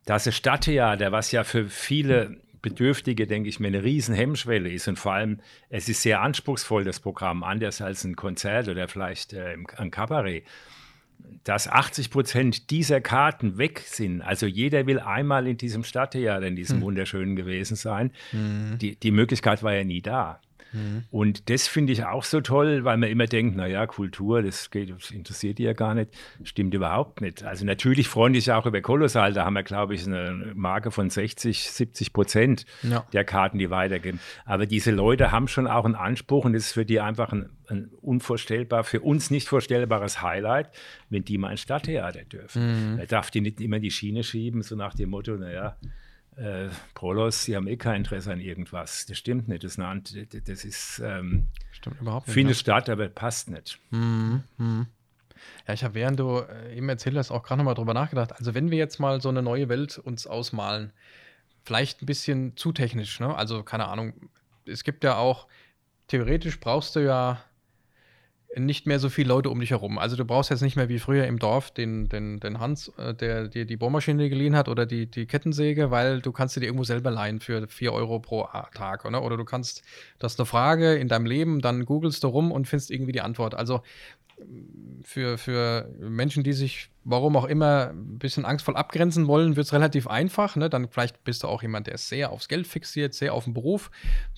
dass 0.06 0.24
das 0.24 0.36
Stadttheater, 0.36 1.12
was 1.12 1.34
ja 1.34 1.44
für 1.44 1.68
viele 1.68 2.38
Bedürftige, 2.62 3.28
denke 3.28 3.50
ich 3.50 3.60
mir, 3.60 3.68
eine 3.68 3.84
riesen 3.84 4.16
Hemmschwelle 4.16 4.70
ist. 4.70 4.88
Und 4.88 4.98
vor 4.98 5.14
allem, 5.14 5.42
es 5.70 5.90
ist 5.90 6.02
sehr 6.02 6.22
anspruchsvoll, 6.22 6.86
das 6.86 7.02
Programm, 7.02 7.44
anders 7.44 7.82
als 7.82 8.06
ein 8.06 8.16
Konzert 8.16 8.70
oder 8.70 8.88
vielleicht 8.88 9.34
äh, 9.34 9.58
ein 9.76 9.92
Kabarett 9.92 10.46
dass 11.44 11.68
80 11.68 12.10
Prozent 12.10 12.72
dieser 12.72 13.00
Karten 13.00 13.58
weg 13.58 13.80
sind. 13.86 14.22
Also 14.22 14.46
jeder 14.46 14.86
will 14.86 15.00
einmal 15.00 15.48
in 15.48 15.58
diesem 15.58 15.84
Stadttheater, 15.84 16.46
in 16.46 16.56
diesem 16.56 16.78
hm. 16.78 16.84
wunderschönen 16.84 17.36
gewesen 17.36 17.76
sein. 17.76 18.12
Hm. 18.32 18.78
Die, 18.80 18.96
die 18.96 19.12
Möglichkeit 19.12 19.64
war 19.64 19.74
ja 19.74 19.84
nie 19.84 20.02
da. 20.02 20.42
Mhm. 20.74 21.04
Und 21.12 21.50
das 21.50 21.68
finde 21.68 21.94
ich 21.94 22.06
auch 22.06 22.24
so 22.24 22.42
toll, 22.42 22.84
weil 22.84 22.98
man 22.98 23.10
immer 23.10 23.26
denkt, 23.26 23.56
naja, 23.56 23.86
Kultur, 23.88 24.42
das, 24.42 24.72
geht, 24.72 24.90
das 24.90 25.12
interessiert 25.12 25.58
die 25.58 25.64
ja 25.64 25.74
gar 25.74 25.94
nicht. 25.94 26.12
Stimmt 26.44 26.74
überhaupt 26.74 27.22
nicht. 27.22 27.44
Also 27.44 27.66
natürlich 27.66 28.08
freuen 28.08 28.34
die 28.34 28.40
sich 28.40 28.52
auch 28.52 28.66
über 28.66 28.82
Kolossal. 28.82 29.34
Da 29.34 29.46
haben 29.46 29.54
wir, 29.54 29.64
glaube 29.64 29.96
ich, 29.96 30.06
eine 30.06 30.52
Marke 30.56 30.92
von 30.92 31.10
60, 31.10 31.72
70 31.72 32.14
Prozent 32.14 32.66
ja. 32.84 33.06
der 33.14 33.24
Karten, 33.24 33.58
die 33.58 33.70
weitergehen. 33.70 34.20
Aber 34.46 34.66
diese 34.66 34.92
Leute 34.92 35.32
haben 35.32 35.48
schon 35.48 35.68
auch 35.68 35.86
einen 35.86 35.96
Anspruch 35.96 36.46
und 36.46 36.54
das 36.54 36.68
ist 36.68 36.74
für 36.74 36.86
die 36.86 37.00
einfach 37.00 37.32
ein, 37.32 37.50
ein 37.68 37.90
unvorstellbar, 38.02 38.84
für 38.84 39.02
uns 39.02 39.32
nicht 39.32 39.48
vorstellbares 39.48 40.22
Highlight, 40.22 40.70
wenn 41.10 41.24
die 41.24 41.38
mal 41.38 41.50
ein 41.50 41.58
Stadttheater 41.58 42.24
dürfen. 42.24 42.94
Mhm. 42.94 42.98
Da 42.98 43.06
darf 43.06 43.32
die 43.32 43.42
nicht 43.42 43.62
immer 43.62 43.80
die 43.80 43.92
Schiene 43.92 44.24
schieben, 44.24 44.62
so 44.62 44.76
nach 44.76 44.94
dem 44.94 45.10
Motto, 45.10 45.36
naja, 45.36 45.78
äh, 46.38 46.70
Prolos, 46.94 47.44
sie 47.44 47.56
haben 47.56 47.68
eh 47.68 47.78
kein 47.78 47.98
Interesse 47.98 48.32
an 48.32 48.40
irgendwas. 48.40 49.06
Das 49.06 49.18
stimmt 49.18 49.48
nicht. 49.48 49.64
Das 49.64 49.74
ist, 49.74 49.80
eine, 49.80 50.02
das 50.02 50.66
ist 50.66 51.02
ähm, 51.04 51.48
stimmt 51.72 52.00
überhaupt 52.00 52.28
nicht. 52.28 52.34
Finde 52.34 52.52
ne? 52.52 52.56
Stadt, 52.56 52.90
aber 52.90 53.10
passt 53.10 53.50
nicht. 53.50 53.80
Mhm. 53.90 54.44
Mhm. 54.58 54.88
Ja, 55.68 55.74
ich 55.74 55.84
habe 55.84 55.96
während 55.96 56.20
du 56.20 56.40
äh, 56.40 56.76
eben 56.76 56.90
erzählt 56.90 57.18
hast, 57.18 57.32
auch 57.32 57.44
gerade 57.44 57.60
nochmal 57.60 57.76
drüber 57.76 57.94
nachgedacht. 57.94 58.34
Also, 58.34 58.54
wenn 58.54 58.72
wir 58.72 58.78
jetzt 58.78 59.00
mal 59.00 59.22
so 59.22 59.30
eine 59.30 59.42
neue 59.42 59.70
Welt 59.70 59.98
uns 59.98 60.28
ausmalen, 60.28 60.94
vielleicht 61.64 62.02
ein 62.02 62.06
bisschen 62.06 62.56
zu 62.56 62.72
technisch, 62.72 63.20
ne? 63.20 63.36
Also, 63.36 63.64
keine 63.64 63.88
Ahnung, 63.88 64.14
es 64.66 64.84
gibt 64.84 65.04
ja 65.04 65.18
auch, 65.18 65.48
theoretisch 66.08 66.60
brauchst 66.60 66.96
du 66.96 67.00
ja 67.04 67.42
nicht 68.56 68.88
mehr 68.88 69.00
so 69.00 69.10
viele 69.10 69.30
Leute 69.30 69.50
um 69.50 69.60
dich 69.60 69.72
herum. 69.72 69.98
Also 70.00 70.16
du 70.16 70.26
brauchst 70.26 70.50
jetzt 70.50 70.62
nicht 70.62 70.76
mehr 70.76 70.90
wie 70.90 71.00
früher 71.00 71.26
im 71.26 71.38
Dorf 71.38 71.72
den, 71.72 72.08
den, 72.08 72.40
den 72.40 72.60
Hans, 72.60 72.90
äh, 72.98 73.14
der 73.14 73.48
dir 73.48 73.66
die 73.66 73.78
Bohrmaschine 73.78 74.30
geliehen 74.30 74.56
hat 74.56 74.70
oder 74.70 74.86
die, 74.86 75.06
die 75.06 75.26
Kettensäge, 75.26 75.92
weil 75.92 76.22
du 76.22 76.32
kannst 76.32 76.56
dir 76.56 76.62
die 76.62 76.66
irgendwo 76.68 76.86
selber 76.86 77.12
leihen 77.12 77.40
für 77.40 77.68
4 77.68 77.94
Euro 77.94 78.20
pro 78.20 78.48
Tag. 78.74 79.06
Oder? 79.06 79.24
oder 79.24 79.38
du 79.38 79.46
kannst, 79.46 79.84
das 80.20 80.34
ist 80.34 80.40
eine 80.40 80.46
Frage 80.46 80.96
in 80.96 81.08
deinem 81.08 81.26
Leben, 81.26 81.62
dann 81.62 81.86
googelst 81.86 82.24
du 82.24 82.28
rum 82.28 82.52
und 82.52 82.68
findest 82.68 82.90
irgendwie 82.90 83.12
die 83.12 83.22
Antwort. 83.22 83.54
Also 83.54 83.82
für, 85.04 85.38
für 85.38 85.90
Menschen, 86.00 86.44
die 86.44 86.54
sich, 86.54 86.90
warum 87.04 87.36
auch 87.36 87.46
immer, 87.46 87.90
ein 87.90 88.20
bisschen 88.20 88.46
angstvoll 88.46 88.76
abgrenzen 88.76 89.28
wollen, 89.28 89.56
wird 89.56 89.66
es 89.66 89.74
relativ 89.74 90.08
einfach. 90.08 90.56
Ne? 90.56 90.70
Dann 90.70 90.90
vielleicht 90.90 91.24
bist 91.24 91.44
du 91.44 91.48
auch 91.48 91.62
jemand, 91.62 91.88
der 91.88 91.96
ist 91.96 92.08
sehr 92.08 92.32
aufs 92.32 92.48
Geld 92.48 92.68
fixiert, 92.68 93.14
sehr 93.14 93.34
auf 93.34 93.46
den 93.46 93.54
Beruf. 93.54 93.90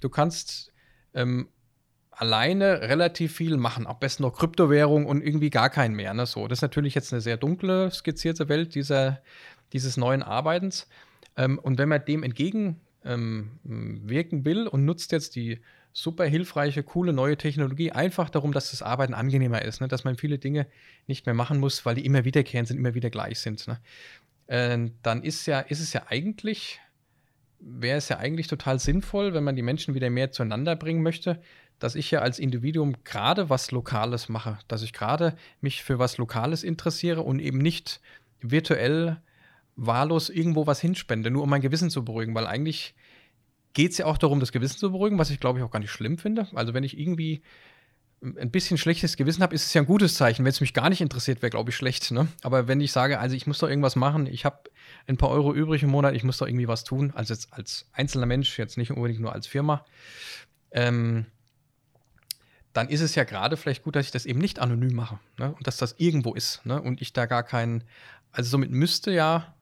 Du 0.01 0.09
kannst 0.09 0.71
ähm, 1.13 1.49
alleine 2.19 2.81
relativ 2.81 3.33
viel 3.33 3.55
machen, 3.55 3.87
am 3.87 3.97
besten 3.97 4.23
noch 4.23 4.37
Kryptowährung 4.37 5.05
und 5.05 5.23
irgendwie 5.23 5.49
gar 5.49 5.69
keinen 5.69 5.95
mehr. 5.95 6.13
Ne? 6.13 6.25
So, 6.25 6.49
das 6.49 6.57
ist 6.57 6.63
natürlich 6.63 6.93
jetzt 6.93 7.13
eine 7.13 7.21
sehr 7.21 7.37
dunkle, 7.37 7.89
skizzierte 7.91 8.49
Welt 8.49 8.75
dieser, 8.75 9.21
dieses 9.71 9.95
neuen 9.95 10.21
Arbeitens. 10.21 10.89
Ähm, 11.37 11.57
und 11.59 11.77
wenn 11.77 11.87
man 11.87 12.03
dem 12.03 12.23
entgegenwirken 12.23 12.79
ähm, 13.05 14.45
will 14.45 14.67
und 14.67 14.83
nutzt 14.83 15.13
jetzt 15.13 15.37
die 15.37 15.61
super 15.93 16.25
hilfreiche, 16.25 16.83
coole 16.83 17.13
neue 17.13 17.37
Technologie, 17.37 17.93
einfach 17.93 18.29
darum, 18.29 18.51
dass 18.51 18.71
das 18.71 18.81
Arbeiten 18.81 19.13
angenehmer 19.13 19.61
ist, 19.61 19.79
ne? 19.79 19.87
dass 19.87 20.03
man 20.03 20.17
viele 20.17 20.39
Dinge 20.39 20.67
nicht 21.07 21.25
mehr 21.25 21.35
machen 21.35 21.57
muss, 21.57 21.85
weil 21.85 21.95
die 21.95 22.05
immer 22.05 22.25
wiederkehrend 22.25 22.67
sind, 22.67 22.77
immer 22.77 22.95
wieder 22.95 23.09
gleich 23.09 23.39
sind. 23.39 23.65
Ne? 23.65 23.79
Äh, 24.47 24.91
dann 25.03 25.23
ist, 25.23 25.45
ja, 25.45 25.61
ist 25.61 25.79
es 25.79 25.93
ja 25.93 26.03
eigentlich, 26.09 26.81
wäre 27.61 27.97
es 27.97 28.09
ja 28.09 28.17
eigentlich 28.17 28.47
total 28.47 28.77
sinnvoll, 28.77 29.33
wenn 29.33 29.45
man 29.45 29.55
die 29.55 29.61
Menschen 29.61 29.95
wieder 29.95 30.09
mehr 30.09 30.31
zueinander 30.31 30.75
bringen 30.75 31.01
möchte, 31.01 31.41
dass 31.79 31.95
ich 31.95 32.11
ja 32.11 32.19
als 32.19 32.39
Individuum 32.39 32.95
gerade 33.03 33.49
was 33.49 33.71
Lokales 33.71 34.29
mache, 34.29 34.59
dass 34.67 34.81
ich 34.81 34.93
gerade 34.93 35.35
mich 35.61 35.83
für 35.83 35.99
was 35.99 36.17
Lokales 36.17 36.63
interessiere 36.63 37.21
und 37.21 37.39
eben 37.39 37.57
nicht 37.57 38.01
virtuell 38.41 39.21
wahllos 39.75 40.29
irgendwo 40.29 40.67
was 40.67 40.81
hinspende, 40.81 41.31
nur 41.31 41.43
um 41.43 41.49
mein 41.49 41.61
Gewissen 41.61 41.89
zu 41.89 42.03
beruhigen, 42.03 42.35
weil 42.35 42.47
eigentlich 42.47 42.95
geht 43.73 43.91
es 43.91 43.97
ja 43.97 44.05
auch 44.05 44.17
darum, 44.17 44.39
das 44.39 44.51
Gewissen 44.51 44.77
zu 44.77 44.91
beruhigen, 44.91 45.17
was 45.17 45.29
ich 45.29 45.39
glaube 45.39 45.59
ich 45.59 45.65
auch 45.65 45.71
gar 45.71 45.79
nicht 45.79 45.91
schlimm 45.91 46.17
finde. 46.17 46.47
Also 46.53 46.73
wenn 46.73 46.83
ich 46.83 46.99
irgendwie 46.99 47.41
ein 48.21 48.51
bisschen 48.51 48.77
schlechtes 48.77 49.15
Gewissen 49.15 49.41
habe, 49.41 49.55
ist 49.55 49.65
es 49.65 49.73
ja 49.73 49.81
ein 49.81 49.87
gutes 49.87 50.15
Zeichen. 50.15 50.43
Wenn 50.43 50.49
es 50.49 50.61
mich 50.61 50.73
gar 50.73 50.89
nicht 50.89 51.01
interessiert, 51.01 51.41
wäre, 51.41 51.49
glaube 51.49 51.69
ich, 51.69 51.75
schlecht. 51.75 52.11
Ne? 52.11 52.27
Aber 52.41 52.67
wenn 52.67 52.81
ich 52.81 52.91
sage, 52.91 53.19
also 53.19 53.35
ich 53.35 53.47
muss 53.47 53.59
doch 53.59 53.69
irgendwas 53.69 53.95
machen, 53.95 54.27
ich 54.27 54.43
habe 54.45 54.69
ein 55.07 55.17
paar 55.17 55.29
Euro 55.29 55.53
übrig 55.53 55.83
im 55.83 55.89
Monat, 55.89 56.15
ich 56.15 56.23
muss 56.23 56.37
doch 56.37 56.47
irgendwie 56.47 56.67
was 56.67 56.83
tun, 56.83 57.13
also 57.15 57.33
jetzt 57.33 57.53
als 57.53 57.87
einzelner 57.93 58.25
Mensch, 58.25 58.59
jetzt 58.59 58.77
nicht 58.77 58.91
unbedingt 58.91 59.21
nur 59.21 59.31
als 59.31 59.47
Firma, 59.47 59.85
ähm, 60.71 61.27
dann 62.79 62.87
ist 62.87 63.01
es 63.01 63.13
ja 63.13 63.25
gerade 63.25 63.57
vielleicht 63.57 63.83
gut, 63.83 63.97
dass 63.97 64.05
ich 64.05 64.11
das 64.11 64.25
eben 64.25 64.39
nicht 64.39 64.59
anonym 64.59 64.95
mache 64.95 65.19
ne? 65.37 65.51
und 65.51 65.67
dass 65.67 65.75
das 65.75 65.95
irgendwo 65.97 66.33
ist 66.33 66.65
ne? 66.65 66.81
und 66.81 67.01
ich 67.01 67.11
da 67.11 67.25
gar 67.25 67.43
keinen, 67.43 67.83
also 68.31 68.49
somit 68.49 68.71
müsste 68.71 69.11
ja, 69.11 69.53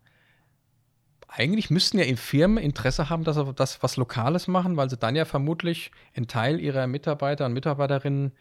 eigentlich 1.28 1.72
müssten 1.72 1.98
ja 1.98 2.06
in 2.06 2.16
Firmen 2.16 2.64
Interesse 2.64 3.10
haben, 3.10 3.24
dass 3.24 3.36
sie 3.36 3.54
das 3.56 3.82
was 3.82 3.98
Lokales 3.98 4.48
machen, 4.48 4.78
weil 4.78 4.92
sie 4.92 4.98
dann 4.98 5.16
ja 5.16 5.26
vermutlich 5.26 5.90
einen 6.16 6.28
Teil 6.28 6.60
ihrer 6.60 6.86
Mitarbeiter 6.86 7.48
und 7.48 7.54
Mitarbeiterinnen 7.54 8.34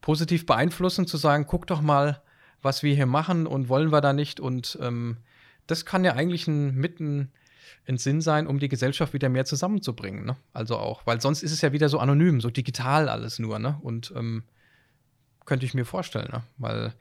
positiv 0.00 0.46
beeinflussen, 0.46 1.06
zu 1.06 1.16
sagen, 1.16 1.46
guck 1.46 1.68
doch 1.68 1.80
mal, 1.80 2.20
was 2.60 2.82
wir 2.82 2.92
hier 2.92 3.06
machen 3.06 3.46
und 3.46 3.68
wollen 3.68 3.92
wir 3.92 4.00
da 4.00 4.12
nicht 4.12 4.40
und 4.40 4.76
ähm, 4.82 5.18
das 5.68 5.86
kann 5.86 6.04
ja 6.04 6.14
eigentlich 6.14 6.48
ein, 6.48 6.74
mitten 6.74 7.20
ein 7.20 7.32
Sinn 7.86 8.20
sein, 8.20 8.46
um 8.46 8.58
die 8.58 8.68
Gesellschaft 8.68 9.12
wieder 9.12 9.28
mehr 9.28 9.44
zusammenzubringen. 9.44 10.24
Ne? 10.24 10.36
Also 10.52 10.76
auch, 10.76 11.06
weil 11.06 11.20
sonst 11.20 11.42
ist 11.42 11.52
es 11.52 11.60
ja 11.60 11.72
wieder 11.72 11.88
so 11.88 11.98
anonym, 11.98 12.40
so 12.40 12.50
digital 12.50 13.08
alles 13.08 13.38
nur. 13.38 13.58
Ne? 13.58 13.78
Und 13.82 14.12
ähm, 14.16 14.44
könnte 15.44 15.66
ich 15.66 15.74
mir 15.74 15.84
vorstellen, 15.84 16.30
ne? 16.32 16.42
weil 16.58 16.94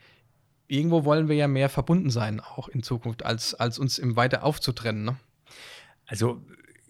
irgendwo 0.67 1.05
wollen 1.05 1.27
wir 1.27 1.35
ja 1.35 1.47
mehr 1.47 1.69
verbunden 1.69 2.09
sein, 2.09 2.39
auch 2.39 2.67
in 2.67 2.83
Zukunft, 2.83 3.25
als, 3.25 3.53
als 3.53 3.79
uns 3.79 3.97
im 3.97 4.15
Weiter 4.15 4.43
aufzutrennen. 4.43 5.03
Ne? 5.03 5.15
Also 6.05 6.41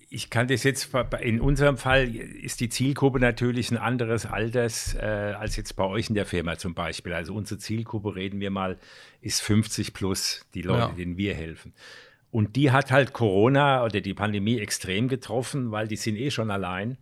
ich 0.10 0.30
kann 0.30 0.48
das 0.48 0.64
jetzt, 0.64 0.92
in 1.22 1.42
unserem 1.42 1.76
Fall 1.76 2.16
ist 2.16 2.60
die 2.60 2.70
Zielgruppe 2.70 3.20
natürlich 3.20 3.72
ein 3.72 3.78
anderes 3.78 4.28
Alters 4.28 4.94
äh, 4.94 5.34
als 5.40 5.56
jetzt 5.56 5.76
bei 5.76 5.86
euch 5.86 6.10
in 6.10 6.14
der 6.14 6.28
Firma 6.28 6.56
zum 6.56 6.76
Beispiel. 6.76 7.14
Also 7.14 7.34
unsere 7.34 7.60
Zielgruppe, 7.60 8.16
reden 8.16 8.40
wir 8.40 8.52
mal, 8.52 8.78
ist 9.22 9.42
50 9.42 9.92
plus, 9.92 10.46
die 10.54 10.62
Leute, 10.62 10.82
ja. 10.82 10.88
denen 10.90 11.18
wir 11.18 11.34
helfen. 11.34 11.74
Und 12.34 12.56
die 12.56 12.72
hat 12.72 12.92
halt 12.92 13.14
Corona 13.14 13.86
oder 13.86 14.02
die 14.02 14.16
Pandemie 14.16 14.58
extrem 14.58 15.08
getroffen, 15.08 15.70
weil 15.70 15.88
die 15.88 15.98
sind 15.98 16.16
eh 16.16 16.32
schon 16.32 16.50
allein. 16.50 16.98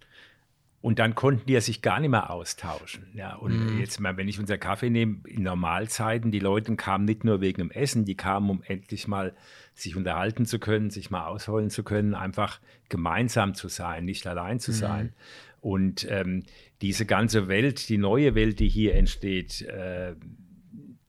Und 0.81 0.99
dann 0.99 1.15
konnten 1.15 1.45
die 1.45 1.53
ja 1.53 1.61
sich 1.61 1.81
gar 1.81 2.01
nicht 2.01 2.09
mehr 2.09 2.31
austauschen. 2.31 3.07
Ja, 3.13 3.35
und 3.35 3.77
mm. 3.77 3.79
jetzt 3.79 4.01
mal, 4.01 4.17
wenn 4.17 4.27
ich 4.27 4.39
unser 4.39 4.57
Kaffee 4.57 4.89
nehme, 4.89 5.19
in 5.25 5.43
Normalzeiten, 5.43 6.31
die 6.31 6.39
Leute 6.39 6.75
kamen 6.75 7.05
nicht 7.05 7.23
nur 7.23 7.39
wegen 7.39 7.59
dem 7.59 7.71
Essen, 7.71 8.03
die 8.03 8.15
kamen, 8.15 8.49
um 8.49 8.61
endlich 8.63 9.07
mal 9.07 9.33
sich 9.73 9.95
unterhalten 9.95 10.45
zu 10.45 10.59
können, 10.59 10.89
sich 10.89 11.11
mal 11.11 11.27
ausholen 11.27 11.69
zu 11.69 11.83
können, 11.83 12.13
einfach 12.13 12.59
gemeinsam 12.89 13.53
zu 13.53 13.69
sein, 13.69 14.03
nicht 14.03 14.27
allein 14.27 14.59
zu 14.59 14.71
mm. 14.71 14.73
sein. 14.73 15.13
Und 15.61 16.05
ähm, 16.09 16.43
diese 16.81 17.05
ganze 17.05 17.47
Welt, 17.47 17.87
die 17.87 17.97
neue 17.97 18.35
Welt, 18.35 18.59
die 18.59 18.67
hier 18.67 18.95
entsteht, 18.95 19.61
äh, 19.61 20.13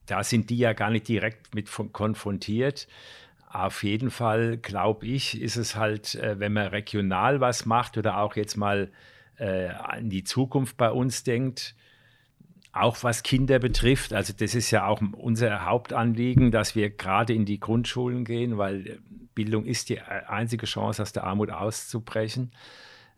da 0.07 0.23
sind 0.23 0.51
die 0.51 0.59
ja 0.59 0.75
gar 0.75 0.91
nicht 0.91 1.09
direkt 1.09 1.57
mit 1.57 1.69
konfrontiert. 1.93 2.87
Auf 3.53 3.83
jeden 3.85 4.11
Fall, 4.11 4.57
glaube 4.57 5.07
ich, 5.07 5.41
ist 5.41 5.57
es 5.57 5.77
halt, 5.77 6.15
äh, 6.15 6.39
wenn 6.41 6.55
man 6.55 6.69
regional 6.69 7.41
was 7.41 7.67
macht 7.67 7.99
oder 7.99 8.17
auch 8.19 8.35
jetzt 8.35 8.57
mal 8.57 8.91
äh, 9.37 9.69
an 9.69 10.09
die 10.09 10.25
Zukunft 10.25 10.79
bei 10.79 10.91
uns 10.91 11.23
denkt, 11.23 11.75
auch 12.73 13.03
was 13.03 13.23
Kinder 13.23 13.59
betrifft. 13.59 14.15
Also 14.15 14.33
das 14.33 14.55
ist 14.55 14.71
ja 14.71 14.87
auch 14.87 15.03
unser 15.13 15.67
Hauptanliegen, 15.67 16.51
dass 16.51 16.75
wir 16.75 16.89
gerade 16.89 17.35
in 17.35 17.45
die 17.45 17.61
Grundschulen 17.61 18.25
gehen, 18.25 18.57
weil 18.57 19.01
Bildung 19.35 19.67
ist 19.67 19.91
die 19.91 20.01
einzige 20.01 20.65
Chance, 20.65 21.03
aus 21.03 21.13
der 21.13 21.25
Armut 21.25 21.51
auszubrechen. 21.51 22.53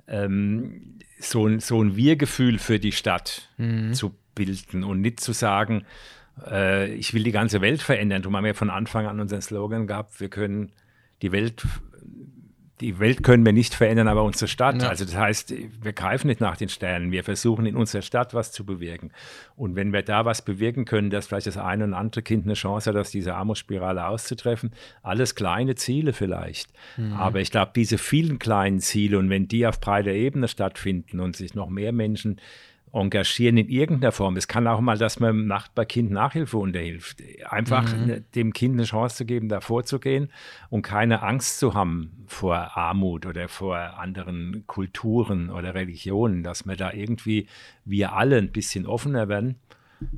Ähm, 0.09 0.99
so, 1.21 1.47
ein, 1.47 1.61
so 1.61 1.81
ein 1.81 1.95
Wir-Gefühl 1.95 2.59
für 2.59 2.81
die 2.81 2.93
Stadt 2.93 3.49
mhm. 3.57 3.95
zu 3.95 4.17
bilden 4.35 4.83
und 4.83 5.01
nicht 5.01 5.21
zu 5.21 5.33
sagen, 5.33 5.85
äh, 6.51 6.93
ich 6.95 7.15
will 7.15 7.23
die 7.23 7.33
ganze 7.33 7.61
Welt 7.61 7.83
verändern. 7.83 8.23
Darum 8.23 8.37
haben 8.37 8.45
wir 8.45 8.55
von 8.55 8.71
Anfang 8.71 9.07
an 9.07 9.21
unseren 9.21 9.43
Slogan 9.43 9.87
gehabt, 9.87 10.21
wir 10.21 10.29
können 10.29 10.73
die 11.23 11.33
Welt, 11.33 11.65
die 12.81 12.99
Welt 12.99 13.23
können 13.23 13.47
wir 13.47 13.53
nicht 13.53 13.73
verändern, 13.73 14.09
aber 14.09 14.25
unsere 14.25 14.49
Stadt. 14.49 14.83
Ja. 14.83 14.89
Also 14.89 15.05
das 15.05 15.17
heißt, 15.17 15.55
wir 15.83 15.93
greifen 15.93 16.27
nicht 16.27 16.41
nach 16.41 16.57
den 16.57 16.69
Sternen, 16.69 17.13
wir 17.13 17.23
versuchen 17.23 17.67
in 17.67 17.77
unserer 17.77 18.03
Stadt 18.03 18.35
was 18.35 18.51
zu 18.51 18.67
bewirken. 18.67 19.13
Und 19.57 19.77
wenn 19.77 19.93
wir 19.93 20.03
da 20.03 20.25
was 20.25 20.43
bewirken 20.43 20.85
können, 20.85 21.09
dass 21.09 21.29
vielleicht 21.29 21.47
das 21.47 21.57
eine 21.57 21.85
und 21.85 21.95
andere 21.95 22.23
Kind 22.23 22.45
eine 22.45 22.55
Chance 22.55 22.91
hat, 22.91 22.97
aus 22.97 23.11
dieser 23.11 23.37
Armutsspirale 23.37 24.07
auszutreffen, 24.07 24.73
alles 25.03 25.35
kleine 25.37 25.77
Ziele 25.77 26.13
vielleicht. 26.13 26.73
Mhm. 26.97 27.13
Aber 27.15 27.41
ich 27.41 27.51
glaube, 27.51 27.73
diese 27.77 27.97
vielen 27.97 28.39
kleinen 28.39 28.81
Ziele 28.81 29.19
und 29.19 29.31
wenn 29.31 29.47
die 29.47 29.67
auf 29.67 29.81
breiter 29.81 30.13
Ebene 30.13 30.49
stattfinden 30.49 31.21
und 31.21 31.37
sich 31.37 31.55
noch 31.55 31.71
mehr 31.71 31.93
Menschen 31.93 32.41
engagieren 32.95 33.57
in 33.57 33.69
irgendeiner 33.69 34.13
Form. 34.13 34.37
Es 34.37 34.49
kann 34.49 34.67
auch 34.67 34.81
mal, 34.81 34.97
dass 34.97 35.21
man 35.21 35.31
dem 35.31 35.47
Nachbarkind 35.47 36.11
Nachhilfe 36.11 36.57
unterhilft. 36.57 37.23
Einfach 37.49 37.95
mhm. 37.95 38.25
dem 38.35 38.53
Kind 38.53 38.75
eine 38.75 38.85
Chance 38.85 39.17
zu 39.17 39.25
geben, 39.25 39.49
da 39.49 39.61
vorzugehen 39.61 40.31
und 40.71 40.83
keine 40.83 41.23
Angst 41.23 41.59
zu 41.59 41.75
haben 41.75 42.25
vor 42.27 42.77
Armut 42.77 43.27
oder 43.27 43.49
vor 43.49 43.77
anderen 43.77 44.65
Kulturen 44.67 45.51
oder 45.51 45.75
Religionen, 45.75 46.43
dass 46.43 46.67
wir 46.67 46.77
da 46.77 46.93
irgendwie, 46.93 47.49
wir 47.85 48.13
alle 48.15 48.39
ein 48.39 48.53
bisschen 48.53 48.87
offener 48.87 49.29
werden. 49.29 49.57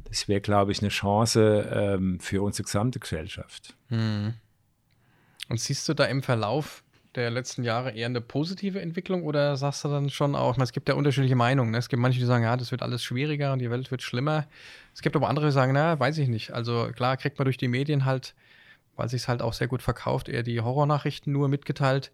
Das 0.05 0.29
wäre, 0.29 0.41
glaube 0.41 0.73
ich, 0.73 0.81
eine 0.81 0.89
Chance 0.89 1.71
ähm, 1.73 2.21
für 2.21 2.43
unsere 2.43 2.65
gesamte 2.65 2.99
Gesellschaft. 2.99 3.77
Mhm. 3.89 4.35
Und 5.49 5.61
siehst 5.61 5.89
du 5.89 5.95
da 5.95 6.05
im 6.05 6.23
Verlauf 6.23 6.83
der 7.17 7.31
letzten 7.31 7.65
Jahre 7.65 7.93
eher 7.93 8.07
eine 8.07 8.21
positive 8.21 8.81
Entwicklung 8.81 9.25
oder 9.25 9.57
sagst 9.57 9.85
du 9.85 9.89
dann 9.89 10.11
schon 10.11 10.35
auch, 10.35 10.57
es 10.59 10.73
gibt 10.73 10.89
ja 10.89 10.95
unterschiedliche 10.95 11.37
Meinungen. 11.37 11.71
Ne? 11.71 11.79
Es 11.79 11.89
gibt 11.89 12.01
manche, 12.01 12.19
die 12.19 12.27
sagen, 12.27 12.45
ja, 12.45 12.57
das 12.57 12.71
wird 12.71 12.83
alles 12.83 13.03
schwieriger 13.03 13.53
und 13.53 13.59
die 13.59 13.71
Welt 13.71 13.91
wird 13.91 14.03
schlimmer. 14.03 14.47
Es 14.95 15.03
gibt 15.03 15.17
aber 15.17 15.29
andere, 15.29 15.47
die 15.47 15.53
sagen, 15.53 15.73
na, 15.73 15.99
weiß 15.99 16.19
ich 16.19 16.29
nicht. 16.29 16.53
Also 16.53 16.91
klar 16.95 17.17
kriegt 17.17 17.39
man 17.39 17.47
durch 17.47 17.57
die 17.57 17.69
Medien 17.69 18.05
halt, 18.05 18.35
weil 18.95 19.09
sich 19.09 19.23
es 19.23 19.29
halt 19.29 19.43
auch 19.43 19.55
sehr 19.55 19.69
gut 19.69 19.83
verkauft, 19.83 20.29
eher 20.29 20.43
die 20.43 20.61
Horrornachrichten 20.61 21.33
nur 21.33 21.49
mitgeteilt. 21.49 22.13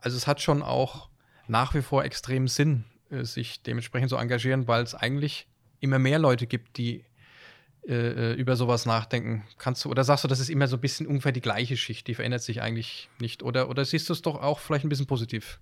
Also 0.00 0.16
es 0.16 0.26
hat 0.26 0.40
schon 0.40 0.62
auch 0.62 1.08
nach 1.46 1.74
wie 1.74 1.82
vor 1.82 2.04
extrem 2.04 2.48
Sinn, 2.48 2.84
äh, 3.10 3.24
sich 3.24 3.62
dementsprechend 3.62 4.10
zu 4.10 4.16
engagieren, 4.16 4.68
weil 4.68 4.82
es 4.82 4.94
eigentlich 4.94 5.46
immer 5.80 5.98
mehr 5.98 6.18
Leute 6.18 6.46
gibt, 6.46 6.78
die 6.78 7.04
äh, 7.86 7.94
äh, 7.94 8.34
über 8.34 8.56
sowas 8.56 8.86
nachdenken? 8.86 9.44
Kannst 9.58 9.84
du, 9.84 9.90
oder 9.90 10.04
sagst 10.04 10.24
du, 10.24 10.28
das 10.28 10.40
ist 10.40 10.50
immer 10.50 10.68
so 10.68 10.76
ein 10.76 10.80
bisschen 10.80 11.06
ungefähr 11.06 11.32
die 11.32 11.40
gleiche 11.40 11.76
Schicht, 11.76 12.06
die 12.06 12.14
verändert 12.14 12.42
sich 12.42 12.60
eigentlich 12.60 13.08
nicht? 13.18 13.42
Oder, 13.42 13.70
oder 13.70 13.84
siehst 13.84 14.08
du 14.08 14.12
es 14.12 14.22
doch 14.22 14.40
auch 14.42 14.58
vielleicht 14.58 14.84
ein 14.84 14.90
bisschen 14.90 15.06
positiv? 15.06 15.60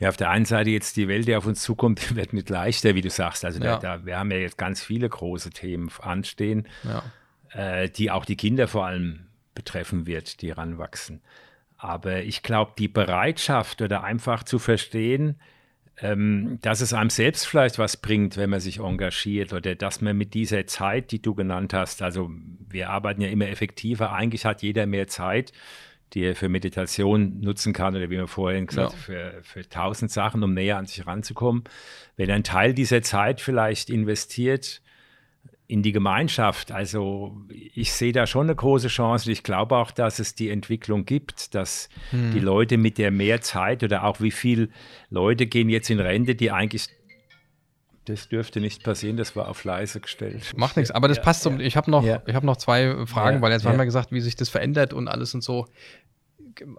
Ja, 0.00 0.08
auf 0.08 0.16
der 0.16 0.30
einen 0.30 0.44
Seite 0.44 0.70
jetzt 0.70 0.96
die 0.96 1.06
Welt, 1.06 1.28
die 1.28 1.36
auf 1.36 1.46
uns 1.46 1.62
zukommt, 1.62 2.16
wird 2.16 2.32
nicht 2.32 2.50
leichter, 2.50 2.94
wie 2.94 3.00
du 3.00 3.10
sagst. 3.10 3.44
Also 3.44 3.62
ja. 3.62 3.78
da, 3.78 3.98
da, 3.98 4.06
wir 4.06 4.18
haben 4.18 4.30
ja 4.30 4.38
jetzt 4.38 4.58
ganz 4.58 4.82
viele 4.82 5.08
große 5.08 5.50
Themen 5.50 5.90
anstehen, 6.00 6.68
ja. 6.82 7.02
äh, 7.50 7.88
die 7.88 8.10
auch 8.10 8.24
die 8.24 8.36
Kinder 8.36 8.66
vor 8.66 8.86
allem 8.86 9.26
betreffen 9.54 10.06
wird, 10.06 10.42
die 10.42 10.50
ranwachsen. 10.50 11.22
Aber 11.76 12.22
ich 12.22 12.42
glaube, 12.42 12.72
die 12.78 12.88
Bereitschaft 12.88 13.82
oder 13.82 14.02
einfach 14.02 14.42
zu 14.42 14.58
verstehen, 14.58 15.38
ähm, 16.00 16.58
dass 16.62 16.80
es 16.80 16.92
einem 16.92 17.10
selbst 17.10 17.46
vielleicht 17.46 17.78
was 17.78 17.96
bringt, 17.96 18.36
wenn 18.36 18.50
man 18.50 18.60
sich 18.60 18.80
engagiert 18.80 19.52
oder 19.52 19.74
dass 19.74 20.00
man 20.00 20.16
mit 20.16 20.34
dieser 20.34 20.66
Zeit, 20.66 21.12
die 21.12 21.22
du 21.22 21.34
genannt 21.34 21.72
hast, 21.72 22.02
also 22.02 22.30
wir 22.68 22.90
arbeiten 22.90 23.20
ja 23.20 23.28
immer 23.28 23.48
effektiver, 23.48 24.12
eigentlich 24.12 24.44
hat 24.44 24.62
jeder 24.62 24.86
mehr 24.86 25.06
Zeit, 25.06 25.52
die 26.12 26.22
er 26.22 26.34
für 26.34 26.48
Meditation 26.48 27.40
nutzen 27.40 27.72
kann 27.72 27.94
oder 27.94 28.10
wie 28.10 28.16
wir 28.16 28.28
vorhin 28.28 28.66
gesagt 28.66 28.92
ja. 28.92 28.98
für, 28.98 29.40
für 29.42 29.68
tausend 29.68 30.10
Sachen, 30.10 30.42
um 30.42 30.54
näher 30.54 30.78
an 30.78 30.86
sich 30.86 31.06
ranzukommen. 31.06 31.64
Wenn 32.16 32.30
ein 32.30 32.44
Teil 32.44 32.74
dieser 32.74 33.02
Zeit 33.02 33.40
vielleicht 33.40 33.90
investiert, 33.90 34.80
in 35.66 35.82
die 35.82 35.92
Gemeinschaft. 35.92 36.72
Also 36.72 37.36
ich 37.48 37.92
sehe 37.92 38.12
da 38.12 38.26
schon 38.26 38.46
eine 38.46 38.54
große 38.54 38.88
Chance. 38.88 39.32
Ich 39.32 39.42
glaube 39.42 39.76
auch, 39.76 39.90
dass 39.90 40.18
es 40.18 40.34
die 40.34 40.50
Entwicklung 40.50 41.04
gibt, 41.06 41.54
dass 41.54 41.88
hm. 42.10 42.32
die 42.32 42.40
Leute 42.40 42.76
mit 42.76 42.98
der 42.98 43.10
mehr 43.10 43.40
Zeit 43.40 43.82
oder 43.82 44.04
auch 44.04 44.20
wie 44.20 44.30
viele 44.30 44.68
Leute 45.08 45.46
gehen 45.46 45.68
jetzt 45.68 45.88
in 45.88 46.00
Rente, 46.00 46.34
die 46.34 46.50
eigentlich 46.50 46.88
das 48.06 48.28
dürfte 48.28 48.60
nicht 48.60 48.82
passieren, 48.84 49.16
das 49.16 49.34
war 49.34 49.48
auf 49.48 49.64
leise 49.64 49.98
gestellt. 49.98 50.52
Macht 50.56 50.76
nichts, 50.76 50.90
aber 50.90 51.08
das 51.08 51.16
ja, 51.16 51.22
passt 51.22 51.42
zum. 51.42 51.58
Ja. 51.58 51.66
Ich 51.66 51.76
habe 51.76 51.90
noch, 51.90 52.04
ja. 52.04 52.20
hab 52.34 52.44
noch 52.44 52.58
zwei 52.58 53.06
Fragen, 53.06 53.40
weil 53.40 53.52
jetzt 53.52 53.64
haben 53.64 53.78
wir 53.78 53.86
gesagt, 53.86 54.12
wie 54.12 54.20
sich 54.20 54.36
das 54.36 54.50
verändert 54.50 54.92
und 54.92 55.08
alles 55.08 55.32
und 55.32 55.42
so 55.42 55.66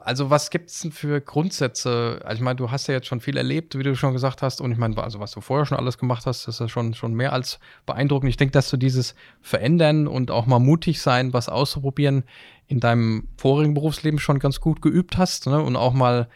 also 0.03 0.29
was 0.29 0.49
gibt 0.49 0.69
es 0.69 0.81
denn 0.81 0.91
für 0.91 1.21
Grundsätze? 1.21 2.21
Also 2.23 2.35
ich 2.35 2.41
meine, 2.41 2.55
du 2.55 2.71
hast 2.71 2.87
ja 2.87 2.93
jetzt 2.93 3.07
schon 3.07 3.19
viel 3.19 3.37
erlebt, 3.37 3.77
wie 3.77 3.83
du 3.83 3.95
schon 3.95 4.13
gesagt 4.13 4.41
hast. 4.41 4.61
Und 4.61 4.71
ich 4.71 4.77
meine, 4.77 4.97
also 5.01 5.19
was 5.19 5.31
du 5.31 5.41
vorher 5.41 5.65
schon 5.65 5.77
alles 5.77 5.97
gemacht 5.97 6.25
hast, 6.25 6.47
ist 6.47 6.59
ja 6.59 6.67
schon, 6.67 6.93
schon 6.93 7.13
mehr 7.13 7.33
als 7.33 7.59
beeindruckend. 7.85 8.29
Ich 8.29 8.37
denke, 8.37 8.51
dass 8.51 8.69
du 8.69 8.77
dieses 8.77 9.15
Verändern 9.41 10.07
und 10.07 10.31
auch 10.31 10.45
mal 10.45 10.59
mutig 10.59 11.01
sein, 11.01 11.33
was 11.33 11.49
auszuprobieren, 11.49 12.23
in 12.67 12.79
deinem 12.79 13.27
vorigen 13.37 13.73
Berufsleben 13.73 14.19
schon 14.19 14.39
ganz 14.39 14.59
gut 14.59 14.81
geübt 14.81 15.17
hast. 15.17 15.47
Ne? 15.47 15.61
Und 15.61 15.75
auch 15.75 15.93
mal 15.93 16.27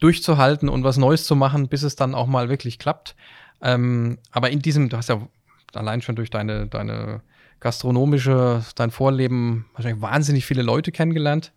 durchzuhalten 0.00 0.68
und 0.68 0.84
was 0.84 0.96
Neues 0.96 1.24
zu 1.24 1.36
machen, 1.36 1.68
bis 1.68 1.82
es 1.82 1.96
dann 1.96 2.14
auch 2.14 2.26
mal 2.26 2.48
wirklich 2.48 2.78
klappt. 2.78 3.16
Ähm, 3.62 4.18
aber 4.30 4.50
in 4.50 4.60
diesem, 4.60 4.88
du 4.88 4.96
hast 4.96 5.08
ja 5.08 5.26
allein 5.72 6.02
schon 6.02 6.16
durch 6.16 6.30
deine, 6.30 6.66
deine 6.66 7.22
gastronomische, 7.60 8.64
dein 8.74 8.90
Vorleben 8.90 9.66
wahrscheinlich 9.72 10.02
wahnsinnig 10.02 10.44
viele 10.44 10.62
Leute 10.62 10.92
kennengelernt 10.92 11.52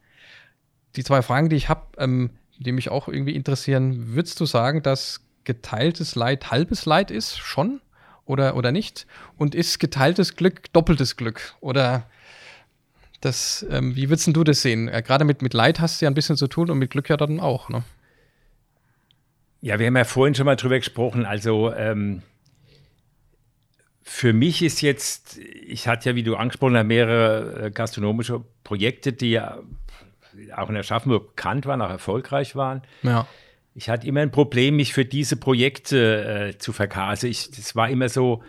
die 0.96 1.04
zwei 1.04 1.22
Fragen, 1.22 1.50
die 1.50 1.56
ich 1.56 1.70
habe, 1.70 1.88
ähm, 1.98 2.32
die 2.58 2.72
mich 2.72 2.90
auch 2.90 3.08
irgendwie 3.08 3.36
interessieren, 3.36 4.16
würdest 4.16 4.40
du 4.40 4.46
sagen, 4.46 4.82
dass 4.82 5.22
geteiltes 5.44 6.16
Leid 6.16 6.52
halbes 6.52 6.86
Leid 6.86 7.12
ist? 7.12 7.38
Schon? 7.38 7.82
Oder, 8.26 8.56
oder 8.56 8.72
nicht? 8.72 9.08
Und 9.38 9.56
ist 9.56 9.80
geteiltes 9.80 10.36
Glück 10.36 10.72
doppeltes 10.74 11.16
Glück? 11.16 11.56
Oder 11.62 12.10
das, 13.22 13.66
ähm, 13.70 13.96
wie 13.96 14.10
würdest 14.10 14.28
du 14.36 14.44
das 14.44 14.62
sehen? 14.62 14.88
Äh, 14.90 15.02
Gerade 15.02 15.26
mit, 15.26 15.42
mit 15.42 15.54
Leid 15.54 15.80
hast 15.80 16.02
du 16.02 16.06
ja 16.06 16.12
ein 16.12 16.16
bisschen 16.16 16.38
zu 16.38 16.48
tun 16.48 16.70
und 16.70 16.78
mit 16.78 16.92
Glück 16.92 17.10
ja 17.10 17.18
dann 17.18 17.40
auch, 17.40 17.70
ne? 17.70 17.84
Ja, 19.62 19.80
wir 19.80 19.88
haben 19.88 19.98
ja 19.98 20.04
vorhin 20.04 20.36
schon 20.36 20.46
mal 20.46 20.56
drüber 20.56 20.78
gesprochen. 20.78 21.26
Also 21.26 21.74
ähm, 21.74 22.22
für 24.04 24.34
mich 24.34 24.62
ist 24.62 24.82
jetzt, 24.82 25.38
ich 25.38 25.88
hatte 25.88 26.10
ja, 26.10 26.16
wie 26.16 26.24
du 26.24 26.36
angesprochen 26.36 26.78
hast, 26.78 26.86
mehrere 26.86 27.66
äh, 27.66 27.72
gastronomische 27.72 28.44
Projekte, 28.64 29.14
die 29.14 29.32
ja 29.32 29.60
auch 30.56 30.70
in 30.70 30.78
Aschaffenburg 30.78 31.36
bekannt 31.36 31.66
waren, 31.66 31.82
auch 31.82 31.90
erfolgreich 31.90 32.56
waren. 32.56 32.82
Ja. 33.04 33.28
Ich 33.76 33.90
hatte 33.90 34.08
immer 34.08 34.22
ein 34.22 34.32
Problem, 34.32 34.76
mich 34.76 34.94
für 34.94 35.06
diese 35.06 35.36
Projekte 35.36 36.54
äh, 36.54 36.58
zu 36.58 36.74
verkaufen. 36.74 37.10
Also 37.10 37.28
ich, 37.28 37.52
das 37.52 37.76
war 37.76 37.90
immer 37.90 38.10
so, 38.10 38.44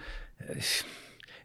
ich, 0.57 0.85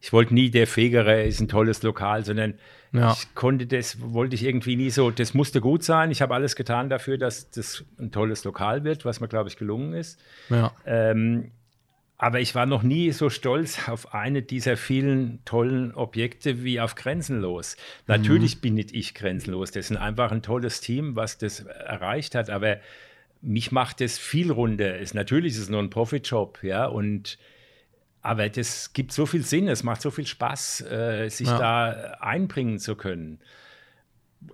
ich 0.01 0.13
wollte 0.13 0.33
nie 0.33 0.49
der 0.49 0.67
Fegere 0.67 1.23
ist 1.23 1.41
ein 1.41 1.47
tolles 1.47 1.83
Lokal, 1.83 2.23
sondern 2.23 2.55
ja. 2.93 3.11
ich 3.11 3.33
konnte 3.35 3.65
das, 3.65 3.97
wollte 3.99 4.35
ich 4.35 4.43
irgendwie 4.43 4.75
nie 4.75 4.89
so, 4.89 5.11
das 5.11 5.33
musste 5.33 5.61
gut 5.61 5.83
sein. 5.83 6.11
Ich 6.11 6.21
habe 6.21 6.33
alles 6.33 6.55
getan 6.55 6.89
dafür, 6.89 7.17
dass 7.17 7.49
das 7.49 7.83
ein 7.99 8.11
tolles 8.11 8.43
Lokal 8.43 8.83
wird, 8.83 9.03
was 9.03 9.19
mir, 9.19 9.27
glaube 9.27 9.49
ich, 9.49 9.57
gelungen 9.57 9.93
ist. 9.93 10.19
Ja. 10.49 10.71
Ähm, 10.85 11.51
aber 12.17 12.39
ich 12.39 12.55
war 12.55 12.65
noch 12.65 12.83
nie 12.83 13.11
so 13.11 13.29
stolz 13.29 13.89
auf 13.89 14.13
eine 14.13 14.41
dieser 14.41 14.77
vielen 14.77 15.43
tollen 15.45 15.93
Objekte 15.93 16.63
wie 16.63 16.79
auf 16.79 16.95
Grenzenlos. 16.95 17.75
Natürlich 18.07 18.57
mhm. 18.57 18.61
bin 18.61 18.73
nicht 18.75 18.93
ich 18.93 19.13
grenzenlos. 19.13 19.71
Das 19.71 19.89
ist 19.89 19.97
einfach 19.97 20.31
ein 20.31 20.41
tolles 20.41 20.79
Team, 20.79 21.15
was 21.15 21.37
das 21.37 21.61
erreicht 21.61 22.35
hat. 22.35 22.49
Aber 22.49 22.77
mich 23.41 23.71
macht 23.71 23.99
das 23.99 24.17
viel 24.17 24.51
runder. 24.51 24.97
Ist, 24.99 25.15
natürlich 25.15 25.53
ist 25.53 25.63
es 25.63 25.69
nur 25.69 25.81
ein 25.81 25.89
Profitjob, 25.89 26.63
ja. 26.63 26.85
Und 26.85 27.37
aber 28.21 28.47
das 28.47 28.93
gibt 28.93 29.11
so 29.11 29.25
viel 29.25 29.43
Sinn, 29.43 29.67
es 29.67 29.83
macht 29.83 30.01
so 30.01 30.09
viel 30.09 30.25
Spaß, 30.25 30.79
äh, 30.81 31.29
sich 31.29 31.47
ja. 31.47 31.57
da 31.57 31.89
einbringen 32.21 32.79
zu 32.79 32.95
können. 32.95 33.41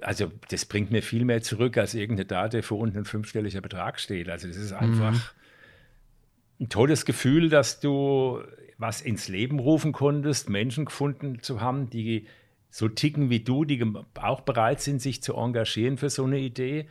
Also 0.01 0.31
das 0.49 0.65
bringt 0.65 0.89
mir 0.89 1.03
viel 1.03 1.23
mehr 1.23 1.43
zurück, 1.43 1.77
als 1.77 1.93
irgendeine 1.93 2.25
Date, 2.49 2.71
wo 2.71 2.77
unten 2.77 2.99
ein 2.99 3.05
fünfstelliger 3.05 3.61
Betrag 3.61 3.99
steht. 3.99 4.27
Also 4.27 4.47
das 4.47 4.57
ist 4.57 4.73
einfach. 4.73 5.11
Mhm 5.11 5.21
ein 6.59 6.69
tolles 6.69 7.05
Gefühl, 7.05 7.49
dass 7.49 7.79
du 7.79 8.41
was 8.77 9.01
ins 9.01 9.27
Leben 9.27 9.59
rufen 9.59 9.91
konntest, 9.91 10.49
Menschen 10.49 10.85
gefunden 10.85 11.41
zu 11.41 11.61
haben, 11.61 11.89
die 11.89 12.27
so 12.69 12.87
ticken 12.87 13.29
wie 13.29 13.39
du, 13.39 13.65
die 13.65 13.83
auch 14.15 14.41
bereit 14.41 14.79
sind, 14.79 15.01
sich 15.01 15.21
zu 15.21 15.35
engagieren 15.35 15.97
für 15.97 16.09
so 16.09 16.23
eine 16.23 16.39
Idee. 16.39 16.87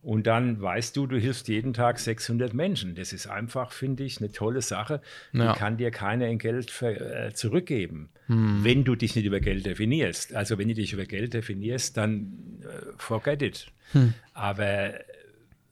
Und 0.00 0.26
dann 0.26 0.60
weißt 0.60 0.96
du, 0.96 1.06
du 1.06 1.18
hilfst 1.18 1.48
jeden 1.48 1.74
Tag 1.74 1.98
600 1.98 2.54
Menschen. 2.54 2.94
Das 2.94 3.12
ist 3.12 3.26
einfach, 3.26 3.72
finde 3.72 4.04
ich, 4.04 4.18
eine 4.18 4.30
tolle 4.30 4.62
Sache. 4.62 5.00
Ja. 5.32 5.52
Die 5.52 5.58
kann 5.58 5.76
dir 5.76 5.90
keiner 5.90 6.28
in 6.28 6.38
Geld 6.38 6.70
für, 6.70 6.98
äh, 6.98 7.34
zurückgeben, 7.34 8.08
hm. 8.26 8.62
wenn 8.62 8.84
du 8.84 8.94
dich 8.94 9.16
nicht 9.16 9.24
über 9.24 9.40
Geld 9.40 9.66
definierst. 9.66 10.34
Also 10.34 10.56
wenn 10.56 10.68
du 10.68 10.74
dich 10.74 10.92
über 10.92 11.04
Geld 11.04 11.34
definierst, 11.34 11.96
dann 11.96 12.62
äh, 12.62 12.92
forget 12.96 13.42
it. 13.42 13.66
Hm. 13.92 14.14
Aber 14.34 14.94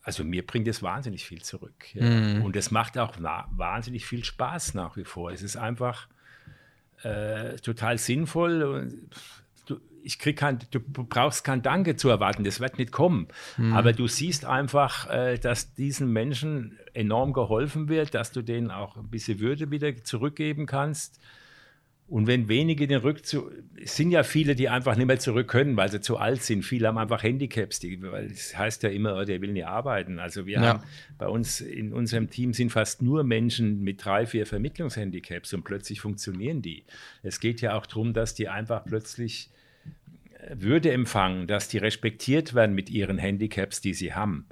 also 0.06 0.22
mir 0.22 0.46
bringt 0.46 0.68
es 0.68 0.84
wahnsinnig 0.84 1.26
viel 1.26 1.42
zurück. 1.42 1.92
Ja. 1.92 2.04
Mhm. 2.04 2.44
Und 2.44 2.54
es 2.54 2.70
macht 2.70 2.96
auch 2.96 3.14
wahnsinnig 3.20 4.06
viel 4.06 4.22
Spaß 4.22 4.74
nach 4.74 4.96
wie 4.96 5.02
vor. 5.02 5.32
Es 5.32 5.42
ist 5.42 5.56
einfach 5.56 6.06
äh, 7.02 7.56
total 7.56 7.98
sinnvoll. 7.98 8.88
Du, 9.66 9.80
ich 10.04 10.20
krieg 10.20 10.36
kein, 10.38 10.60
du 10.70 10.78
brauchst 10.78 11.42
kein 11.42 11.60
Danke 11.60 11.96
zu 11.96 12.08
erwarten, 12.08 12.44
das 12.44 12.60
wird 12.60 12.78
nicht 12.78 12.92
kommen. 12.92 13.26
Mhm. 13.56 13.72
Aber 13.72 13.92
du 13.92 14.06
siehst 14.06 14.44
einfach, 14.44 15.10
äh, 15.10 15.38
dass 15.38 15.74
diesen 15.74 16.12
Menschen 16.12 16.78
enorm 16.94 17.32
geholfen 17.32 17.88
wird, 17.88 18.14
dass 18.14 18.30
du 18.30 18.42
denen 18.42 18.70
auch 18.70 18.96
ein 18.96 19.10
bisschen 19.10 19.40
Würde 19.40 19.72
wieder 19.72 20.04
zurückgeben 20.04 20.66
kannst. 20.66 21.20
Und 22.08 22.28
wenn 22.28 22.48
wenige 22.48 22.86
den 22.86 23.00
Rückzug, 23.00 23.52
es 23.82 23.96
sind 23.96 24.12
ja 24.12 24.22
viele, 24.22 24.54
die 24.54 24.68
einfach 24.68 24.94
nicht 24.94 25.06
mehr 25.06 25.18
zurück 25.18 25.48
können, 25.48 25.76
weil 25.76 25.90
sie 25.90 26.00
zu 26.00 26.18
alt 26.18 26.40
sind. 26.40 26.62
Viele 26.62 26.86
haben 26.86 26.98
einfach 26.98 27.24
Handicaps, 27.24 27.80
die, 27.80 28.00
weil 28.00 28.26
es 28.26 28.56
heißt 28.56 28.84
ja 28.84 28.90
immer, 28.90 29.24
der 29.24 29.40
will 29.40 29.52
nicht 29.52 29.66
arbeiten. 29.66 30.20
Also 30.20 30.46
wir 30.46 30.60
ja. 30.60 30.60
haben 30.60 30.82
bei 31.18 31.26
uns 31.26 31.60
in 31.60 31.92
unserem 31.92 32.30
Team 32.30 32.52
sind 32.52 32.70
fast 32.70 33.02
nur 33.02 33.24
Menschen 33.24 33.82
mit 33.82 34.04
drei, 34.04 34.24
vier 34.24 34.46
Vermittlungshandicaps 34.46 35.52
und 35.52 35.64
plötzlich 35.64 36.00
funktionieren 36.00 36.62
die. 36.62 36.84
Es 37.24 37.40
geht 37.40 37.60
ja 37.60 37.76
auch 37.76 37.86
darum, 37.86 38.12
dass 38.12 38.34
die 38.34 38.48
einfach 38.48 38.84
plötzlich 38.84 39.50
äh, 40.38 40.54
Würde 40.60 40.92
empfangen, 40.92 41.48
dass 41.48 41.68
die 41.68 41.78
respektiert 41.78 42.54
werden 42.54 42.76
mit 42.76 42.88
ihren 42.88 43.18
Handicaps, 43.18 43.80
die 43.80 43.94
sie 43.94 44.14
haben. 44.14 44.46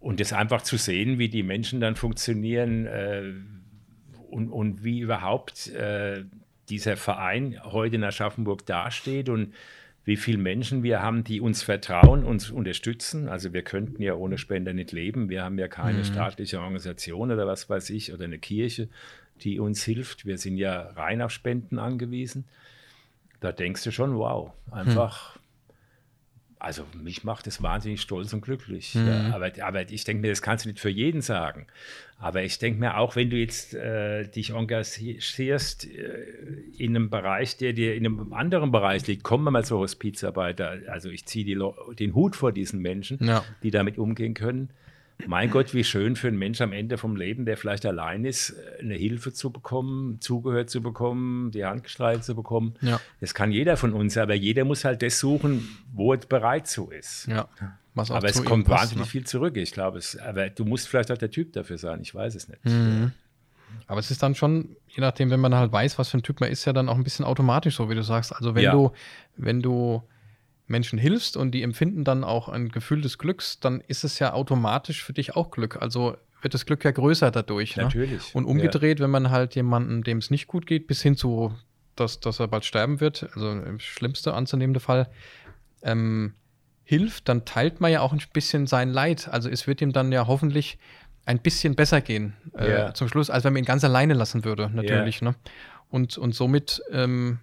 Und 0.00 0.20
das 0.20 0.32
einfach 0.32 0.62
zu 0.62 0.78
sehen, 0.78 1.18
wie 1.18 1.28
die 1.28 1.42
Menschen 1.42 1.80
dann 1.80 1.96
funktionieren 1.96 2.86
äh, 2.86 3.32
und, 4.30 4.48
und 4.48 4.84
wie 4.84 5.00
überhaupt 5.00 5.68
äh, 5.68 6.24
dieser 6.68 6.96
Verein 6.96 7.60
heute 7.64 7.96
in 7.96 8.04
Aschaffenburg 8.04 8.66
dasteht 8.66 9.28
und 9.28 9.54
wie 10.04 10.16
viele 10.16 10.38
Menschen 10.38 10.84
wir 10.84 11.02
haben, 11.02 11.24
die 11.24 11.40
uns 11.40 11.64
vertrauen, 11.64 12.24
uns 12.24 12.50
unterstützen. 12.50 13.28
Also 13.28 13.52
wir 13.52 13.62
könnten 13.62 14.00
ja 14.00 14.14
ohne 14.14 14.38
Spender 14.38 14.72
nicht 14.72 14.92
leben. 14.92 15.28
Wir 15.28 15.42
haben 15.42 15.58
ja 15.58 15.66
keine 15.66 15.98
mhm. 15.98 16.04
staatliche 16.04 16.60
Organisation 16.60 17.32
oder 17.32 17.46
was 17.46 17.68
weiß 17.68 17.90
ich 17.90 18.12
oder 18.12 18.24
eine 18.24 18.38
Kirche, 18.38 18.88
die 19.40 19.58
uns 19.58 19.82
hilft. 19.82 20.24
Wir 20.24 20.38
sind 20.38 20.58
ja 20.58 20.90
rein 20.90 21.20
auf 21.22 21.32
Spenden 21.32 21.80
angewiesen. 21.80 22.44
Da 23.40 23.50
denkst 23.50 23.82
du 23.82 23.90
schon, 23.90 24.16
wow, 24.16 24.52
einfach 24.70 25.34
mhm. 25.34 25.40
Also 26.58 26.84
mich 27.02 27.22
macht 27.22 27.46
es 27.46 27.62
wahnsinnig 27.62 28.00
stolz 28.00 28.32
und 28.32 28.40
glücklich. 28.40 28.94
Mhm. 28.94 29.06
Ja, 29.06 29.34
aber, 29.34 29.52
aber 29.60 29.90
ich 29.90 30.04
denke 30.04 30.22
mir, 30.22 30.30
das 30.30 30.40
kannst 30.40 30.64
du 30.64 30.70
nicht 30.70 30.80
für 30.80 30.88
jeden 30.88 31.20
sagen. 31.20 31.66
Aber 32.18 32.42
ich 32.42 32.58
denke 32.58 32.80
mir 32.80 32.96
auch, 32.96 33.14
wenn 33.14 33.28
du 33.28 33.36
jetzt 33.36 33.74
äh, 33.74 34.26
dich 34.26 34.50
engagierst 34.50 35.86
äh, 35.86 36.24
in 36.78 36.96
einem 36.96 37.10
Bereich, 37.10 37.58
der 37.58 37.74
dir 37.74 37.94
in 37.94 38.06
einem 38.06 38.32
anderen 38.32 38.72
Bereich 38.72 39.06
liegt, 39.06 39.22
kommen 39.22 39.44
wir 39.44 39.50
mal 39.50 39.64
so 39.64 39.78
Hospizarbeiter. 39.78 40.78
Also 40.88 41.10
ich 41.10 41.26
ziehe 41.26 41.44
den 41.44 42.14
Hut 42.14 42.36
vor 42.36 42.52
diesen 42.52 42.80
Menschen, 42.80 43.18
ja. 43.22 43.44
die 43.62 43.70
damit 43.70 43.98
umgehen 43.98 44.32
können 44.32 44.70
mein 45.26 45.50
Gott, 45.50 45.72
wie 45.72 45.84
schön 45.84 46.14
für 46.16 46.28
einen 46.28 46.38
Mensch 46.38 46.60
am 46.60 46.72
Ende 46.72 46.98
vom 46.98 47.16
Leben, 47.16 47.46
der 47.46 47.56
vielleicht 47.56 47.86
allein 47.86 48.24
ist, 48.24 48.54
eine 48.78 48.94
Hilfe 48.94 49.32
zu 49.32 49.50
bekommen, 49.50 50.20
zugehört 50.20 50.68
zu 50.68 50.82
bekommen, 50.82 51.50
die 51.50 51.64
Hand 51.64 51.84
gestreicht 51.84 52.24
zu 52.24 52.34
bekommen. 52.34 52.74
Ja. 52.82 53.00
Das 53.20 53.34
kann 53.34 53.50
jeder 53.50 53.76
von 53.76 53.92
uns, 53.92 54.16
aber 54.16 54.34
jeder 54.34 54.64
muss 54.64 54.84
halt 54.84 55.02
das 55.02 55.18
suchen, 55.18 55.68
wo 55.92 56.12
er 56.12 56.18
bereit 56.18 56.66
zu 56.66 56.90
ist. 56.90 57.26
Ja. 57.28 57.48
aber 57.94 58.28
es 58.28 58.44
kommt 58.44 58.66
passt, 58.66 58.82
wahnsinnig 58.82 59.06
ne? 59.06 59.10
viel 59.10 59.24
zurück. 59.24 59.56
Ich 59.56 59.72
glaube, 59.72 59.98
es, 59.98 60.18
aber 60.18 60.50
du 60.50 60.64
musst 60.64 60.88
vielleicht 60.88 61.10
auch 61.10 61.18
der 61.18 61.30
Typ 61.30 61.52
dafür 61.54 61.78
sein. 61.78 62.00
Ich 62.02 62.14
weiß 62.14 62.34
es 62.34 62.48
nicht. 62.48 62.64
Mhm. 62.64 63.12
Aber 63.86 64.00
es 64.00 64.10
ist 64.10 64.22
dann 64.22 64.34
schon, 64.34 64.76
je 64.88 65.00
nachdem, 65.00 65.30
wenn 65.30 65.40
man 65.40 65.54
halt 65.54 65.72
weiß, 65.72 65.98
was 65.98 66.08
für 66.10 66.18
ein 66.18 66.22
Typ 66.22 66.40
man 66.40 66.50
ist, 66.50 66.64
ja 66.64 66.72
dann 66.72 66.88
auch 66.88 66.96
ein 66.96 67.04
bisschen 67.04 67.24
automatisch 67.24 67.76
so, 67.76 67.88
wie 67.88 67.94
du 67.94 68.02
sagst. 68.02 68.34
Also 68.34 68.54
wenn 68.54 68.64
ja. 68.64 68.72
du, 68.72 68.92
wenn 69.36 69.62
du 69.62 70.02
Menschen 70.66 70.98
hilfst 70.98 71.36
und 71.36 71.52
die 71.52 71.62
empfinden 71.62 72.04
dann 72.04 72.24
auch 72.24 72.48
ein 72.48 72.70
Gefühl 72.70 73.00
des 73.00 73.18
Glücks, 73.18 73.60
dann 73.60 73.80
ist 73.80 74.04
es 74.04 74.18
ja 74.18 74.32
automatisch 74.32 75.04
für 75.04 75.12
dich 75.12 75.36
auch 75.36 75.50
Glück. 75.50 75.80
Also 75.80 76.16
wird 76.42 76.54
das 76.54 76.66
Glück 76.66 76.84
ja 76.84 76.90
größer 76.90 77.30
dadurch. 77.30 77.76
Ne? 77.76 77.84
Natürlich. 77.84 78.34
Und 78.34 78.44
umgedreht, 78.44 78.98
ja. 78.98 79.04
wenn 79.04 79.10
man 79.10 79.30
halt 79.30 79.54
jemanden, 79.54 80.02
dem 80.02 80.18
es 80.18 80.30
nicht 80.30 80.46
gut 80.46 80.66
geht, 80.66 80.86
bis 80.86 81.02
hin 81.02 81.16
zu, 81.16 81.54
dass, 81.94 82.20
dass 82.20 82.40
er 82.40 82.48
bald 82.48 82.64
sterben 82.64 83.00
wird, 83.00 83.28
also 83.34 83.50
im 83.50 83.78
schlimmste 83.78 84.34
anzunehmende 84.34 84.80
Fall, 84.80 85.08
ähm, 85.82 86.34
hilft, 86.84 87.28
dann 87.28 87.44
teilt 87.44 87.80
man 87.80 87.90
ja 87.90 88.00
auch 88.00 88.12
ein 88.12 88.22
bisschen 88.32 88.66
sein 88.66 88.90
Leid. 88.90 89.28
Also 89.28 89.48
es 89.48 89.66
wird 89.66 89.80
ihm 89.80 89.92
dann 89.92 90.12
ja 90.12 90.26
hoffentlich 90.26 90.78
ein 91.24 91.40
bisschen 91.40 91.74
besser 91.74 92.00
gehen 92.00 92.34
äh, 92.56 92.68
yeah. 92.68 92.94
zum 92.94 93.08
Schluss, 93.08 93.30
als 93.30 93.42
wenn 93.42 93.52
man 93.52 93.62
ihn 93.62 93.66
ganz 93.66 93.82
alleine 93.82 94.14
lassen 94.14 94.44
würde, 94.44 94.70
natürlich. 94.72 95.20
Yeah. 95.20 95.32
Ne? 95.32 95.36
Und, 95.90 96.18
und 96.18 96.34
somit, 96.34 96.80
ähm, 96.92 97.40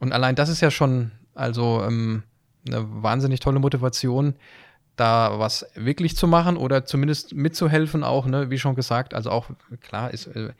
und 0.00 0.12
allein 0.12 0.34
das 0.34 0.48
ist 0.48 0.60
ja 0.60 0.72
schon 0.72 1.12
also 1.40 1.82
ähm, 1.82 2.22
eine 2.66 2.86
wahnsinnig 3.02 3.40
tolle 3.40 3.58
Motivation, 3.58 4.34
da 4.96 5.38
was 5.38 5.66
wirklich 5.74 6.16
zu 6.16 6.26
machen 6.26 6.56
oder 6.56 6.84
zumindest 6.84 7.34
mitzuhelfen, 7.34 8.04
auch, 8.04 8.26
ne, 8.26 8.50
wie 8.50 8.58
schon 8.58 8.74
gesagt, 8.74 9.14
also 9.14 9.30
auch 9.30 9.50
klar 9.80 10.12
ist, 10.12 10.26
äh, 10.28 10.50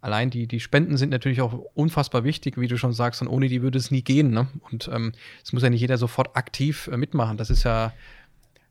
allein 0.00 0.30
die, 0.30 0.46
die 0.46 0.60
Spenden 0.60 0.96
sind 0.96 1.10
natürlich 1.10 1.40
auch 1.40 1.52
unfassbar 1.74 2.24
wichtig, 2.24 2.58
wie 2.58 2.68
du 2.68 2.78
schon 2.78 2.92
sagst, 2.92 3.22
und 3.22 3.28
ohne 3.28 3.48
die 3.48 3.62
würde 3.62 3.78
es 3.78 3.90
nie 3.90 4.02
gehen. 4.02 4.30
Ne? 4.30 4.46
Und 4.70 4.88
ähm, 4.92 5.12
es 5.42 5.52
muss 5.52 5.62
ja 5.62 5.70
nicht 5.70 5.80
jeder 5.80 5.98
sofort 5.98 6.36
aktiv 6.36 6.88
äh, 6.92 6.96
mitmachen. 6.96 7.36
Das 7.36 7.50
ist 7.50 7.64
ja. 7.64 7.92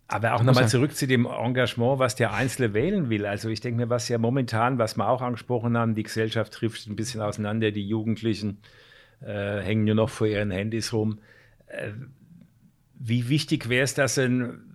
Aber 0.07 0.35
auch 0.35 0.43
nochmal 0.43 0.69
zurück 0.69 0.95
zu 0.95 1.05
dem 1.05 1.25
Engagement, 1.25 1.99
was 1.99 2.15
der 2.15 2.33
Einzelne 2.33 2.73
wählen 2.73 3.09
will. 3.09 3.25
Also 3.25 3.49
ich 3.49 3.59
denke 3.59 3.81
mir, 3.81 3.89
was 3.89 4.07
ja 4.07 4.17
momentan, 4.17 4.77
was 4.77 4.95
wir 4.95 5.09
auch 5.09 5.21
angesprochen 5.21 5.77
haben, 5.77 5.95
die 5.95 6.03
Gesellschaft 6.03 6.53
trifft 6.53 6.87
ein 6.87 6.95
bisschen 6.95 7.19
auseinander, 7.19 7.71
die 7.71 7.85
Jugendlichen 7.85 8.59
äh, 9.19 9.59
hängen 9.59 9.83
nur 9.83 9.95
noch 9.95 10.09
vor 10.09 10.27
ihren 10.27 10.49
Handys 10.49 10.93
rum. 10.93 11.19
Äh, 11.67 11.91
wie 12.99 13.29
wichtig 13.29 13.69
wäre 13.69 13.83
es, 13.83 13.93
dass 13.93 14.17
ein 14.17 14.67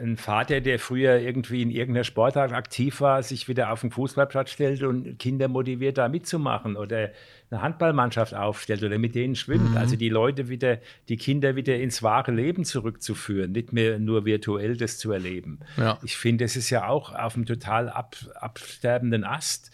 ein 0.00 0.16
Vater, 0.16 0.60
der 0.60 0.78
früher 0.78 1.18
irgendwie 1.18 1.62
in 1.62 1.70
irgendeiner 1.70 2.04
Sportart 2.04 2.52
aktiv 2.52 3.00
war, 3.00 3.22
sich 3.22 3.48
wieder 3.48 3.72
auf 3.72 3.80
den 3.80 3.90
Fußballplatz 3.90 4.50
stellt 4.50 4.82
und 4.82 5.18
Kinder 5.18 5.48
motiviert, 5.48 5.98
da 5.98 6.08
mitzumachen 6.08 6.76
oder 6.76 7.10
eine 7.50 7.62
Handballmannschaft 7.62 8.34
aufstellt 8.34 8.82
oder 8.82 8.98
mit 8.98 9.14
denen 9.14 9.36
schwimmt. 9.36 9.70
Mhm. 9.70 9.76
Also 9.76 9.96
die 9.96 10.08
Leute 10.08 10.48
wieder, 10.48 10.78
die 11.08 11.16
Kinder 11.16 11.56
wieder 11.56 11.76
ins 11.76 12.02
wahre 12.02 12.32
Leben 12.32 12.64
zurückzuführen, 12.64 13.52
nicht 13.52 13.72
mehr 13.72 13.98
nur 13.98 14.24
virtuell 14.24 14.76
das 14.76 14.98
zu 14.98 15.12
erleben. 15.12 15.60
Ja. 15.76 15.98
Ich 16.02 16.16
finde, 16.16 16.44
das 16.44 16.56
ist 16.56 16.70
ja 16.70 16.88
auch 16.88 17.14
auf 17.14 17.36
einem 17.36 17.46
total 17.46 17.88
ab, 17.88 18.16
absterbenden 18.34 19.24
Ast. 19.24 19.70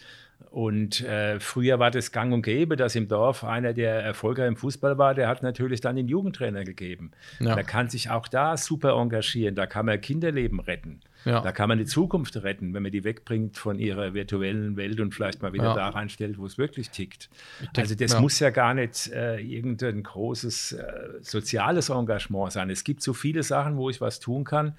Und 0.50 1.02
äh, 1.02 1.40
früher 1.40 1.78
war 1.78 1.90
das 1.90 2.10
gang 2.10 2.32
und 2.32 2.42
gäbe, 2.42 2.76
dass 2.76 2.94
im 2.94 3.06
Dorf 3.06 3.44
einer, 3.44 3.74
der 3.74 4.02
erfolgreich 4.02 4.48
im 4.48 4.56
Fußball 4.56 4.96
war, 4.96 5.14
der 5.14 5.28
hat 5.28 5.42
natürlich 5.42 5.80
dann 5.80 5.96
den 5.96 6.08
Jugendtrainer 6.08 6.64
gegeben. 6.64 7.10
Ja. 7.38 7.54
Da 7.54 7.62
kann 7.62 7.90
sich 7.90 8.10
auch 8.10 8.28
da 8.28 8.56
super 8.56 8.94
engagieren, 8.98 9.54
da 9.54 9.66
kann 9.66 9.86
man 9.86 10.00
Kinderleben 10.00 10.60
retten. 10.60 11.00
Ja. 11.24 11.40
Da 11.40 11.52
kann 11.52 11.68
man 11.68 11.78
die 11.78 11.84
Zukunft 11.84 12.36
retten, 12.42 12.72
wenn 12.72 12.82
man 12.82 12.92
die 12.92 13.04
wegbringt 13.04 13.58
von 13.58 13.78
ihrer 13.78 14.14
virtuellen 14.14 14.76
Welt 14.76 15.00
und 15.00 15.14
vielleicht 15.14 15.42
mal 15.42 15.52
wieder 15.52 15.64
ja. 15.64 15.74
da 15.74 15.88
reinstellt, 15.90 16.38
wo 16.38 16.46
es 16.46 16.56
wirklich 16.56 16.90
tickt. 16.90 17.28
Denk, 17.60 17.78
also 17.78 17.94
das 17.94 18.18
muss 18.18 18.38
ja 18.38 18.50
gar 18.50 18.72
nicht 18.72 19.12
äh, 19.12 19.38
irgendein 19.40 20.02
großes 20.02 20.72
äh, 20.72 20.84
soziales 21.20 21.90
Engagement 21.90 22.52
sein. 22.52 22.70
Es 22.70 22.84
gibt 22.84 23.02
so 23.02 23.12
viele 23.12 23.42
Sachen, 23.42 23.76
wo 23.76 23.90
ich 23.90 24.00
was 24.00 24.20
tun 24.20 24.44
kann, 24.44 24.76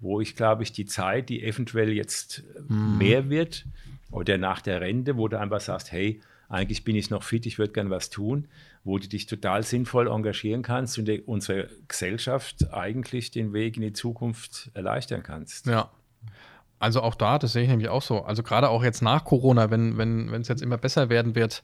wo 0.00 0.20
ich, 0.20 0.34
glaube 0.34 0.62
ich, 0.64 0.72
die 0.72 0.86
Zeit, 0.86 1.28
die 1.28 1.44
eventuell 1.44 1.92
jetzt 1.92 2.42
mhm. 2.68 2.98
mehr 2.98 3.30
wird, 3.30 3.66
oder 4.12 4.38
nach 4.38 4.60
der 4.60 4.80
Rente, 4.80 5.16
wo 5.16 5.26
du 5.26 5.38
einfach 5.38 5.60
sagst, 5.60 5.90
hey, 5.90 6.20
eigentlich 6.48 6.84
bin 6.84 6.94
ich 6.94 7.10
noch 7.10 7.22
fit, 7.22 7.46
ich 7.46 7.58
würde 7.58 7.72
gern 7.72 7.90
was 7.90 8.10
tun, 8.10 8.46
wo 8.84 8.98
du 8.98 9.08
dich 9.08 9.26
total 9.26 9.62
sinnvoll 9.62 10.06
engagieren 10.06 10.62
kannst 10.62 10.98
und 10.98 11.08
unserer 11.26 11.66
Gesellschaft 11.88 12.72
eigentlich 12.72 13.30
den 13.30 13.52
Weg 13.52 13.76
in 13.76 13.82
die 13.82 13.92
Zukunft 13.94 14.70
erleichtern 14.74 15.22
kannst. 15.22 15.66
Ja, 15.66 15.90
also 16.82 17.00
auch 17.00 17.14
da, 17.14 17.38
das 17.38 17.52
sehe 17.52 17.62
ich 17.62 17.68
nämlich 17.68 17.88
auch 17.88 18.02
so. 18.02 18.24
Also 18.24 18.42
gerade 18.42 18.68
auch 18.68 18.82
jetzt 18.82 19.02
nach 19.02 19.24
Corona, 19.24 19.70
wenn 19.70 19.96
wenn 19.98 20.32
wenn, 20.32 20.40
es 20.40 20.48
jetzt 20.48 20.62
immer 20.62 20.78
besser 20.78 21.08
werden 21.08 21.36
wird, 21.36 21.62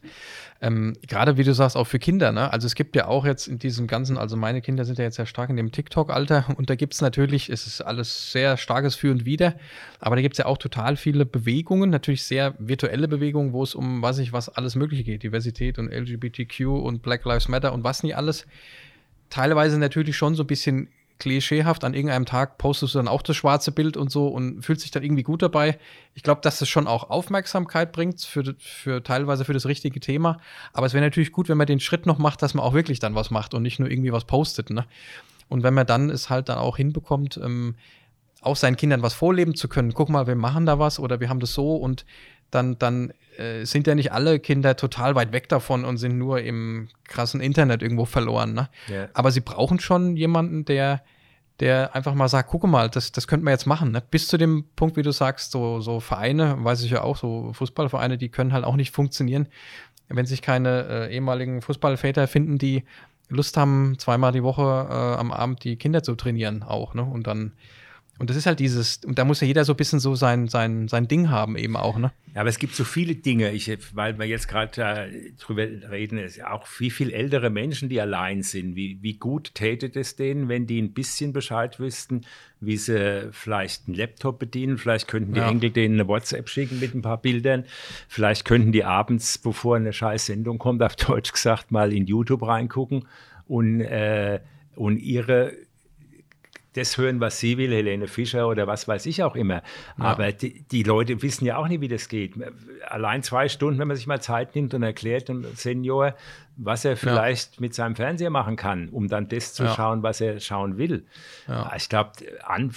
ähm, 0.61 0.95
gerade 1.07 1.35
wie 1.35 1.43
du 1.43 1.53
sagst, 1.53 1.75
auch 1.75 1.87
für 1.87 1.99
Kinder. 1.99 2.31
Ne? 2.31 2.51
Also 2.53 2.67
es 2.67 2.73
gibt 2.73 2.95
ja 2.95 3.07
auch 3.07 3.25
jetzt 3.25 3.47
in 3.47 3.59
diesem 3.59 3.87
ganzen, 3.87 4.17
also 4.17 4.37
meine 4.37 4.61
Kinder 4.61 4.85
sind 4.85 4.97
ja 4.97 5.03
jetzt 5.03 5.17
sehr 5.17 5.25
stark 5.25 5.49
in 5.49 5.57
dem 5.57 5.73
TikTok-Alter 5.73 6.45
und 6.57 6.69
da 6.69 6.75
gibt 6.75 6.93
es 6.93 7.01
natürlich, 7.01 7.49
es 7.49 7.67
ist 7.67 7.81
alles 7.81 8.31
sehr 8.31 8.55
starkes 8.55 8.95
Für 8.95 9.11
und 9.11 9.25
Wider, 9.25 9.55
aber 9.99 10.15
da 10.15 10.21
gibt 10.21 10.35
es 10.35 10.37
ja 10.37 10.45
auch 10.45 10.57
total 10.57 10.95
viele 10.95 11.25
Bewegungen, 11.25 11.89
natürlich 11.89 12.23
sehr 12.23 12.55
virtuelle 12.57 13.09
Bewegungen, 13.09 13.51
wo 13.51 13.61
es 13.61 13.75
um, 13.75 14.01
was 14.01 14.19
ich, 14.19 14.31
was 14.31 14.47
alles 14.47 14.75
Mögliche 14.75 15.03
geht, 15.03 15.23
Diversität 15.23 15.79
und 15.79 15.91
LGBTQ 15.91 16.61
und 16.61 17.01
Black 17.01 17.25
Lives 17.25 17.49
Matter 17.49 17.73
und 17.73 17.83
was 17.83 18.03
nicht 18.03 18.15
alles 18.15 18.45
teilweise 19.29 19.77
natürlich 19.77 20.17
schon 20.17 20.35
so 20.35 20.43
ein 20.43 20.47
bisschen 20.47 20.89
klischeehaft, 21.19 21.83
an 21.83 21.93
irgendeinem 21.93 22.25
Tag 22.25 22.57
postest 22.57 22.95
du 22.95 22.99
dann 22.99 23.07
auch 23.07 23.21
das 23.21 23.35
schwarze 23.35 23.71
Bild 23.71 23.97
und 23.97 24.09
so 24.09 24.27
und 24.27 24.63
fühlst 24.63 24.83
dich 24.83 24.91
dann 24.91 25.03
irgendwie 25.03 25.23
gut 25.23 25.41
dabei. 25.41 25.77
Ich 26.15 26.23
glaube, 26.23 26.41
dass 26.41 26.59
das 26.59 26.69
schon 26.69 26.87
auch 26.87 27.09
Aufmerksamkeit 27.09 27.91
bringt, 27.91 28.21
für, 28.21 28.55
für 28.57 29.03
teilweise 29.03 29.45
für 29.45 29.53
das 29.53 29.65
richtige 29.65 29.99
Thema. 29.99 30.39
Aber 30.73 30.87
es 30.87 30.93
wäre 30.93 31.03
natürlich 31.03 31.31
gut, 31.31 31.49
wenn 31.49 31.57
man 31.57 31.67
den 31.67 31.79
Schritt 31.79 32.05
noch 32.05 32.17
macht, 32.17 32.41
dass 32.41 32.53
man 32.53 32.65
auch 32.65 32.73
wirklich 32.73 32.99
dann 32.99 33.15
was 33.15 33.29
macht 33.31 33.53
und 33.53 33.61
nicht 33.61 33.79
nur 33.79 33.91
irgendwie 33.91 34.13
was 34.13 34.25
postet. 34.25 34.69
Ne? 34.69 34.85
Und 35.49 35.63
wenn 35.63 35.73
man 35.73 35.85
dann 35.85 36.09
es 36.09 36.29
halt 36.29 36.49
dann 36.49 36.57
auch 36.57 36.77
hinbekommt, 36.77 37.39
ähm, 37.43 37.75
auch 38.41 38.55
seinen 38.55 38.77
Kindern 38.77 39.01
was 39.01 39.13
vorleben 39.13 39.55
zu 39.55 39.67
können. 39.67 39.93
Guck 39.93 40.09
mal, 40.09 40.25
wir 40.25 40.35
machen 40.35 40.65
da 40.65 40.79
was 40.79 40.99
oder 40.99 41.19
wir 41.19 41.29
haben 41.29 41.41
das 41.41 41.53
so 41.53 41.75
und 41.75 42.05
dann, 42.51 42.79
dann 42.79 43.13
äh, 43.39 43.65
sind 43.65 43.87
ja 43.87 43.95
nicht 43.95 44.11
alle 44.11 44.39
Kinder 44.39 44.75
total 44.75 45.15
weit 45.15 45.31
weg 45.31 45.47
davon 45.49 45.85
und 45.85 45.97
sind 45.97 46.17
nur 46.17 46.41
im 46.41 46.89
krassen 47.05 47.41
Internet 47.41 47.81
irgendwo 47.81 48.05
verloren. 48.05 48.53
Ne? 48.53 48.69
Yeah. 48.89 49.09
Aber 49.13 49.31
sie 49.31 49.39
brauchen 49.39 49.79
schon 49.79 50.17
jemanden, 50.17 50.65
der, 50.65 51.01
der 51.59 51.95
einfach 51.95 52.13
mal 52.13 52.27
sagt, 52.27 52.49
gucke 52.49 52.67
mal, 52.67 52.89
das, 52.89 53.11
das 53.11 53.27
könnte 53.27 53.45
man 53.45 53.53
jetzt 53.53 53.65
machen. 53.65 53.91
Ne? 53.91 54.03
Bis 54.11 54.27
zu 54.27 54.37
dem 54.37 54.65
Punkt, 54.75 54.97
wie 54.97 55.03
du 55.03 55.11
sagst, 55.11 55.51
so, 55.51 55.79
so 55.79 55.99
Vereine, 55.99 56.63
weiß 56.63 56.83
ich 56.83 56.91
ja 56.91 57.01
auch, 57.01 57.17
so 57.17 57.53
Fußballvereine, 57.53 58.17
die 58.17 58.29
können 58.29 58.53
halt 58.53 58.65
auch 58.65 58.75
nicht 58.75 58.91
funktionieren, 58.91 59.47
wenn 60.09 60.25
sich 60.25 60.41
keine 60.41 60.87
äh, 60.89 61.13
ehemaligen 61.15 61.61
Fußballväter 61.61 62.27
finden, 62.27 62.57
die 62.57 62.83
Lust 63.29 63.57
haben, 63.57 63.97
zweimal 63.99 64.31
die 64.31 64.43
Woche 64.43 64.63
äh, 64.89 65.19
am 65.19 65.31
Abend 65.31 65.63
die 65.63 65.77
Kinder 65.77 66.03
zu 66.03 66.15
trainieren 66.15 66.63
auch. 66.63 66.93
Ne? 66.93 67.03
Und 67.03 67.27
dann 67.27 67.53
und 68.19 68.29
das 68.29 68.35
ist 68.35 68.45
halt 68.45 68.59
dieses, 68.59 68.97
und 69.05 69.17
da 69.17 69.23
muss 69.23 69.39
ja 69.39 69.47
jeder 69.47 69.63
so 69.63 69.73
ein 69.73 69.77
bisschen 69.77 69.99
so 69.99 70.13
sein, 70.13 70.49
sein, 70.49 70.89
sein 70.89 71.07
Ding 71.07 71.29
haben, 71.29 71.55
eben 71.55 71.77
auch, 71.77 71.97
ne? 71.97 72.11
Ja, 72.35 72.41
aber 72.41 72.49
es 72.49 72.59
gibt 72.59 72.75
so 72.75 72.83
viele 72.83 73.15
Dinge, 73.15 73.51
ich, 73.51 73.71
weil 73.95 74.19
wir 74.19 74.25
jetzt 74.25 74.47
gerade 74.47 74.81
äh, 74.81 75.31
drüber 75.39 75.63
reden, 75.63 76.19
ist 76.19 76.43
auch 76.43 76.67
wie 76.79 76.91
viele 76.91 77.13
ältere 77.13 77.49
Menschen, 77.49 77.87
die 77.87 77.99
allein 77.99 78.43
sind. 78.43 78.75
Wie, 78.75 78.99
wie 79.01 79.13
gut 79.13 79.55
täte 79.55 79.89
es 79.97 80.17
denen, 80.17 80.49
wenn 80.49 80.67
die 80.67 80.81
ein 80.81 80.93
bisschen 80.93 81.33
Bescheid 81.33 81.79
wüssten, 81.79 82.21
wie 82.59 82.77
sie 82.77 83.29
vielleicht 83.31 83.87
einen 83.87 83.95
Laptop 83.95 84.37
bedienen. 84.37 84.77
Vielleicht 84.77 85.07
könnten 85.07 85.33
die 85.33 85.39
ja. 85.39 85.49
Enkel 85.49 85.71
denen 85.71 85.95
eine 85.95 86.07
WhatsApp 86.07 86.49
schicken 86.49 86.79
mit 86.79 86.93
ein 86.93 87.01
paar 87.01 87.21
Bildern. 87.21 87.63
Vielleicht 88.09 88.45
könnten 88.45 88.73
die 88.73 88.83
abends, 88.83 89.37
bevor 89.37 89.77
eine 89.77 89.93
scheiß 89.93 90.25
Sendung 90.25 90.59
kommt, 90.59 90.83
auf 90.83 90.95
Deutsch 90.97 91.31
gesagt, 91.31 91.71
mal 91.71 91.93
in 91.93 92.05
YouTube 92.05 92.45
reingucken 92.45 93.07
und, 93.47 93.81
äh, 93.81 94.41
und 94.75 94.97
ihre 94.97 95.53
das 96.73 96.97
hören, 96.97 97.19
was 97.19 97.39
sie 97.39 97.57
will, 97.57 97.71
Helene 97.71 98.07
Fischer 98.07 98.47
oder 98.47 98.67
was 98.67 98.87
weiß 98.87 99.05
ich 99.07 99.23
auch 99.23 99.35
immer. 99.35 99.63
Ja. 99.97 100.05
Aber 100.05 100.31
die, 100.31 100.61
die, 100.63 100.83
Leute 100.83 101.21
wissen 101.21 101.45
ja 101.45 101.57
auch 101.57 101.67
nicht, 101.67 101.81
wie 101.81 101.87
das 101.87 102.09
geht. 102.09 102.35
Allein 102.87 103.23
zwei 103.23 103.49
Stunden, 103.49 103.79
wenn 103.79 103.87
man 103.87 103.97
sich 103.97 104.07
mal 104.07 104.21
Zeit 104.21 104.55
nimmt 104.55 104.73
und 104.73 104.83
erklärt 104.83 105.29
dem 105.29 105.45
Senior, 105.55 106.15
was 106.57 106.85
er 106.85 106.97
vielleicht 106.97 107.55
ja. 107.55 107.61
mit 107.61 107.73
seinem 107.73 107.95
Fernseher 107.95 108.29
machen 108.29 108.55
kann, 108.55 108.89
um 108.89 109.07
dann 109.07 109.27
das 109.29 109.53
zu 109.53 109.63
ja. 109.63 109.73
schauen, 109.73 110.03
was 110.03 110.21
er 110.21 110.39
schauen 110.39 110.77
will. 110.77 111.05
Ich 111.75 111.89
glaube, 111.89 112.11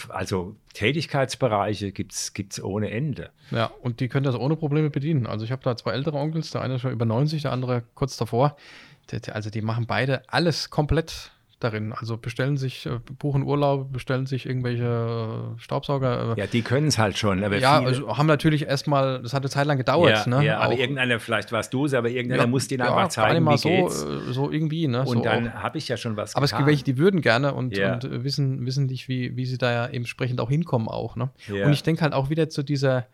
also 0.09 0.57
Tätigkeitsbereiche 0.73 1.93
gibt 1.93 2.13
es 2.13 2.63
ohne 2.63 2.91
Ende. 2.91 3.31
Ja, 3.51 3.71
und 3.83 4.01
die 4.01 4.09
können 4.09 4.25
das 4.25 4.37
ohne 4.37 4.57
Probleme 4.57 4.89
bedienen. 4.89 5.27
Also 5.27 5.45
ich 5.45 5.53
habe 5.53 5.63
da 5.63 5.77
zwei 5.77 5.93
ältere 5.93 6.17
Onkels, 6.17 6.51
der 6.51 6.63
eine 6.63 6.79
schon 6.79 6.93
über 6.93 7.05
90, 7.05 7.43
der 7.43 7.53
andere 7.53 7.83
kurz 7.95 8.17
davor. 8.17 8.57
Also 9.33 9.51
die 9.51 9.61
machen 9.61 9.87
beide 9.87 10.23
alles 10.29 10.71
komplett 10.71 11.33
darin. 11.63 11.93
Also 11.93 12.17
bestellen 12.17 12.57
sich, 12.57 12.87
äh, 12.87 12.99
buchen 13.19 13.43
Urlaub, 13.43 13.93
bestellen 13.93 14.27
sich 14.27 14.47
irgendwelche 14.47 15.55
Staubsauger. 15.59 16.37
Äh, 16.37 16.41
ja, 16.41 16.47
die 16.47 16.63
können 16.63 16.89
es 16.89 16.99
halt 16.99 17.19
schon. 17.19 17.43
Aber 17.43 17.59
ja, 17.59 17.81
also 17.81 18.17
haben 18.17 18.27
natürlich 18.27 18.67
erstmal, 18.67 19.23
das 19.23 19.33
hat 19.35 19.43
eine 19.43 19.51
Zeit 19.51 19.67
lang 19.67 19.79
gedauert. 19.79 20.27
Ja, 20.27 20.39
ne? 20.39 20.45
ja 20.47 20.59
aber 20.59 20.79
irgendeiner, 20.79 21.21
vielleicht 21.21 21.53
warst 21.53 21.73
du 21.75 21.87
es, 21.87 21.95
aber 21.95 22.11
irgendeiner 22.11 22.43
ja, 22.43 22.49
muss 22.49 22.69
den 22.69 22.81
einfach 22.81 23.09
zeigen, 23.09 23.47
wie 23.47 23.59
so, 23.59 23.69
geht's. 23.69 24.03
Äh, 24.03 24.33
so 24.33 24.51
irgendwie. 24.51 24.89
Ne? 24.89 25.01
Und 25.01 25.19
so 25.19 25.23
dann 25.23 25.55
habe 25.55 25.79
ich 25.79 25.89
ja 25.89 25.97
schon 25.97 26.17
was 26.17 26.35
Aber 26.35 26.45
getan. 26.47 26.57
es 26.57 26.59
gibt 26.59 26.69
welche, 26.69 26.85
die 26.85 26.99
würden 26.99 27.21
gerne 27.21 27.55
und, 27.55 27.79
und 27.79 28.25
wissen, 28.25 28.67
wissen 28.67 28.87
nicht, 28.87 29.09
wie, 29.09 29.37
wie 29.37 29.47
sie 29.47 29.59
da 29.59 29.73
ja 29.73 29.87
entsprechend 29.87 30.41
auch 30.41 30.49
hinkommen 30.49 30.89
auch. 30.89 31.17
Ne? 31.17 31.31
Und 31.49 31.73
ich 31.73 31.83
denke 31.83 32.03
halt 32.03 32.13
auch 32.13 32.31
wieder 32.31 32.49
zu 32.49 32.63
dieser 32.63 33.07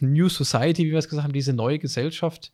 New 0.00 0.28
Society, 0.28 0.84
wie 0.84 0.90
wir 0.90 0.98
es 0.98 1.08
gesagt 1.08 1.24
haben, 1.24 1.32
diese 1.32 1.52
neue 1.52 1.78
Gesellschaft. 1.78 2.52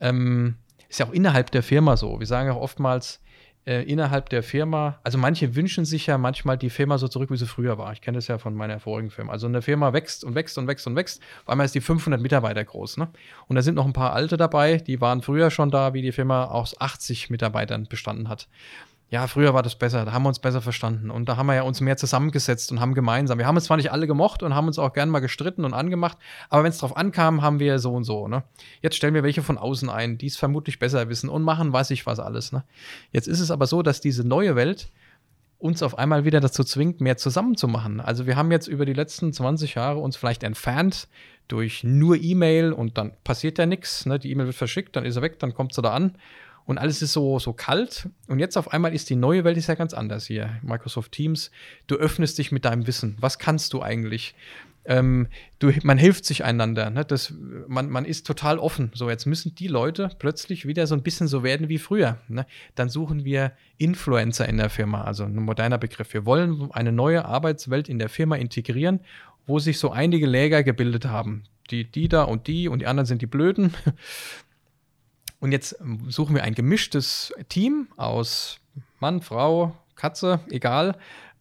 Ähm, 0.00 0.56
ist 0.88 1.00
ja 1.00 1.06
auch 1.06 1.12
innerhalb 1.12 1.50
der 1.50 1.62
Firma 1.62 1.96
so. 1.96 2.20
Wir 2.20 2.26
sagen 2.26 2.50
auch 2.50 2.60
oftmals, 2.60 3.20
äh, 3.66 3.82
innerhalb 3.82 4.28
der 4.28 4.42
Firma, 4.42 5.00
also 5.02 5.18
manche 5.18 5.56
wünschen 5.56 5.84
sich 5.84 6.06
ja 6.06 6.18
manchmal 6.18 6.56
die 6.56 6.70
Firma 6.70 6.98
so 6.98 7.08
zurück, 7.08 7.30
wie 7.30 7.36
sie 7.36 7.46
früher 7.46 7.78
war. 7.78 7.92
Ich 7.92 8.00
kenne 8.00 8.16
das 8.16 8.28
ja 8.28 8.38
von 8.38 8.54
meiner 8.54 8.78
vorigen 8.78 9.10
Firma. 9.10 9.32
Also 9.32 9.48
eine 9.48 9.60
Firma 9.60 9.92
wächst 9.92 10.24
und 10.24 10.34
wächst 10.36 10.56
und 10.56 10.68
wächst 10.68 10.86
und 10.86 10.94
wächst. 10.94 11.20
Auf 11.42 11.48
einmal 11.48 11.66
ist 11.66 11.74
die 11.74 11.80
500 11.80 12.20
Mitarbeiter 12.20 12.64
groß. 12.64 12.96
Ne? 12.96 13.08
Und 13.48 13.56
da 13.56 13.62
sind 13.62 13.74
noch 13.74 13.84
ein 13.84 13.92
paar 13.92 14.12
alte 14.12 14.36
dabei, 14.36 14.76
die 14.76 15.00
waren 15.00 15.20
früher 15.20 15.50
schon 15.50 15.70
da, 15.70 15.94
wie 15.94 16.02
die 16.02 16.12
Firma 16.12 16.44
aus 16.44 16.80
80 16.80 17.28
Mitarbeitern 17.28 17.86
bestanden 17.88 18.28
hat. 18.28 18.48
Ja, 19.08 19.28
früher 19.28 19.54
war 19.54 19.62
das 19.62 19.76
besser, 19.76 20.04
da 20.04 20.12
haben 20.12 20.24
wir 20.24 20.28
uns 20.28 20.40
besser 20.40 20.60
verstanden 20.60 21.10
und 21.12 21.28
da 21.28 21.36
haben 21.36 21.46
wir 21.46 21.54
ja 21.54 21.62
uns 21.62 21.80
mehr 21.80 21.96
zusammengesetzt 21.96 22.72
und 22.72 22.80
haben 22.80 22.92
gemeinsam. 22.92 23.38
Wir 23.38 23.46
haben 23.46 23.54
uns 23.54 23.66
zwar 23.66 23.76
nicht 23.76 23.92
alle 23.92 24.08
gemocht 24.08 24.42
und 24.42 24.54
haben 24.54 24.66
uns 24.66 24.80
auch 24.80 24.92
gern 24.92 25.10
mal 25.10 25.20
gestritten 25.20 25.64
und 25.64 25.74
angemacht, 25.74 26.18
aber 26.50 26.64
wenn 26.64 26.70
es 26.70 26.78
drauf 26.78 26.96
ankam, 26.96 27.40
haben 27.40 27.60
wir 27.60 27.78
so 27.78 27.92
und 27.94 28.02
so. 28.02 28.26
Ne? 28.26 28.42
Jetzt 28.82 28.96
stellen 28.96 29.14
wir 29.14 29.22
welche 29.22 29.42
von 29.42 29.58
außen 29.58 29.88
ein, 29.88 30.18
die 30.18 30.26
es 30.26 30.36
vermutlich 30.36 30.80
besser 30.80 31.08
wissen 31.08 31.28
und 31.28 31.42
machen 31.42 31.72
weiß 31.72 31.90
ich 31.92 32.04
was 32.04 32.18
alles. 32.18 32.50
Ne? 32.50 32.64
Jetzt 33.12 33.28
ist 33.28 33.38
es 33.38 33.52
aber 33.52 33.68
so, 33.68 33.82
dass 33.82 34.00
diese 34.00 34.26
neue 34.26 34.56
Welt 34.56 34.88
uns 35.58 35.84
auf 35.84 35.96
einmal 35.98 36.24
wieder 36.24 36.40
dazu 36.40 36.64
zwingt, 36.64 37.00
mehr 37.00 37.16
zusammenzumachen. 37.16 38.00
Also 38.00 38.26
wir 38.26 38.36
haben 38.36 38.50
jetzt 38.50 38.66
über 38.66 38.86
die 38.86 38.92
letzten 38.92 39.32
20 39.32 39.76
Jahre 39.76 40.00
uns 40.00 40.16
vielleicht 40.16 40.42
entfernt 40.42 41.06
durch 41.46 41.84
nur 41.84 42.16
E-Mail 42.16 42.72
und 42.72 42.98
dann 42.98 43.12
passiert 43.22 43.58
ja 43.58 43.66
nichts. 43.66 44.04
Ne? 44.04 44.18
Die 44.18 44.32
E-Mail 44.32 44.46
wird 44.46 44.56
verschickt, 44.56 44.96
dann 44.96 45.04
ist 45.04 45.14
er 45.14 45.22
weg, 45.22 45.38
dann 45.38 45.54
kommt 45.54 45.74
sie 45.74 45.80
da 45.80 45.92
an 45.92 46.16
und 46.66 46.78
alles 46.78 47.00
ist 47.00 47.12
so, 47.12 47.38
so 47.38 47.52
kalt. 47.52 48.08
Und 48.26 48.40
jetzt 48.40 48.58
auf 48.58 48.72
einmal 48.72 48.94
ist 48.94 49.08
die 49.08 49.16
neue 49.16 49.44
Welt 49.44 49.56
ist 49.56 49.68
ja 49.68 49.74
ganz 49.74 49.94
anders 49.94 50.26
hier. 50.26 50.50
Microsoft 50.62 51.12
Teams, 51.12 51.50
du 51.86 51.94
öffnest 51.96 52.38
dich 52.38 52.52
mit 52.52 52.64
deinem 52.64 52.86
Wissen. 52.86 53.16
Was 53.20 53.38
kannst 53.38 53.72
du 53.72 53.82
eigentlich? 53.82 54.34
Ähm, 54.84 55.28
du, 55.58 55.72
man 55.82 55.98
hilft 55.98 56.24
sich 56.24 56.44
einander. 56.44 56.90
Ne? 56.90 57.04
Das, 57.04 57.32
man, 57.68 57.88
man 57.88 58.04
ist 58.04 58.26
total 58.26 58.58
offen. 58.58 58.90
So, 58.94 59.08
jetzt 59.08 59.26
müssen 59.26 59.54
die 59.54 59.68
Leute 59.68 60.10
plötzlich 60.18 60.66
wieder 60.66 60.86
so 60.86 60.94
ein 60.94 61.02
bisschen 61.02 61.28
so 61.28 61.42
werden 61.42 61.68
wie 61.68 61.78
früher. 61.78 62.18
Ne? 62.28 62.46
Dann 62.74 62.88
suchen 62.88 63.24
wir 63.24 63.52
Influencer 63.78 64.48
in 64.48 64.56
der 64.56 64.70
Firma, 64.70 65.04
also 65.04 65.24
ein 65.24 65.36
moderner 65.36 65.78
Begriff. 65.78 66.12
Wir 66.14 66.26
wollen 66.26 66.70
eine 66.72 66.92
neue 66.92 67.24
Arbeitswelt 67.24 67.88
in 67.88 67.98
der 67.98 68.08
Firma 68.08 68.36
integrieren, 68.36 69.00
wo 69.46 69.58
sich 69.60 69.78
so 69.78 69.90
einige 69.90 70.26
Läger 70.26 70.62
gebildet 70.62 71.06
haben. 71.06 71.44
Die, 71.70 71.84
die 71.84 72.08
da 72.08 72.22
und 72.22 72.46
die 72.46 72.68
und 72.68 72.80
die 72.80 72.86
anderen 72.86 73.06
sind 73.06 73.22
die 73.22 73.26
Blöden. 73.26 73.74
Und 75.40 75.52
jetzt 75.52 75.76
suchen 76.08 76.34
wir 76.34 76.44
ein 76.44 76.54
gemischtes 76.54 77.32
Team 77.48 77.88
aus 77.96 78.58
Mann, 79.00 79.20
Frau, 79.20 79.76
Katze, 79.94 80.40
egal, 80.50 80.96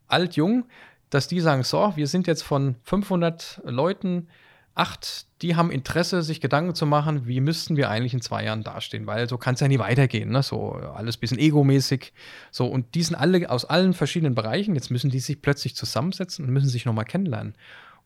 alt, 0.07 0.35
jung, 0.35 0.65
dass 1.09 1.27
die 1.27 1.39
sagen, 1.39 1.63
so, 1.63 1.93
wir 1.95 2.07
sind 2.07 2.27
jetzt 2.27 2.43
von 2.43 2.75
500 2.83 3.61
Leuten, 3.65 4.27
acht, 4.73 5.27
die 5.41 5.55
haben 5.55 5.71
Interesse, 5.71 6.21
sich 6.21 6.41
Gedanken 6.41 6.75
zu 6.75 6.85
machen, 6.85 7.25
wie 7.27 7.39
müssten 7.39 7.77
wir 7.77 7.89
eigentlich 7.89 8.13
in 8.13 8.21
zwei 8.21 8.43
Jahren 8.43 8.63
dastehen, 8.63 9.07
weil 9.07 9.29
so 9.29 9.37
kann 9.37 9.55
es 9.55 9.61
ja 9.61 9.69
nie 9.69 9.79
weitergehen, 9.79 10.29
ne? 10.29 10.43
so 10.43 10.71
alles 10.71 11.15
ein 11.15 11.19
bisschen 11.21 11.39
egomäßig. 11.39 12.11
So, 12.51 12.67
und 12.67 12.93
die 12.95 13.03
sind 13.03 13.15
alle 13.15 13.49
aus 13.49 13.63
allen 13.63 13.93
verschiedenen 13.93 14.35
Bereichen, 14.35 14.75
jetzt 14.75 14.91
müssen 14.91 15.09
die 15.09 15.19
sich 15.19 15.41
plötzlich 15.41 15.75
zusammensetzen 15.75 16.45
und 16.45 16.51
müssen 16.51 16.69
sich 16.69 16.85
nochmal 16.85 17.05
kennenlernen 17.05 17.55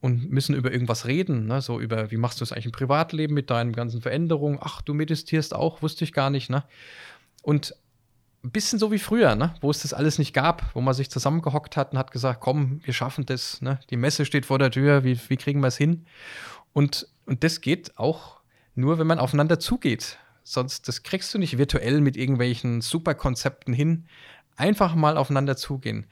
und 0.00 0.30
müssen 0.30 0.54
über 0.54 0.72
irgendwas 0.72 1.06
reden, 1.06 1.46
ne? 1.46 1.60
so 1.60 1.78
über, 1.78 2.10
wie 2.10 2.16
machst 2.16 2.40
du 2.40 2.44
es 2.44 2.52
eigentlich 2.52 2.66
im 2.66 2.72
Privatleben 2.72 3.34
mit 3.34 3.50
deinen 3.50 3.72
ganzen 3.72 4.00
Veränderungen? 4.00 4.58
Ach, 4.60 4.80
du 4.82 4.94
meditierst 4.94 5.54
auch, 5.54 5.82
wusste 5.82 6.04
ich 6.04 6.12
gar 6.12 6.30
nicht, 6.30 6.48
ne? 6.48 6.64
Und 7.42 7.74
ein 8.42 8.50
bisschen 8.50 8.78
so 8.78 8.90
wie 8.90 8.98
früher, 8.98 9.34
ne? 9.34 9.54
wo 9.60 9.70
es 9.70 9.82
das 9.82 9.92
alles 9.92 10.18
nicht 10.18 10.32
gab, 10.32 10.74
wo 10.74 10.80
man 10.80 10.94
sich 10.94 11.10
zusammengehockt 11.10 11.76
hat 11.76 11.92
und 11.92 11.98
hat 11.98 12.10
gesagt, 12.10 12.40
komm, 12.40 12.80
wir 12.84 12.94
schaffen 12.94 13.26
das, 13.26 13.60
ne? 13.60 13.80
die 13.90 13.98
Messe 13.98 14.24
steht 14.24 14.46
vor 14.46 14.58
der 14.58 14.70
Tür, 14.70 15.04
wie, 15.04 15.18
wie 15.28 15.36
kriegen 15.36 15.60
wir 15.60 15.66
es 15.66 15.76
hin? 15.76 16.06
Und, 16.72 17.06
und 17.26 17.44
das 17.44 17.60
geht 17.60 17.98
auch 17.98 18.40
nur, 18.74 18.98
wenn 18.98 19.06
man 19.06 19.18
aufeinander 19.18 19.58
zugeht. 19.58 20.18
Sonst, 20.42 20.88
das 20.88 21.02
kriegst 21.02 21.34
du 21.34 21.38
nicht 21.38 21.58
virtuell 21.58 22.00
mit 22.00 22.16
irgendwelchen 22.16 22.80
Superkonzepten 22.80 23.74
hin. 23.74 24.06
Einfach 24.56 24.94
mal 24.94 25.18
aufeinander 25.18 25.56
zugehen 25.56 26.06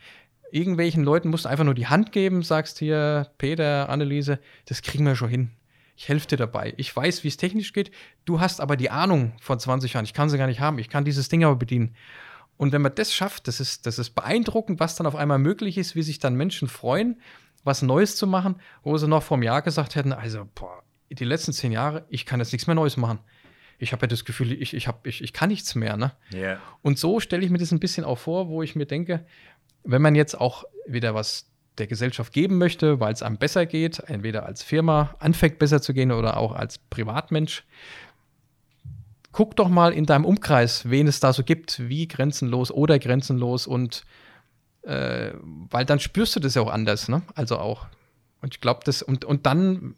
irgendwelchen 0.53 1.05
Leuten 1.05 1.31
musst 1.31 1.45
du 1.45 1.49
einfach 1.49 1.65
nur 1.65 1.75
die 1.75 1.87
Hand 1.87 2.13
geben, 2.13 2.43
sagst 2.43 2.79
hier, 2.79 3.31
Peter, 3.39 3.89
Anneliese, 3.89 4.39
das 4.67 4.83
kriegen 4.83 5.05
wir 5.05 5.17
schon 5.17 5.29
hin. 5.29 5.51
Ich 5.97 6.09
helfe 6.09 6.29
dir 6.29 6.37
dabei. 6.37 6.75
Ich 6.77 6.95
weiß, 6.95 7.25
wie 7.25 7.29
es 7.29 7.37
technisch 7.37 7.73
geht. 7.73 7.91
Du 8.25 8.41
hast 8.41 8.61
aber 8.61 8.77
die 8.77 8.91
Ahnung 8.91 9.33
von 9.41 9.59
20 9.59 9.95
Jahren. 9.95 10.05
Ich 10.05 10.15
kann 10.15 10.31
sie 10.31 10.39
gar 10.39 10.47
nicht 10.47 10.61
haben. 10.61 10.79
Ich 10.79 10.89
kann 10.89 11.05
dieses 11.05 11.29
Ding 11.29 11.43
aber 11.43 11.57
bedienen. 11.57 11.97
Und 12.57 12.73
wenn 12.73 12.83
man 12.83 12.95
das 12.95 13.13
schafft, 13.13 13.49
das 13.49 13.59
ist, 13.61 13.87
das 13.87 13.99
ist 13.99 14.11
beeindruckend, 14.11 14.79
was 14.81 14.97
dann 14.97 15.07
auf 15.07 15.17
einmal 15.17 15.39
möglich 15.39 15.77
ist, 15.77 15.97
wie 15.97 16.03
sich 16.03 16.19
dann 16.19 16.35
Menschen 16.35 16.69
freuen, 16.69 17.21
was 17.65 17.83
Neues 17.83 18.17
zu 18.17 18.27
machen, 18.27 18.57
wo 18.83 18.97
sie 18.97 19.09
noch 19.09 19.23
vor 19.23 19.37
einem 19.37 19.43
Jahr 19.45 19.63
gesagt 19.63 19.97
hätten, 19.97 20.13
also, 20.13 20.47
boah, 20.55 20.83
die 21.11 21.25
letzten 21.25 21.53
zehn 21.53 21.73
Jahre, 21.73 22.05
ich 22.09 22.27
kann 22.27 22.41
jetzt 22.41 22.53
nichts 22.53 22.67
mehr 22.67 22.77
Neues 22.77 22.97
machen. 22.97 23.19
Ich 23.79 23.93
habe 23.93 24.03
ja 24.03 24.09
das 24.09 24.25
Gefühl, 24.25 24.53
ich, 24.53 24.75
ich, 24.75 24.89
hab, 24.89 25.07
ich, 25.07 25.23
ich 25.23 25.33
kann 25.33 25.49
nichts 25.49 25.75
mehr. 25.75 25.97
Ne? 25.97 26.13
Yeah. 26.35 26.61
Und 26.83 26.99
so 26.99 27.21
stelle 27.21 27.45
ich 27.45 27.51
mir 27.51 27.59
das 27.59 27.71
ein 27.71 27.79
bisschen 27.79 28.05
auch 28.05 28.19
vor, 28.19 28.49
wo 28.49 28.63
ich 28.63 28.75
mir 28.75 28.87
denke, 28.87 29.25
wenn 29.85 30.03
man 30.03 30.15
jetzt 30.15 30.39
auch 30.39 30.65
wieder 30.87 31.15
was 31.15 31.47
der 31.79 31.87
Gesellschaft 31.87 32.33
geben 32.33 32.59
möchte, 32.59 33.01
weil 33.01 33.13
es 33.13 33.23
einem 33.23 33.39
besser 33.39 33.67
geht, 33.67 34.01
entweder 34.01 34.47
als 34.47 34.63
Firma 34.63 35.15
anfängt 35.21 35.59
besser 35.59 35.81
zu 35.81 35.95
gehen 35.95 36.13
oder 36.13 36.37
auch 36.37 36.53
als 36.53 36.79
Privatmensch, 36.79 37.65
guck 39.33 39.55
doch 39.57 39.69
mal 39.69 39.93
in 39.93 40.07
deinem 40.07 40.25
Umkreis, 40.25 40.91
wen 40.91 41.07
es 41.07 41.21
da 41.21 41.33
so 41.33 41.45
gibt, 41.45 41.89
wie 41.89 42.09
grenzenlos 42.09 42.71
oder 42.73 42.99
grenzenlos 42.99 43.67
und 43.67 44.05
äh, 44.83 45.33
weil 45.43 45.85
dann 45.85 46.01
spürst 46.01 46.35
du 46.35 46.41
das 46.41 46.55
ja 46.55 46.63
auch 46.63 46.73
anders, 46.73 47.09
ne? 47.09 47.23
Also 47.35 47.59
auch. 47.59 47.87
Und 48.41 48.55
ich 48.55 48.61
glaube, 48.61 48.81
das, 48.85 49.03
und, 49.03 49.25
und 49.25 49.47
dann 49.47 49.95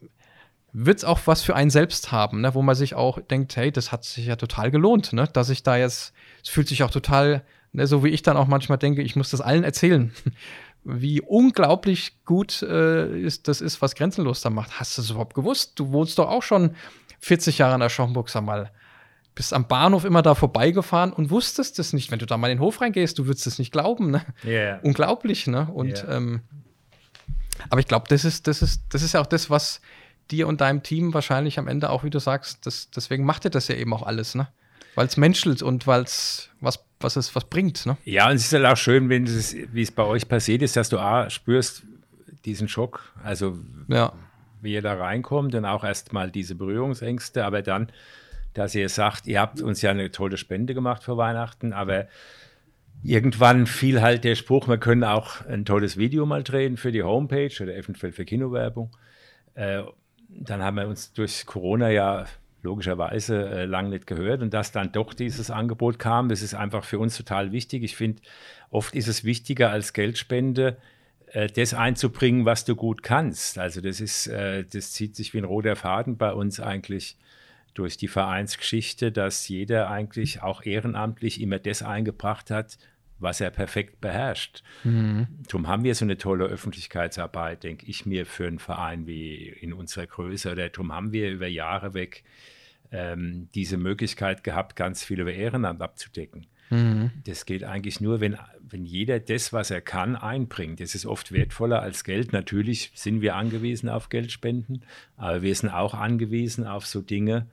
wird 0.72 0.98
es 0.98 1.04
auch 1.04 1.20
was 1.26 1.42
für 1.42 1.54
einen 1.54 1.70
selbst 1.70 2.12
haben, 2.12 2.40
ne? 2.40 2.54
wo 2.54 2.62
man 2.62 2.74
sich 2.74 2.94
auch 2.94 3.20
denkt, 3.20 3.56
hey, 3.56 3.72
das 3.72 3.92
hat 3.92 4.04
sich 4.04 4.26
ja 4.26 4.36
total 4.36 4.70
gelohnt, 4.70 5.12
ne? 5.12 5.28
dass 5.32 5.50
ich 5.50 5.62
da 5.62 5.76
jetzt, 5.76 6.12
es 6.42 6.48
fühlt 6.48 6.68
sich 6.68 6.82
auch 6.82 6.90
total 6.90 7.42
Ne, 7.72 7.86
so 7.86 8.02
wie 8.02 8.08
ich 8.08 8.22
dann 8.22 8.36
auch 8.36 8.48
manchmal 8.48 8.78
denke, 8.78 9.02
ich 9.02 9.14
muss 9.14 9.30
das 9.30 9.40
allen 9.40 9.62
erzählen, 9.62 10.12
wie 10.84 11.20
unglaublich 11.20 12.24
gut 12.24 12.62
äh, 12.62 13.20
ist, 13.20 13.46
das 13.48 13.60
ist, 13.60 13.80
was 13.80 13.94
Grenzenlos 13.94 14.40
da 14.40 14.50
macht. 14.50 14.80
Hast 14.80 14.96
du 14.96 15.02
das 15.02 15.10
überhaupt 15.10 15.34
gewusst? 15.34 15.78
Du 15.78 15.92
wohnst 15.92 16.18
doch 16.18 16.28
auch 16.28 16.42
schon 16.42 16.74
40 17.20 17.58
Jahre 17.58 17.82
in 17.82 17.88
sag 18.26 18.42
mal. 18.42 18.70
Bist 19.34 19.54
am 19.54 19.68
Bahnhof 19.68 20.04
immer 20.04 20.22
da 20.22 20.34
vorbeigefahren 20.34 21.12
und 21.12 21.30
wusstest 21.30 21.78
es 21.78 21.92
nicht. 21.92 22.10
Wenn 22.10 22.18
du 22.18 22.26
da 22.26 22.36
mal 22.36 22.50
in 22.50 22.58
den 22.58 22.64
Hof 22.64 22.80
reingehst, 22.80 23.18
du 23.18 23.26
würdest 23.26 23.46
es 23.46 23.58
nicht 23.60 23.70
glauben. 23.70 24.10
Ne? 24.10 24.22
Yeah. 24.44 24.80
Unglaublich, 24.82 25.46
ne? 25.46 25.68
Und 25.72 26.02
Yeah. 26.02 26.16
ähm, 26.16 26.40
aber 27.68 27.80
ich 27.80 27.86
glaube, 27.86 28.06
das 28.08 28.24
ist, 28.24 28.46
das 28.46 28.62
ist, 28.62 28.82
das 28.88 29.02
ist 29.02 29.12
ja 29.12 29.20
auch 29.20 29.26
das, 29.26 29.50
was 29.50 29.80
dir 30.30 30.48
und 30.48 30.60
deinem 30.60 30.82
Team 30.82 31.14
wahrscheinlich 31.14 31.58
am 31.58 31.68
Ende 31.68 31.90
auch, 31.90 32.04
wie 32.04 32.10
du 32.10 32.18
sagst, 32.18 32.66
das, 32.66 32.90
deswegen 32.90 33.24
macht 33.24 33.44
ihr 33.44 33.50
das 33.50 33.68
ja 33.68 33.74
eben 33.74 33.92
auch 33.92 34.02
alles, 34.02 34.34
ne? 34.34 34.48
Weil 34.94 35.06
es 35.06 35.16
menschelt 35.16 35.62
und 35.62 35.86
weil 35.86 36.02
es 36.02 36.50
was, 36.60 36.84
was 37.00 37.16
es 37.16 37.34
was 37.34 37.44
bringt. 37.44 37.86
Ne? 37.86 37.96
Ja, 38.04 38.28
und 38.28 38.34
es 38.36 38.46
ist 38.46 38.52
halt 38.52 38.66
auch 38.66 38.76
schön, 38.76 39.08
wenn 39.08 39.24
es, 39.24 39.54
wie 39.72 39.82
es 39.82 39.90
bei 39.92 40.02
euch 40.04 40.28
passiert 40.28 40.62
ist, 40.62 40.76
dass 40.76 40.88
du 40.88 40.98
A, 40.98 41.30
spürst 41.30 41.84
diesen 42.44 42.68
Schock, 42.68 43.12
also 43.22 43.56
Ja. 43.88 44.12
wie 44.62 44.72
ihr 44.74 44.82
da 44.82 44.94
reinkommt 44.94 45.54
und 45.54 45.64
auch 45.64 45.84
erstmal 45.84 46.30
diese 46.30 46.54
Berührungsängste, 46.54 47.44
aber 47.44 47.62
dann, 47.62 47.90
dass 48.54 48.74
ihr 48.74 48.88
sagt, 48.88 49.26
ihr 49.26 49.40
habt 49.40 49.60
uns 49.62 49.80
ja 49.82 49.90
eine 49.90 50.10
tolle 50.10 50.36
Spende 50.36 50.74
gemacht 50.74 51.04
für 51.04 51.16
Weihnachten, 51.16 51.72
aber 51.72 52.08
irgendwann 53.02 53.66
fiel 53.66 54.00
halt 54.02 54.24
der 54.24 54.34
Spruch, 54.34 54.68
wir 54.68 54.78
können 54.78 55.04
auch 55.04 55.44
ein 55.46 55.64
tolles 55.64 55.96
Video 55.96 56.26
mal 56.26 56.42
drehen 56.42 56.76
für 56.76 56.92
die 56.92 57.02
Homepage 57.02 57.52
oder 57.62 57.74
eventuell 57.76 58.12
für 58.12 58.24
Kinowerbung. 58.24 58.90
Äh, 59.54 59.82
dann 60.28 60.62
haben 60.62 60.76
wir 60.76 60.86
uns 60.88 61.12
durch 61.12 61.44
Corona 61.46 61.90
ja 61.90 62.26
logischerweise 62.62 63.48
äh, 63.48 63.64
lang 63.64 63.90
nicht 63.90 64.06
gehört 64.06 64.42
und 64.42 64.52
dass 64.54 64.72
dann 64.72 64.92
doch 64.92 65.14
dieses 65.14 65.50
Angebot 65.50 65.98
kam, 65.98 66.28
das 66.28 66.42
ist 66.42 66.54
einfach 66.54 66.84
für 66.84 66.98
uns 66.98 67.16
total 67.16 67.52
wichtig. 67.52 67.82
Ich 67.82 67.96
finde, 67.96 68.22
oft 68.70 68.94
ist 68.94 69.08
es 69.08 69.24
wichtiger 69.24 69.70
als 69.70 69.92
Geldspende, 69.92 70.76
äh, 71.32 71.46
das 71.48 71.74
einzubringen, 71.74 72.44
was 72.44 72.64
du 72.64 72.76
gut 72.76 73.02
kannst. 73.02 73.58
Also 73.58 73.80
das 73.80 74.00
ist, 74.00 74.26
äh, 74.26 74.64
das 74.64 74.92
zieht 74.92 75.16
sich 75.16 75.32
wie 75.34 75.38
ein 75.38 75.44
roter 75.44 75.76
Faden 75.76 76.16
bei 76.16 76.32
uns 76.32 76.60
eigentlich 76.60 77.16
durch 77.74 77.96
die 77.96 78.08
Vereinsgeschichte, 78.08 79.12
dass 79.12 79.48
jeder 79.48 79.90
eigentlich 79.90 80.42
auch 80.42 80.64
ehrenamtlich 80.64 81.40
immer 81.40 81.58
das 81.58 81.82
eingebracht 81.82 82.50
hat, 82.50 82.78
was 83.20 83.40
er 83.40 83.50
perfekt 83.50 84.00
beherrscht. 84.00 84.62
Darum 85.46 85.68
haben 85.68 85.84
wir 85.84 85.94
so 85.94 86.04
eine 86.04 86.18
tolle 86.18 86.44
Öffentlichkeitsarbeit, 86.44 87.62
denke 87.62 87.86
ich 87.86 88.06
mir, 88.06 88.26
für 88.26 88.46
einen 88.46 88.58
Verein 88.58 89.06
wie 89.06 89.48
in 89.48 89.72
unserer 89.72 90.06
Größe. 90.06 90.52
Oder 90.52 90.68
darum 90.68 90.92
haben 90.92 91.12
wir 91.12 91.30
über 91.30 91.46
Jahre 91.46 91.94
weg 91.94 92.24
ähm, 92.90 93.48
diese 93.54 93.76
Möglichkeit 93.76 94.42
gehabt, 94.44 94.76
ganz 94.76 95.04
viel 95.04 95.20
über 95.20 95.32
Ehrenamt 95.32 95.82
abzudecken. 95.82 96.46
Das 97.24 97.46
geht 97.46 97.64
eigentlich 97.64 98.00
nur, 98.00 98.20
wenn, 98.20 98.36
wenn 98.60 98.84
jeder 98.84 99.18
das, 99.18 99.52
was 99.52 99.72
er 99.72 99.80
kann, 99.80 100.14
einbringt. 100.14 100.78
Das 100.78 100.94
ist 100.94 101.04
oft 101.04 101.32
wertvoller 101.32 101.82
als 101.82 102.04
Geld. 102.04 102.32
Natürlich 102.32 102.92
sind 102.94 103.22
wir 103.22 103.34
angewiesen 103.34 103.88
auf 103.88 104.08
Geldspenden, 104.08 104.84
aber 105.16 105.42
wir 105.42 105.54
sind 105.54 105.70
auch 105.70 105.94
angewiesen 105.94 106.66
auf 106.66 106.86
so 106.86 107.00
Dinge, 107.00 107.48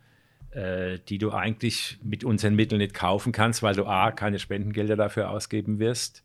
äh, 0.58 0.99
die 1.08 1.20
du 1.20 1.32
eigentlich 1.32 1.99
mit 2.01 2.24
unseren 2.24 2.55
Mitteln 2.55 2.80
nicht 2.80 2.95
kaufen 2.95 3.32
kannst, 3.32 3.62
weil 3.62 3.76
du 3.76 3.86
A, 3.86 4.12
keine 4.12 4.39
Spendengelder 4.39 4.95
dafür 4.95 5.30
ausgeben 5.30 5.78
wirst 5.78 6.24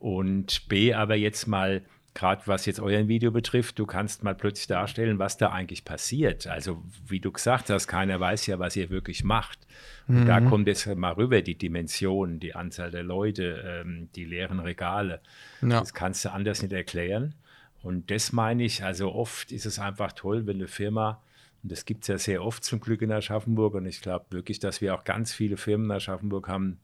und 0.00 0.68
B, 0.68 0.94
aber 0.94 1.14
jetzt 1.14 1.46
mal, 1.46 1.82
gerade 2.12 2.42
was 2.46 2.66
jetzt 2.66 2.80
euer 2.80 3.06
Video 3.06 3.30
betrifft, 3.30 3.78
du 3.78 3.86
kannst 3.86 4.24
mal 4.24 4.34
plötzlich 4.34 4.66
darstellen, 4.66 5.20
was 5.20 5.36
da 5.36 5.50
eigentlich 5.50 5.84
passiert. 5.84 6.48
Also 6.48 6.82
wie 7.06 7.20
du 7.20 7.30
gesagt 7.30 7.70
hast, 7.70 7.86
keiner 7.86 8.18
weiß 8.18 8.46
ja, 8.48 8.58
was 8.58 8.74
ihr 8.74 8.90
wirklich 8.90 9.22
macht. 9.22 9.60
Und 10.08 10.26
da 10.26 10.40
kommt 10.40 10.66
es 10.66 10.84
mal 10.86 11.12
rüber, 11.12 11.40
die 11.40 11.54
Dimension, 11.54 12.40
die 12.40 12.56
Anzahl 12.56 12.90
der 12.90 13.04
Leute, 13.04 13.62
ähm, 13.64 14.08
die 14.16 14.24
leeren 14.24 14.58
Regale. 14.58 15.20
Ja. 15.60 15.78
Das 15.80 15.94
kannst 15.94 16.24
du 16.24 16.32
anders 16.32 16.62
nicht 16.62 16.72
erklären. 16.72 17.34
Und 17.80 18.10
das 18.10 18.32
meine 18.32 18.64
ich, 18.64 18.82
also 18.82 19.12
oft 19.12 19.52
ist 19.52 19.66
es 19.66 19.78
einfach 19.78 20.12
toll, 20.12 20.48
wenn 20.48 20.56
eine 20.56 20.68
Firma, 20.68 21.22
und 21.62 21.72
das 21.72 21.84
gibt 21.84 22.04
es 22.04 22.08
ja 22.08 22.18
sehr 22.18 22.44
oft 22.44 22.64
zum 22.64 22.80
Glück 22.80 23.02
in 23.02 23.12
Aschaffenburg, 23.12 23.74
und 23.74 23.86
ich 23.86 24.00
glaube 24.00 24.26
wirklich, 24.30 24.58
dass 24.58 24.80
wir 24.80 24.94
auch 24.94 25.04
ganz 25.04 25.32
viele 25.32 25.56
Firmen 25.56 25.86
in 25.86 25.92
Aschaffenburg 25.92 26.48
haben, 26.48 26.78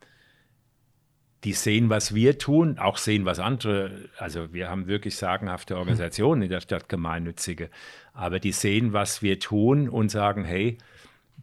die 1.45 1.53
sehen, 1.53 1.89
was 1.89 2.15
wir 2.15 2.39
tun, 2.39 2.79
auch 2.79 2.97
sehen, 2.97 3.25
was 3.25 3.39
andere, 3.39 4.09
also 4.19 4.53
wir 4.53 4.69
haben 4.69 4.89
wirklich 4.89 5.17
sagenhafte 5.17 5.77
Organisationen 5.77 6.43
in 6.43 6.51
der 6.51 6.61
Stadt 6.61 6.89
Gemeinnützige, 6.89 7.71
aber 8.13 8.41
die 8.41 8.53
sehen, 8.53 8.93
was 8.93 9.23
wir 9.23 9.39
tun 9.39 9.89
und 9.89 10.11
sagen, 10.11 10.45
hey, 10.45 10.79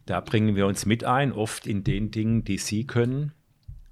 da 0.04 0.20
bringen 0.20 0.54
wir 0.54 0.66
uns 0.66 0.84
mit 0.84 1.04
ein, 1.04 1.32
oft 1.32 1.66
in 1.66 1.82
den 1.82 2.10
Dingen, 2.10 2.44
die 2.44 2.58
sie 2.58 2.86
können, 2.86 3.32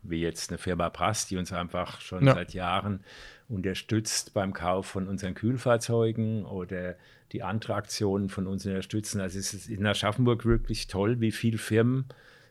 wie 0.03 0.21
jetzt 0.21 0.51
eine 0.51 0.59
Firma 0.59 0.91
Prass, 0.91 1.27
die 1.27 1.39
uns 1.39 1.53
einfach 1.53 2.01
schon 2.03 2.27
ja. 2.27 2.35
seit 2.35 2.53
Jahren 2.53 3.03
unterstützt 3.49 4.35
beim 4.35 4.53
Kauf 4.53 4.87
von 4.87 5.09
unseren 5.09 5.35
Kühlfahrzeugen 5.35 6.45
oder 6.45 6.97
die 7.35 7.43
andere 7.43 7.75
Aktionen 7.75 8.29
von 8.29 8.47
uns 8.47 8.65
unterstützen. 8.65 9.21
Also 9.21 9.39
es 9.39 9.53
ist 9.53 9.69
in 9.69 9.85
Aschaffenburg 9.85 10.45
wirklich 10.45 10.87
toll, 10.87 11.21
wie 11.21 11.33
viele 11.33 11.59
Firmen 11.59 12.07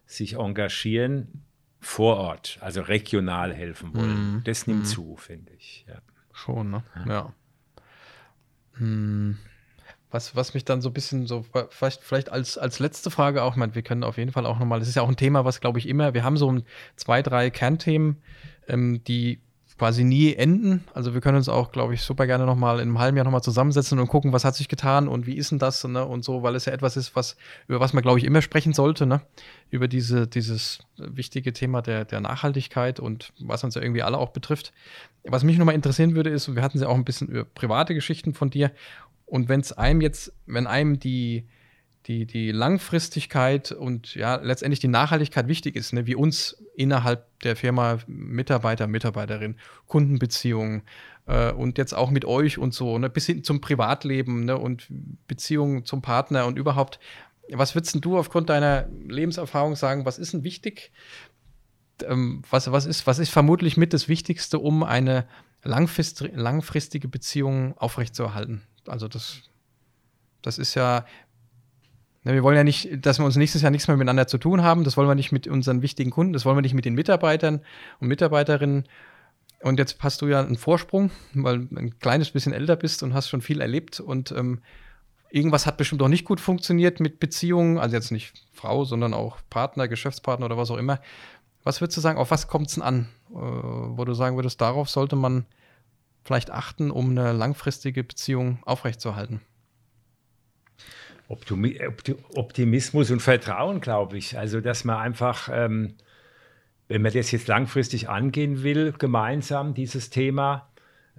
sich 0.06 0.36
engagieren 0.36 1.44
vor 1.80 2.18
Ort, 2.18 2.58
also 2.62 2.82
regional 2.82 3.54
helfen 3.54 3.94
wollen. 3.94 4.38
Mm. 4.38 4.44
Das 4.44 4.68
nimmt 4.68 4.84
mm. 4.84 4.86
zu, 4.86 5.16
finde 5.16 5.52
ich. 5.54 5.86
Ja. 5.88 6.00
Schon, 6.34 6.72
ne? 6.72 6.84
Ja. 6.96 7.08
ja. 7.08 7.34
Hm. 8.74 9.38
Was, 10.12 10.36
was 10.36 10.54
mich 10.54 10.66
dann 10.66 10.82
so 10.82 10.90
ein 10.90 10.94
bisschen 10.94 11.26
so, 11.28 11.46
vielleicht, 11.70 12.04
vielleicht 12.04 12.30
als, 12.30 12.58
als 12.58 12.80
letzte 12.80 13.10
Frage 13.10 13.42
auch, 13.42 13.56
man, 13.56 13.74
wir 13.76 13.82
können 13.82 14.04
auf 14.04 14.18
jeden 14.18 14.32
Fall 14.32 14.46
auch 14.46 14.60
nochmal, 14.60 14.80
das 14.80 14.88
ist 14.88 14.96
ja 14.96 15.02
auch 15.02 15.10
ein 15.10 15.16
Thema, 15.16 15.46
was 15.46 15.60
glaube 15.60 15.80
ich 15.80 15.88
immer, 15.88 16.14
wir 16.14 16.24
haben 16.24 16.38
so 16.38 16.62
zwei, 16.96 17.22
drei 17.22 17.50
Kernthemen, 17.50 18.18
ähm, 18.68 19.04
die 19.06 19.42
quasi 19.78 20.04
nie 20.04 20.34
enden. 20.34 20.84
Also 20.94 21.14
wir 21.14 21.22
können 21.22 21.38
uns 21.38 21.50
auch, 21.50 21.72
glaube 21.72 21.94
ich, 21.94 22.02
super 22.02 22.28
gerne 22.28 22.46
nochmal 22.46 22.76
in 22.76 22.90
einem 22.90 23.00
halben 23.00 23.18
Jahr 23.18 23.24
nochmal 23.24 23.42
zusammensetzen 23.42 24.00
und 24.00 24.08
gucken, 24.08 24.34
was 24.34 24.46
hat 24.46 24.56
sich 24.56 24.68
getan 24.68 25.08
und 25.08 25.26
wie 25.26 25.36
ist 25.36 25.52
denn 25.52 25.60
das 25.60 25.84
ne? 25.84 26.06
und 26.06 26.24
so, 26.24 26.44
weil 26.44 26.56
es 26.56 26.66
ja 26.66 26.74
etwas 26.74 26.98
ist, 26.98 27.16
was, 27.16 27.36
über 27.68 27.80
was 27.80 27.94
man, 27.94 28.04
glaube 28.04 28.20
ich, 28.20 28.26
immer 28.26 28.42
sprechen 28.42 28.74
sollte, 28.74 29.06
ne? 29.06 29.22
über 29.70 29.88
diese, 29.88 30.28
dieses 30.28 30.80
wichtige 30.98 31.54
Thema 31.54 31.82
der, 31.82 32.06
der 32.06 32.22
Nachhaltigkeit 32.22 33.00
und 33.00 33.34
was 33.40 33.64
uns 33.64 33.76
ja 33.76 33.82
irgendwie 33.82 34.04
alle 34.04 34.18
auch 34.18 34.30
betrifft. 34.30 34.74
Was 35.24 35.44
mich 35.44 35.58
nochmal 35.58 35.76
interessieren 35.76 36.16
würde, 36.16 36.30
ist, 36.30 36.56
wir 36.56 36.62
hatten 36.62 36.80
ja 36.80 36.88
auch 36.88 36.96
ein 36.96 37.06
bisschen 37.06 37.28
über 37.28 37.44
private 37.44 37.94
Geschichten 37.94 38.34
von 38.34 38.50
dir 38.50 38.72
und 39.26 39.50
wenn 39.50 39.62
es 39.62 39.72
einem 39.72 40.02
jetzt, 40.02 40.34
wenn 40.46 40.68
einem 40.68 41.00
die, 41.00 41.48
die, 42.08 42.26
die 42.26 42.52
Langfristigkeit 42.52 43.72
und 43.72 44.16
ja, 44.16 44.36
letztendlich 44.36 44.80
die 44.80 44.88
Nachhaltigkeit 44.88 45.48
wichtig 45.48 45.76
ist, 45.76 45.94
ne, 45.94 46.06
wie 46.06 46.16
uns 46.16 46.62
innerhalb 46.76 47.28
der 47.42 47.56
Firma 47.56 48.00
Mitarbeiter, 48.08 48.88
Mitarbeiterin, 48.88 49.56
Kundenbeziehungen 49.88 50.84
äh, 51.28 51.52
und 51.52 51.78
jetzt 51.78 51.94
auch 51.94 52.10
mit 52.12 52.26
euch 52.26 52.58
und 52.58 52.74
so, 52.74 52.98
ne, 52.98 53.10
bis 53.10 53.26
hin 53.26 53.44
zum 53.44 53.62
Privatleben 53.62 54.46
ne, 54.46 54.58
und 54.58 54.88
Beziehungen 55.28 55.86
zum 55.86 56.02
Partner 56.02 56.46
und 56.46 56.58
überhaupt. 56.58 57.00
Was 57.50 57.76
würdest 57.76 58.04
du 58.04 58.18
aufgrund 58.18 58.50
deiner 58.50 58.88
Lebenserfahrung 59.08 59.76
sagen, 59.76 60.06
was 60.06 60.18
ist 60.18 60.34
denn 60.34 60.44
wichtig? 60.44 60.92
Ähm, 62.04 62.42
was, 62.50 62.72
was, 62.72 62.86
ist, 62.86 63.08
was 63.08 63.20
ist 63.20 63.30
vermutlich 63.30 63.78
mit 63.78 63.94
das 63.94 64.10
Wichtigste, 64.10 64.60
um 64.60 64.84
eine 64.84 65.26
langfristige 65.64 67.08
Beziehung 67.08 67.78
aufrechtzuerhalten? 67.78 68.64
Also 68.88 69.08
das, 69.08 69.44
das 70.42 70.58
ist 70.58 70.76
ja, 70.76 71.06
wir 72.24 72.44
wollen 72.44 72.56
ja 72.56 72.64
nicht, 72.64 73.06
dass 73.06 73.20
wir 73.20 73.26
uns 73.26 73.36
nächstes 73.36 73.62
Jahr 73.62 73.72
nichts 73.72 73.88
mehr 73.88 73.98
miteinander 73.98 74.28
zu 74.28 74.38
tun 74.38 74.64
haben. 74.64 74.84
Das 74.84 74.96
wollen 74.96 75.10
wir 75.10 75.16
nicht 75.16 75.32
mit 75.32 75.48
unseren 75.48 75.82
wichtigen 75.82 76.12
Kunden, 76.12 76.34
das 76.34 76.46
wollen 76.46 76.56
wir 76.56 76.62
nicht 76.62 76.74
mit 76.74 76.86
den 76.86 76.96
Mitarbeitern 76.96 77.62
und 78.00 78.08
Mitarbeiterinnen. 78.08 78.86
Und 79.62 79.80
jetzt 79.80 79.98
hast 80.00 80.22
du 80.22 80.28
ja 80.28 80.42
einen 80.42 80.58
Vorsprung, 80.58 81.12
weil 81.34 81.66
du 81.66 81.76
ein 81.76 82.00
kleines 82.00 82.32
bisschen 82.32 82.54
älter 82.54 82.76
bist 82.76 83.04
und 83.04 83.14
hast 83.14 83.30
schon 83.30 83.42
viel 83.42 83.62
erlebt. 83.62 84.00
Und 84.00 84.32
ähm, 84.32 84.62
irgendwas 85.30 85.66
hat 85.66 85.78
bestimmt 85.78 86.02
auch 86.02 86.10
nicht 86.10 86.26
gut 86.26 86.40
funktioniert 86.40 87.00
mit 87.00 87.20
Beziehungen, 87.20 87.78
also 87.78 87.96
jetzt 87.96 88.12
nicht 88.12 88.46
Frau, 88.54 88.86
sondern 88.86 89.14
auch 89.14 89.38
Partner, 89.50 89.88
Geschäftspartner 89.88 90.46
oder 90.46 90.58
was 90.58 90.70
auch 90.70 90.78
immer. 90.78 91.00
Was 91.64 91.82
würdest 91.82 91.98
du 91.98 92.02
sagen, 92.02 92.20
auf 92.20 92.30
was 92.30 92.48
kommt 92.48 92.68
es 92.68 92.76
denn 92.76 92.84
an, 92.84 93.10
äh, 93.32 93.36
wo 93.36 94.04
du 94.06 94.14
sagen 94.14 94.36
würdest, 94.36 94.60
darauf 94.62 94.90
sollte 94.90 95.16
man 95.16 95.46
vielleicht 96.26 96.52
achten, 96.52 96.92
um 96.92 97.12
eine 97.12 97.32
langfristige 97.32 98.04
Beziehung 98.04 98.60
aufrechtzuerhalten? 98.64 99.42
Optimismus 102.36 103.12
und 103.12 103.22
Vertrauen, 103.22 103.82
glaube 103.82 104.18
ich. 104.18 104.38
Also, 104.38 104.62
dass 104.62 104.84
man 104.84 104.98
einfach, 104.98 105.50
ähm, 105.52 105.96
wenn 106.88 107.02
man 107.02 107.14
das 107.14 107.32
jetzt 107.32 107.48
langfristig 107.48 108.10
angehen 108.10 108.64
will, 108.64 108.94
gemeinsam 108.98 109.74
dieses 109.74 110.10
Thema, 110.10 110.70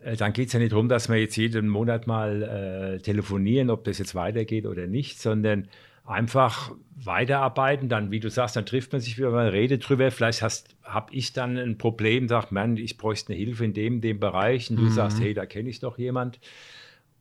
äh, 0.02 0.16
dann 0.16 0.32
geht 0.32 0.48
es 0.48 0.52
ja 0.52 0.58
nicht 0.58 0.72
darum, 0.72 0.88
dass 0.88 1.08
wir 1.08 1.16
jetzt 1.16 1.36
jeden 1.36 1.68
Monat 1.68 2.06
mal 2.06 2.42
äh, 2.42 2.98
telefonieren, 3.00 3.70
ob 3.70 3.84
das 3.84 3.98
jetzt 3.98 4.14
weitergeht 4.14 4.66
oder 4.66 4.86
nicht, 4.86 5.20
sondern 5.20 5.68
einfach 6.04 6.72
weiterarbeiten. 6.96 7.88
Dann, 7.88 8.10
wie 8.10 8.20
du 8.20 8.30
sagst, 8.30 8.56
dann 8.56 8.66
trifft 8.66 8.92
man 8.92 9.00
sich 9.00 9.18
wieder 9.18 9.30
mal, 9.30 9.48
redet 9.48 9.88
drüber. 9.88 10.10
Vielleicht 10.10 10.42
habe 10.42 11.12
ich 11.12 11.32
dann 11.32 11.56
ein 11.56 11.78
Problem, 11.78 12.28
sagt, 12.28 12.52
man, 12.52 12.76
ich 12.76 12.98
bräuchte 12.98 13.32
eine 13.32 13.38
Hilfe 13.38 13.64
in 13.64 13.72
dem, 13.72 14.00
dem 14.00 14.20
Bereich. 14.20 14.70
Und 14.70 14.76
du 14.76 14.82
mhm. 14.82 14.90
sagst, 14.90 15.20
hey, 15.20 15.34
da 15.34 15.46
kenne 15.46 15.70
ich 15.70 15.80
doch 15.80 15.98
jemand 15.98 16.38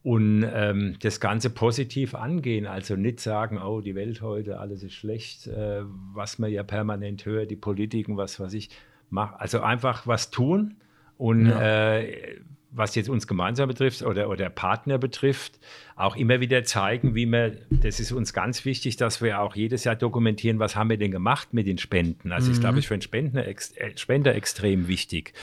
und 0.04 0.46
ähm, 0.54 0.98
das 1.02 1.22
Ganze 1.22 1.50
positiv 1.50 2.14
angehen. 2.14 2.68
Also 2.68 2.96
nicht 2.96 3.22
sagen, 3.22 3.58
oh, 3.58 3.80
die 3.80 3.96
Welt 3.96 4.22
heute, 4.22 4.60
alles 4.60 4.84
ist 4.84 4.94
schlecht, 4.94 5.48
äh, 5.48 5.84
was 6.14 6.40
man 6.40 6.52
ja 6.52 6.64
permanent 6.64 7.26
hört, 7.26 7.50
die 7.50 7.56
Politiken, 7.56 8.18
was 8.18 8.40
weiß 8.40 8.54
ich. 8.54 8.70
Mach, 9.10 9.34
also 9.40 9.62
einfach 9.62 10.06
was 10.06 10.30
tun 10.30 10.76
und 11.18 11.48
ja. 11.48 11.98
äh, 12.00 12.40
was 12.76 12.96
jetzt 12.96 13.08
uns 13.08 13.28
gemeinsam 13.28 13.68
betrifft 13.68 14.02
oder, 14.02 14.30
oder 14.30 14.50
Partner 14.50 14.98
betrifft, 14.98 15.60
auch 15.96 16.16
immer 16.16 16.40
wieder 16.40 16.64
zeigen, 16.64 17.14
wie 17.14 17.28
wir, 17.28 17.58
das 17.70 18.00
ist 18.00 18.12
uns 18.12 18.34
ganz 18.34 18.66
wichtig, 18.66 18.98
dass 18.98 19.22
wir 19.22 19.40
auch 19.40 19.56
jedes 19.56 19.84
Jahr 19.84 19.96
dokumentieren, 19.96 20.58
was 20.60 20.76
haben 20.76 20.90
wir 20.90 20.98
denn 20.98 21.12
gemacht 21.12 21.54
mit 21.54 21.68
den 21.68 21.78
Spenden. 21.78 22.32
Also 22.32 22.48
mhm. 22.48 22.54
ist, 22.54 22.60
glaube 22.60 22.80
ich, 22.80 22.88
für 22.88 22.96
einen 22.96 23.02
Spender, 23.02 23.48
äh, 23.48 23.56
Spender 23.96 24.36
extrem 24.36 24.88
wichtig. 24.88 25.34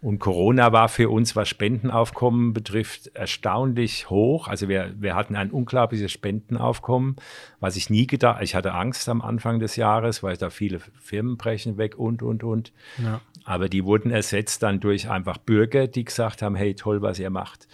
Und 0.00 0.18
Corona 0.18 0.72
war 0.72 0.88
für 0.88 1.10
uns, 1.10 1.36
was 1.36 1.48
Spendenaufkommen 1.48 2.52
betrifft, 2.52 3.08
erstaunlich 3.14 4.10
hoch. 4.10 4.48
Also 4.48 4.68
wir, 4.68 4.94
wir 4.98 5.14
hatten 5.14 5.36
ein 5.36 5.50
unglaubliches 5.50 6.12
Spendenaufkommen, 6.12 7.16
was 7.60 7.76
ich 7.76 7.90
nie 7.90 8.06
gedacht, 8.06 8.42
ich 8.42 8.54
hatte 8.54 8.74
Angst 8.74 9.08
am 9.08 9.22
Anfang 9.22 9.58
des 9.58 9.76
Jahres, 9.76 10.22
weil 10.22 10.36
da 10.36 10.50
viele 10.50 10.80
Firmen 11.00 11.36
brechen 11.36 11.78
weg 11.78 11.98
und, 11.98 12.22
und, 12.22 12.44
und. 12.44 12.72
Ja. 12.98 13.20
Aber 13.44 13.68
die 13.68 13.84
wurden 13.84 14.10
ersetzt 14.10 14.62
dann 14.62 14.80
durch 14.80 15.08
einfach 15.08 15.38
Bürger, 15.38 15.86
die 15.86 16.04
gesagt 16.04 16.42
haben, 16.42 16.56
hey, 16.56 16.74
toll, 16.74 17.00
was 17.00 17.18
ihr 17.18 17.30
macht. 17.30 17.68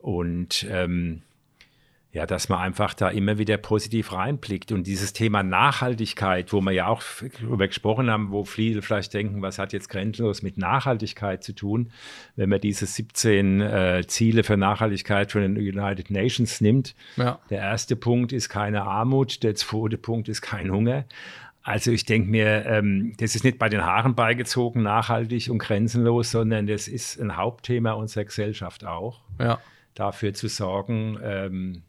Und 0.00 0.66
ähm, 0.70 1.22
ja, 2.12 2.26
dass 2.26 2.48
man 2.48 2.58
einfach 2.58 2.92
da 2.92 3.08
immer 3.08 3.38
wieder 3.38 3.56
positiv 3.56 4.12
reinblickt. 4.12 4.72
Und 4.72 4.86
dieses 4.88 5.12
Thema 5.12 5.44
Nachhaltigkeit, 5.44 6.52
wo 6.52 6.60
wir 6.60 6.72
ja 6.72 6.88
auch 6.88 7.02
darüber 7.40 7.68
gesprochen 7.68 8.10
haben, 8.10 8.32
wo 8.32 8.44
viele 8.44 8.82
vielleicht 8.82 9.14
denken, 9.14 9.42
was 9.42 9.60
hat 9.60 9.72
jetzt 9.72 9.88
grenzenlos 9.88 10.42
mit 10.42 10.58
Nachhaltigkeit 10.58 11.44
zu 11.44 11.52
tun, 11.54 11.92
wenn 12.34 12.48
man 12.48 12.60
diese 12.60 12.86
17 12.86 13.60
äh, 13.60 14.04
Ziele 14.08 14.42
für 14.42 14.56
Nachhaltigkeit 14.56 15.30
von 15.30 15.42
den 15.42 15.56
United 15.56 16.10
Nations 16.10 16.60
nimmt. 16.60 16.96
Ja. 17.16 17.38
Der 17.48 17.60
erste 17.60 17.94
Punkt 17.94 18.32
ist 18.32 18.48
keine 18.48 18.82
Armut, 18.82 19.44
der 19.44 19.54
zweite 19.54 19.96
Punkt 19.96 20.28
ist 20.28 20.42
kein 20.42 20.72
Hunger. 20.72 21.04
Also 21.62 21.92
ich 21.92 22.06
denke 22.06 22.28
mir, 22.28 22.66
ähm, 22.66 23.12
das 23.18 23.36
ist 23.36 23.44
nicht 23.44 23.58
bei 23.58 23.68
den 23.68 23.84
Haaren 23.84 24.16
beigezogen, 24.16 24.82
nachhaltig 24.82 25.48
und 25.48 25.58
grenzenlos, 25.58 26.32
sondern 26.32 26.66
das 26.66 26.88
ist 26.88 27.20
ein 27.20 27.36
Hauptthema 27.36 27.92
unserer 27.92 28.24
Gesellschaft 28.24 28.84
auch. 28.84 29.20
Ja. 29.38 29.60
Dafür 29.94 30.32
zu 30.32 30.48
sorgen, 30.48 31.18
ähm, 31.22 31.82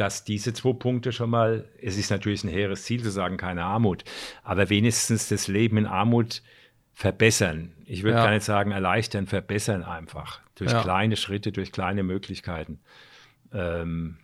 dass 0.00 0.24
diese 0.24 0.54
zwei 0.54 0.72
Punkte 0.72 1.12
schon 1.12 1.28
mal, 1.28 1.68
es 1.78 1.98
ist 1.98 2.10
natürlich 2.10 2.42
ein 2.42 2.48
hehres 2.48 2.84
Ziel 2.84 3.02
zu 3.02 3.10
sagen, 3.10 3.36
keine 3.36 3.64
Armut, 3.64 4.02
aber 4.42 4.70
wenigstens 4.70 5.28
das 5.28 5.46
Leben 5.46 5.76
in 5.76 5.84
Armut 5.84 6.42
verbessern. 6.94 7.72
Ich 7.84 8.02
würde 8.02 8.16
ja. 8.16 8.24
gar 8.24 8.32
nicht 8.32 8.44
sagen 8.44 8.72
erleichtern, 8.72 9.26
verbessern 9.26 9.82
einfach. 9.84 10.40
Durch 10.54 10.72
ja. 10.72 10.80
kleine 10.80 11.16
Schritte, 11.16 11.52
durch 11.52 11.70
kleine 11.70 12.02
Möglichkeiten. 12.02 12.80
Ähm, 13.52 14.16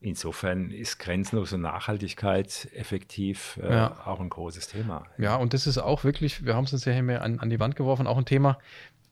insofern 0.00 0.72
ist 0.72 0.98
grenzenlose 0.98 1.56
Nachhaltigkeit 1.56 2.68
effektiv 2.74 3.60
äh, 3.62 3.72
ja. 3.72 4.02
auch 4.04 4.18
ein 4.18 4.28
großes 4.28 4.66
Thema. 4.66 5.06
Ja, 5.18 5.36
und 5.36 5.54
das 5.54 5.68
ist 5.68 5.78
auch 5.78 6.02
wirklich, 6.02 6.44
wir 6.44 6.56
haben 6.56 6.64
es 6.64 6.72
uns 6.72 6.84
ja 6.84 6.92
hier 6.92 7.22
an, 7.22 7.38
an 7.38 7.48
die 7.48 7.60
Wand 7.60 7.76
geworfen, 7.76 8.08
auch 8.08 8.18
ein 8.18 8.24
Thema, 8.24 8.58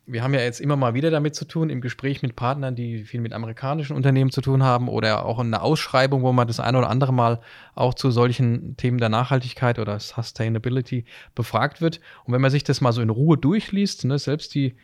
wir 0.06 0.22
haben 0.22 0.34
ja 0.34 0.40
jetzt 0.40 0.60
immer 0.60 0.76
mal 0.76 0.94
wieder 0.94 1.10
damit 1.10 1.34
zu 1.34 1.44
tun, 1.44 1.70
im 1.70 1.80
Gespräch 1.80 2.22
mit 2.22 2.34
Partnern, 2.34 2.74
die 2.74 3.04
viel 3.04 3.20
mit 3.20 3.32
amerikanischen 3.32 3.94
Unternehmen 3.94 4.30
zu 4.30 4.40
tun 4.40 4.62
haben 4.62 4.88
oder 4.88 5.24
auch 5.24 5.38
in 5.38 5.48
einer 5.48 5.62
Ausschreibung, 5.62 6.22
wo 6.22 6.32
man 6.32 6.48
das 6.48 6.58
ein 6.60 6.74
oder 6.74 6.90
andere 6.90 7.12
Mal 7.12 7.40
auch 7.74 7.94
zu 7.94 8.10
solchen 8.10 8.76
Themen 8.76 8.98
der 8.98 9.08
Nachhaltigkeit 9.08 9.78
oder 9.78 10.00
Sustainability 10.00 11.04
befragt 11.34 11.80
wird. 11.80 12.00
Und 12.24 12.34
wenn 12.34 12.40
man 12.40 12.50
sich 12.50 12.64
das 12.64 12.80
mal 12.80 12.92
so 12.92 13.02
in 13.02 13.10
Ruhe 13.10 13.38
durchliest, 13.38 14.04
ne, 14.04 14.18
selbst 14.18 14.54
die, 14.54 14.74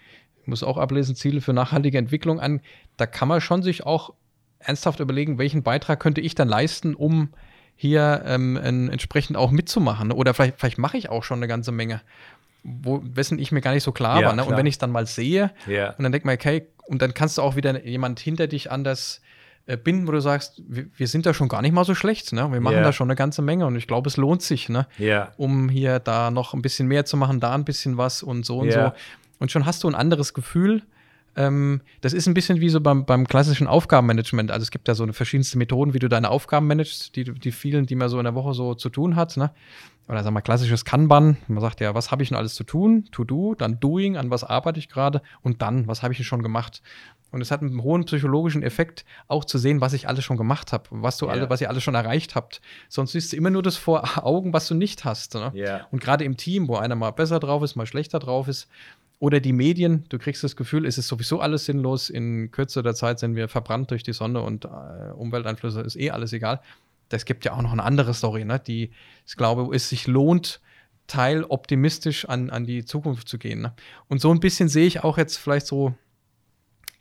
ich 0.43 0.47
muss 0.47 0.63
auch 0.63 0.79
ablesen, 0.79 1.17
Ziele 1.17 1.41
für 1.41 1.53
nachhaltige 1.53 1.99
Entwicklung 1.99 2.39
an, 2.39 2.61
da 2.97 3.07
kann 3.07 3.29
man 3.29 3.41
schon 3.41 3.63
sich 3.63 3.85
auch 3.85 4.15
ernsthaft 4.59 5.01
überlegen, 5.01 5.39
welchen 5.39 5.63
Beitrag 5.63 6.01
könnte 6.01 6.21
ich 6.21 6.35
dann 6.35 6.49
leisten, 6.49 6.95
um 6.95 7.31
hier 7.79 8.23
ähm, 8.25 8.57
entsprechend 8.57 9.37
auch 9.37 9.51
mitzumachen. 9.51 10.11
Oder 10.11 10.33
vielleicht, 10.33 10.59
vielleicht 10.59 10.79
mache 10.79 10.97
ich 10.97 11.11
auch 11.11 11.23
schon 11.23 11.39
eine 11.39 11.47
ganze 11.47 11.73
Menge 11.73 12.01
wo, 12.67 13.01
wessen 13.05 13.39
ich 13.39 13.53
mir 13.53 13.61
gar 13.61 13.73
nicht 13.73 13.85
so 13.85 13.93
klar 13.93 14.21
ja, 14.21 14.27
war. 14.29 14.35
Ne? 14.35 14.45
Und 14.45 14.57
wenn 14.57 14.67
ich 14.67 14.75
es 14.75 14.79
dann 14.79 14.91
mal 14.91 15.07
sehe 15.07 15.51
ja. 15.67 15.91
und 15.91 16.03
dann 16.03 16.13
denke 16.13 16.19
ich 16.19 16.25
mir, 16.25 16.33
okay, 16.33 16.67
und 16.87 17.03
dann 17.03 17.15
kannst 17.15 17.39
du 17.39 17.43
auch 17.43 17.57
wieder 17.57 17.85
jemand 17.85 18.21
hinter 18.21 18.47
dich 18.47 18.71
anders 18.71 19.21
äh, 19.67 19.77
binden, 19.77 20.07
wo 20.07 20.13
du 20.13 20.21
sagst, 20.21 20.63
wir, 20.67 20.87
wir, 20.97 21.09
sind 21.09 21.27
da 21.27 21.35
schon 21.35 21.49
gar 21.49 21.63
nicht 21.63 21.73
mal 21.73 21.85
so 21.85 21.95
schlecht, 21.95 22.33
ne? 22.33 22.51
Wir 22.53 22.61
machen 22.61 22.77
yeah. 22.77 22.85
da 22.85 22.93
schon 22.93 23.09
eine 23.09 23.17
ganze 23.17 23.43
Menge 23.43 23.67
und 23.67 23.77
ich 23.77 23.87
glaube, 23.87 24.09
es 24.09 24.17
lohnt 24.17 24.43
sich, 24.43 24.69
ne? 24.69 24.87
Um 25.37 25.69
hier 25.69 25.99
da 25.99 26.31
noch 26.31 26.55
ein 26.55 26.63
bisschen 26.63 26.87
mehr 26.87 27.05
zu 27.05 27.17
machen, 27.17 27.41
da 27.41 27.55
ein 27.55 27.65
bisschen 27.65 27.97
was 27.97 28.23
und 28.23 28.47
so 28.47 28.59
und 28.59 28.71
so. 28.73 28.93
und 29.39 29.51
schon 29.51 29.67
hast 29.67 29.83
du 29.83 29.89
ein 29.89 29.95
anderes 29.95 30.35
Gefühl. 30.35 30.83
Ähm, 31.37 31.83
das 32.01 32.15
ist 32.15 32.27
ein 32.27 32.35
bisschen 32.35 32.61
wie 32.61 32.71
so 32.71 32.81
beim, 32.81 33.05
beim 33.05 33.29
klassischen 33.29 33.67
Aufgabenmanagement. 33.67 34.51
Also 34.51 34.63
es 34.63 34.71
gibt 34.71 34.89
ja 34.89 34.95
so 34.95 35.03
eine 35.03 35.13
verschiedenste 35.13 35.59
Methoden, 35.59 35.93
wie 35.93 35.99
du 35.99 36.09
deine 36.09 36.31
Aufgaben 36.31 36.67
managst, 36.67 37.15
die, 37.15 37.25
die 37.25 37.53
vielen, 37.53 37.87
die 37.87 37.95
man 37.95 38.09
so 38.09 38.19
in 38.19 38.25
der 38.25 38.35
Woche 38.35 38.55
so 38.55 38.75
zu 38.75 38.89
tun 38.89 39.17
hat. 39.17 39.37
Ne? 39.37 39.51
Oder 40.09 40.23
sagen 40.23 40.35
wir 40.35 40.41
klassisches 40.41 40.85
Kanban. 40.85 41.37
Man 41.47 41.61
sagt 41.61 41.81
ja, 41.81 41.95
was 41.95 42.11
habe 42.11 42.23
ich 42.23 42.31
denn 42.31 42.39
alles 42.39 42.55
zu 42.55 42.65
tun? 42.65 43.07
To 43.13 43.25
do, 43.25 43.55
dann 43.55 43.79
doing, 43.81 44.17
an 44.17 44.31
was 44.31 44.45
arbeite 44.45 44.79
ich 44.79 44.89
gerade 44.89 45.21
und 45.43 45.61
dann, 45.61 45.87
was 45.87 46.03
habe 46.03 46.13
ich 46.13 46.19
denn 46.19 46.25
schon 46.25 46.43
gemacht? 46.43 46.81
Und 47.33 47.43
es 47.43 47.51
hat 47.51 47.61
einen 47.61 47.83
hohen 47.83 48.05
psychologischen 48.05 48.63
Effekt, 48.63 49.05
auch 49.29 49.45
zu 49.45 49.59
sehen, 49.59 49.81
was 49.81 49.93
ich 49.93 50.09
alles 50.09 50.25
schon 50.25 50.37
gemacht 50.37 50.73
habe, 50.73 50.85
was 50.91 51.19
du 51.19 51.29
alle, 51.29 51.51
was 51.51 51.61
ihr 51.61 51.69
alle 51.69 51.81
schon 51.81 51.97
erreicht 51.97 52.35
habt. 52.35 52.63
Sonst 52.89 53.13
siehst 53.13 53.33
du 53.33 53.37
immer 53.37 53.51
nur 53.51 53.63
das 53.63 53.77
vor 53.77 54.25
Augen, 54.25 54.53
was 54.53 54.69
du 54.69 54.75
nicht 54.75 55.05
hast. 55.05 55.35
Ne? 55.35 55.51
Ja. 55.55 55.87
Und 55.91 56.01
gerade 56.01 56.25
im 56.25 56.37
Team, 56.37 56.69
wo 56.69 56.77
einer 56.77 56.95
mal 56.95 57.11
besser 57.11 57.41
drauf 57.41 57.63
ist, 57.63 57.75
mal 57.75 57.85
schlechter 57.85 58.21
drauf 58.21 58.49
ist, 58.49 58.69
oder 59.19 59.41
die 59.41 59.53
Medien, 59.53 60.05
du 60.09 60.19
kriegst 60.19 60.45
das 60.45 60.57
Gefühl, 60.57 60.85
es 60.85 60.99
ist 60.99 61.09
sowieso 61.09 61.41
alles 61.41 61.65
sinnlos. 61.65 62.11
In 62.11 62.51
Kürze 62.51 62.83
der 62.83 62.95
Zeit 62.95 63.19
sind 63.19 63.35
wir 63.35 63.49
verbrannt 63.49 63.91
durch 63.91 64.03
die 64.03 64.13
Sonne 64.13 64.43
und 64.43 64.67
äh, 64.67 64.69
Umwelteinflüsse 65.15 65.81
ist 65.81 65.97
eh 65.97 66.11
alles 66.11 66.33
egal. 66.33 66.61
Das 67.09 67.25
gibt 67.25 67.45
ja 67.45 67.53
auch 67.53 67.63
noch 67.63 67.73
eine 67.73 67.85
andere 67.85 68.13
Story, 68.15 68.45
ne? 68.45 68.61
die, 68.61 68.91
ich 69.27 69.37
glaube, 69.37 69.75
es 69.75 69.89
sich 69.89 70.07
lohnt, 70.07 70.61
teil 71.07 71.45
optimistisch 71.45 72.29
an, 72.29 72.51
an 72.51 72.67
die 72.67 72.85
Zukunft 72.85 73.29
zu 73.29 73.39
gehen. 73.39 73.63
Ne? 73.63 73.75
Und 74.09 74.21
so 74.21 74.33
ein 74.33 74.41
bisschen 74.41 74.69
sehe 74.69 74.87
ich 74.87 75.05
auch 75.05 75.17
jetzt 75.17 75.37
vielleicht 75.37 75.67
so 75.67 75.95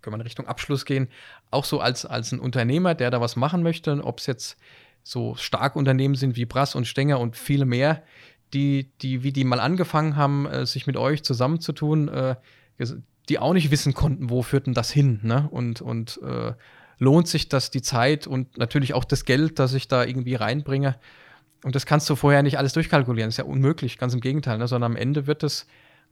können 0.05 0.13
wir 0.13 0.22
in 0.22 0.28
Richtung 0.28 0.47
Abschluss 0.47 0.86
gehen, 0.86 1.09
auch 1.49 1.66
so 1.66 1.80
als, 1.80 2.05
als 2.05 2.32
ein 2.32 2.39
Unternehmer, 2.39 2.93
der 2.93 3.09
da 3.09 3.22
was 3.22 3.36
machen 3.36 3.63
möchte, 3.63 4.03
ob 4.03 4.20
es 4.20 4.28
jetzt 4.28 4.57
so 5.01 5.36
starke 5.36 5.80
Unternehmen 5.80 6.16
sind 6.16 6.36
wie 6.36 6.45
Brass 6.45 6.76
und 6.76 6.86
Stenger 6.86 7.20
und 7.20 7.36
viele 7.36 7.66
mehr, 7.66 8.03
die, 8.56 8.91
die, 9.01 9.24
wie 9.24 9.32
die 9.32 9.43
mal 9.43 9.60
angefangen 9.60 10.16
haben, 10.16 10.45
äh, 10.47 10.66
sich 10.66 10.88
mit 10.88 10.97
euch 10.97 11.24
zusammenzutun, 11.24 12.08
äh, 12.08 12.36
die 13.30 13.39
auch 13.39 13.53
nicht 13.53 13.70
wissen 13.70 13.93
konnten, 13.93 14.30
wo 14.30 14.41
führt 14.41 14.68
denn 14.68 14.74
das 14.74 14.91
hin, 14.91 15.20
ne? 15.24 15.47
Und, 15.51 15.82
und 15.82 16.20
äh, 16.24 16.53
lohnt 16.97 17.28
sich 17.28 17.49
das 17.49 17.70
die 17.72 17.82
Zeit 17.82 18.26
und 18.28 18.58
natürlich 18.58 18.93
auch 18.93 19.03
das 19.03 19.26
Geld, 19.26 19.60
das 19.60 19.74
ich 19.74 19.88
da 19.88 20.06
irgendwie 20.06 20.36
reinbringe. 20.36 20.95
Und 21.64 21.76
das 21.76 21.86
kannst 21.86 22.10
du 22.10 22.16
vorher 22.16 22.43
nicht 22.43 22.58
alles 22.58 22.74
durchkalkulieren. 22.74 23.28
Das 23.28 23.36
ist 23.36 23.45
ja 23.45 23.51
unmöglich, 23.51 23.97
ganz 23.97 24.14
im 24.14 24.22
Gegenteil, 24.22 24.58
ne? 24.58 24.68
sondern 24.68 24.93
am 24.93 24.97
Ende 24.97 25.28
wird 25.28 25.43
es 25.43 25.68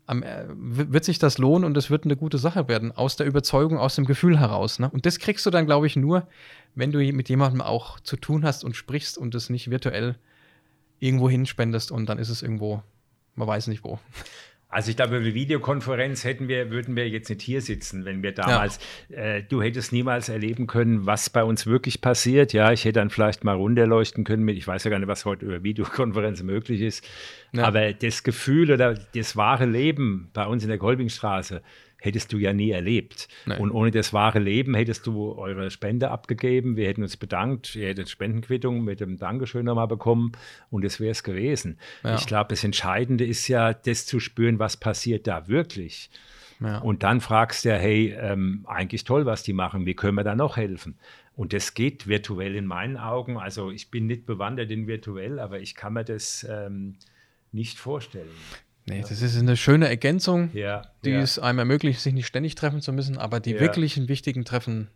am, 0.05 0.21
äh, 0.23 0.45
wird 0.49 1.05
sich 1.05 1.19
das 1.19 1.37
lohnen 1.37 1.63
und 1.63 1.77
es 1.77 1.89
wird 1.89 2.03
eine 2.03 2.17
gute 2.17 2.37
Sache 2.37 2.67
werden, 2.67 2.91
aus 2.91 3.15
der 3.15 3.25
Überzeugung, 3.25 3.77
aus 3.77 3.95
dem 3.95 4.05
Gefühl 4.05 4.39
heraus. 4.39 4.79
Ne? 4.79 4.89
Und 4.89 5.05
das 5.05 5.19
kriegst 5.19 5.45
du 5.45 5.49
dann, 5.49 5.65
glaube 5.65 5.87
ich, 5.87 5.95
nur, 5.95 6.27
wenn 6.75 6.91
du 6.91 6.99
mit 7.13 7.29
jemandem 7.29 7.61
auch 7.61 7.99
zu 8.01 8.17
tun 8.17 8.43
hast 8.43 8.65
und 8.65 8.75
sprichst 8.75 9.17
und 9.17 9.33
es 9.35 9.49
nicht 9.49 9.69
virtuell 9.69 10.17
irgendwo 11.03 11.29
hinspendest 11.29 11.91
und 11.91 12.07
dann 12.07 12.17
ist 12.17 12.29
es 12.29 12.41
irgendwo, 12.41 12.81
man 13.35 13.47
weiß 13.47 13.67
nicht 13.67 13.83
wo. 13.83 13.99
Also 14.69 14.89
ich 14.89 14.95
glaube, 14.95 15.17
über 15.17 15.25
die 15.25 15.35
Videokonferenz 15.35 16.23
hätten 16.23 16.47
wir, 16.47 16.71
würden 16.71 16.95
wir 16.95 17.07
jetzt 17.07 17.29
nicht 17.29 17.43
hier 17.43 17.61
sitzen, 17.61 18.05
wenn 18.05 18.23
wir 18.23 18.31
damals, 18.31 18.79
ja. 19.09 19.17
äh, 19.17 19.43
du 19.43 19.61
hättest 19.61 19.91
niemals 19.91 20.29
erleben 20.29 20.65
können, 20.65 21.05
was 21.05 21.29
bei 21.29 21.43
uns 21.43 21.67
wirklich 21.67 22.01
passiert. 22.01 22.53
Ja, 22.53 22.71
ich 22.71 22.83
hätte 22.83 22.99
dann 22.99 23.11
vielleicht 23.11 23.43
mal 23.43 23.55
runterleuchten 23.55 24.23
können 24.23 24.43
mit, 24.43 24.57
ich 24.57 24.67
weiß 24.67 24.83
ja 24.85 24.89
gar 24.89 24.97
nicht, 24.97 25.07
was 25.07 25.25
heute 25.25 25.45
über 25.45 25.63
Videokonferenz 25.63 26.41
möglich 26.41 26.81
ist. 26.81 27.05
Ja. 27.51 27.65
Aber 27.65 27.93
das 27.93 28.23
Gefühl 28.23 28.71
oder 28.71 28.95
das 28.95 29.35
wahre 29.35 29.67
Leben 29.67 30.31
bei 30.33 30.47
uns 30.47 30.63
in 30.63 30.69
der 30.69 30.79
Kolbingstraße, 30.79 31.61
hättest 32.03 32.33
du 32.33 32.37
ja 32.37 32.51
nie 32.51 32.71
erlebt. 32.71 33.29
Nein. 33.45 33.61
Und 33.61 33.71
ohne 33.71 33.89
das 33.89 34.11
wahre 34.11 34.39
Leben 34.39 34.75
hättest 34.75 35.07
du 35.07 35.31
eure 35.31 35.71
Spende 35.71 36.11
abgegeben. 36.11 36.75
Wir 36.75 36.89
hätten 36.89 37.01
uns 37.01 37.15
bedankt. 37.15 37.75
Ihr 37.75 37.87
hättet 37.87 38.09
Spendenquittung 38.09 38.83
mit 38.83 38.99
dem 38.99 39.17
Dankeschön 39.17 39.65
nochmal 39.65 39.87
bekommen 39.87 40.33
und 40.69 40.83
es 40.83 40.99
wäre 40.99 41.11
es 41.11 41.23
gewesen. 41.23 41.79
Ja. 42.03 42.15
Ich 42.15 42.27
glaube, 42.27 42.49
das 42.49 42.65
Entscheidende 42.65 43.25
ist 43.25 43.47
ja, 43.47 43.73
das 43.73 44.05
zu 44.05 44.19
spüren, 44.19 44.59
was 44.59 44.75
passiert 44.75 45.27
da 45.27 45.47
wirklich. 45.47 46.09
Ja. 46.59 46.79
Und 46.79 47.03
dann 47.03 47.21
fragst 47.21 47.63
du 47.63 47.69
ja, 47.69 47.75
hey, 47.75 48.13
ähm, 48.19 48.65
eigentlich 48.67 49.05
toll, 49.05 49.25
was 49.25 49.43
die 49.43 49.53
machen. 49.53 49.85
Wie 49.85 49.93
können 49.93 50.15
wir 50.15 50.25
da 50.25 50.35
noch 50.35 50.57
helfen? 50.57 50.97
Und 51.37 51.53
das 51.53 51.73
geht 51.73 52.05
virtuell 52.07 52.55
in 52.55 52.65
meinen 52.65 52.97
Augen. 52.97 53.37
Also 53.37 53.71
ich 53.71 53.89
bin 53.89 54.07
nicht 54.07 54.25
bewandert 54.25 54.71
in 54.71 54.87
virtuell, 54.87 55.39
aber 55.39 55.61
ich 55.61 55.73
kann 55.73 55.93
mir 55.93 56.03
das 56.03 56.45
ähm, 56.49 56.97
nicht 57.53 57.79
vorstellen. 57.79 58.29
Nee, 58.85 59.01
das 59.01 59.21
ist 59.21 59.37
eine 59.37 59.55
schöne 59.55 59.87
Ergänzung, 59.87 60.49
ja, 60.53 60.81
die 61.05 61.11
ja. 61.11 61.21
es 61.21 61.39
einem 61.39 61.59
ermöglicht, 61.59 62.01
sich 62.01 62.13
nicht 62.13 62.27
ständig 62.27 62.55
treffen 62.55 62.81
zu 62.81 62.91
müssen, 62.91 63.17
aber 63.17 63.39
die 63.39 63.51
ja. 63.51 63.59
wirklichen 63.59 64.09
wichtigen 64.09 64.43
Treffen 64.43 64.89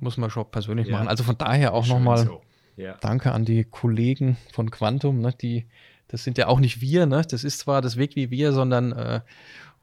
muss 0.00 0.16
man 0.16 0.30
schon 0.30 0.50
persönlich 0.50 0.88
machen. 0.90 1.08
Also 1.08 1.24
von 1.24 1.38
daher 1.38 1.72
auch 1.74 1.86
nochmal 1.86 2.18
so. 2.18 2.42
Danke 3.00 3.32
an 3.32 3.44
die 3.44 3.64
Kollegen 3.64 4.36
von 4.52 4.70
Quantum, 4.70 5.20
ne, 5.20 5.32
die, 5.40 5.66
das 6.08 6.24
sind 6.24 6.38
ja 6.38 6.48
auch 6.48 6.58
nicht 6.58 6.80
wir, 6.80 7.06
ne? 7.06 7.24
Das 7.28 7.44
ist 7.44 7.60
zwar 7.60 7.80
das 7.80 7.96
Weg 7.96 8.16
wie 8.16 8.30
wir, 8.30 8.52
sondern 8.52 8.92
äh, 8.92 9.20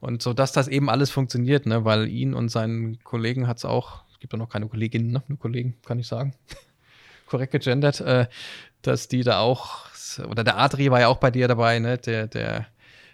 und 0.00 0.20
so, 0.20 0.34
dass 0.34 0.52
das 0.52 0.68
eben 0.68 0.90
alles 0.90 1.10
funktioniert, 1.10 1.64
ne? 1.64 1.84
Weil 1.84 2.08
ihn 2.08 2.34
und 2.34 2.50
seinen 2.50 3.02
Kollegen 3.02 3.48
hat 3.48 3.58
es 3.58 3.64
auch, 3.64 4.04
es 4.12 4.18
gibt 4.18 4.32
ja 4.32 4.38
noch 4.38 4.48
keine 4.48 4.66
Kolleginnen, 4.68 5.10
ne? 5.10 5.22
nur 5.28 5.38
Kollegen, 5.38 5.76
kann 5.86 5.98
ich 5.98 6.06
sagen. 6.06 6.34
Korrekt 7.26 7.52
gegendert, 7.52 8.00
äh, 8.00 8.26
dass 8.82 9.08
die 9.08 9.22
da 9.22 9.40
auch, 9.40 9.86
oder 10.28 10.44
der 10.44 10.58
Adri 10.58 10.90
war 10.90 11.00
ja 11.00 11.08
auch 11.08 11.16
bei 11.16 11.30
dir 11.30 11.48
dabei, 11.48 11.78
ne? 11.78 11.96
Der, 11.96 12.26
der 12.26 12.66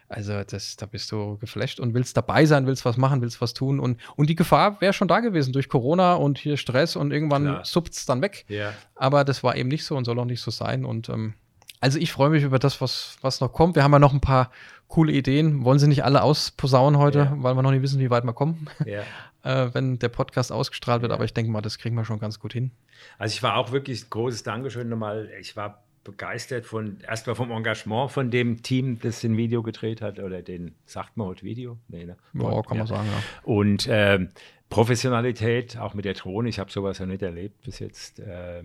also 0.08 0.42
das, 0.42 0.76
da 0.76 0.86
bist 0.86 1.12
du 1.12 1.36
geflasht 1.38 1.80
und 1.80 1.92
willst 1.92 2.16
dabei 2.16 2.46
sein, 2.46 2.66
willst 2.66 2.84
was 2.84 2.96
machen, 2.96 3.20
willst 3.20 3.40
was 3.40 3.52
tun. 3.52 3.78
Und, 3.78 4.00
und 4.16 4.30
die 4.30 4.36
Gefahr 4.36 4.80
wäre 4.80 4.92
schon 4.94 5.08
da 5.08 5.20
gewesen 5.20 5.52
durch 5.52 5.68
Corona 5.68 6.14
und 6.14 6.38
hier 6.38 6.56
Stress 6.56 6.96
und 6.96 7.12
irgendwann 7.12 7.60
suppt 7.64 7.92
es 7.92 8.06
dann 8.06 8.22
weg. 8.22 8.46
Ja. 8.48 8.72
Aber 8.94 9.24
das 9.24 9.42
war 9.42 9.56
eben 9.56 9.68
nicht 9.68 9.84
so 9.84 9.96
und 9.96 10.06
soll 10.06 10.18
auch 10.18 10.24
nicht 10.24 10.40
so 10.40 10.50
sein. 10.50 10.86
Und 10.86 11.10
ähm, 11.10 11.34
also 11.80 11.98
ich 11.98 12.10
freue 12.10 12.30
mich 12.30 12.42
über 12.42 12.58
das, 12.58 12.80
was, 12.80 13.18
was 13.20 13.40
noch 13.40 13.52
kommt. 13.52 13.76
Wir 13.76 13.84
haben 13.84 13.92
ja 13.92 13.98
noch 13.98 14.14
ein 14.14 14.20
paar 14.20 14.50
coole 14.88 15.12
Ideen. 15.12 15.64
Wollen 15.64 15.78
sie 15.78 15.88
nicht 15.88 16.04
alle 16.04 16.22
ausposaunen 16.22 16.98
heute, 16.98 17.18
ja. 17.18 17.36
weil 17.36 17.54
wir 17.54 17.62
noch 17.62 17.70
nicht 17.70 17.82
wissen, 17.82 18.00
wie 18.00 18.10
weit 18.10 18.24
wir 18.24 18.32
kommen, 18.32 18.68
ja. 18.86 19.02
äh, 19.44 19.74
wenn 19.74 19.98
der 19.98 20.08
Podcast 20.08 20.50
ausgestrahlt 20.50 21.02
wird. 21.02 21.12
Aber 21.12 21.24
ich 21.24 21.34
denke 21.34 21.52
mal, 21.52 21.60
das 21.60 21.76
kriegen 21.76 21.94
wir 21.94 22.06
schon 22.06 22.18
ganz 22.18 22.40
gut 22.40 22.54
hin. 22.54 22.70
Also 23.18 23.34
ich 23.34 23.42
war 23.42 23.56
auch 23.56 23.72
wirklich 23.72 24.08
großes 24.08 24.42
Dankeschön 24.42 24.88
nochmal. 24.88 25.28
Ich 25.38 25.54
war 25.54 25.84
begeistert 26.08 26.64
von, 26.64 27.00
erstmal 27.06 27.36
vom 27.36 27.50
Engagement 27.50 28.10
von 28.10 28.30
dem 28.30 28.62
Team, 28.62 28.98
das 28.98 29.20
den 29.20 29.36
Video 29.36 29.62
gedreht 29.62 30.00
hat, 30.00 30.18
oder 30.18 30.40
den, 30.40 30.74
sagt 30.86 31.16
man 31.18 31.26
heute 31.26 31.42
Video? 31.42 31.78
Nee, 31.88 32.06
ne? 32.06 32.16
Ja, 32.32 32.62
kann 32.62 32.78
man 32.78 32.86
sagen, 32.86 33.06
ja. 33.06 33.22
Und 33.42 33.86
äh, 33.86 34.26
Professionalität, 34.70 35.76
auch 35.76 35.92
mit 35.92 36.06
der 36.06 36.14
Drohne, 36.14 36.48
ich 36.48 36.58
habe 36.58 36.70
sowas 36.70 36.98
ja 36.98 37.06
nicht 37.06 37.22
erlebt 37.22 37.62
bis 37.62 37.78
jetzt. 37.78 38.20
Äh, 38.20 38.62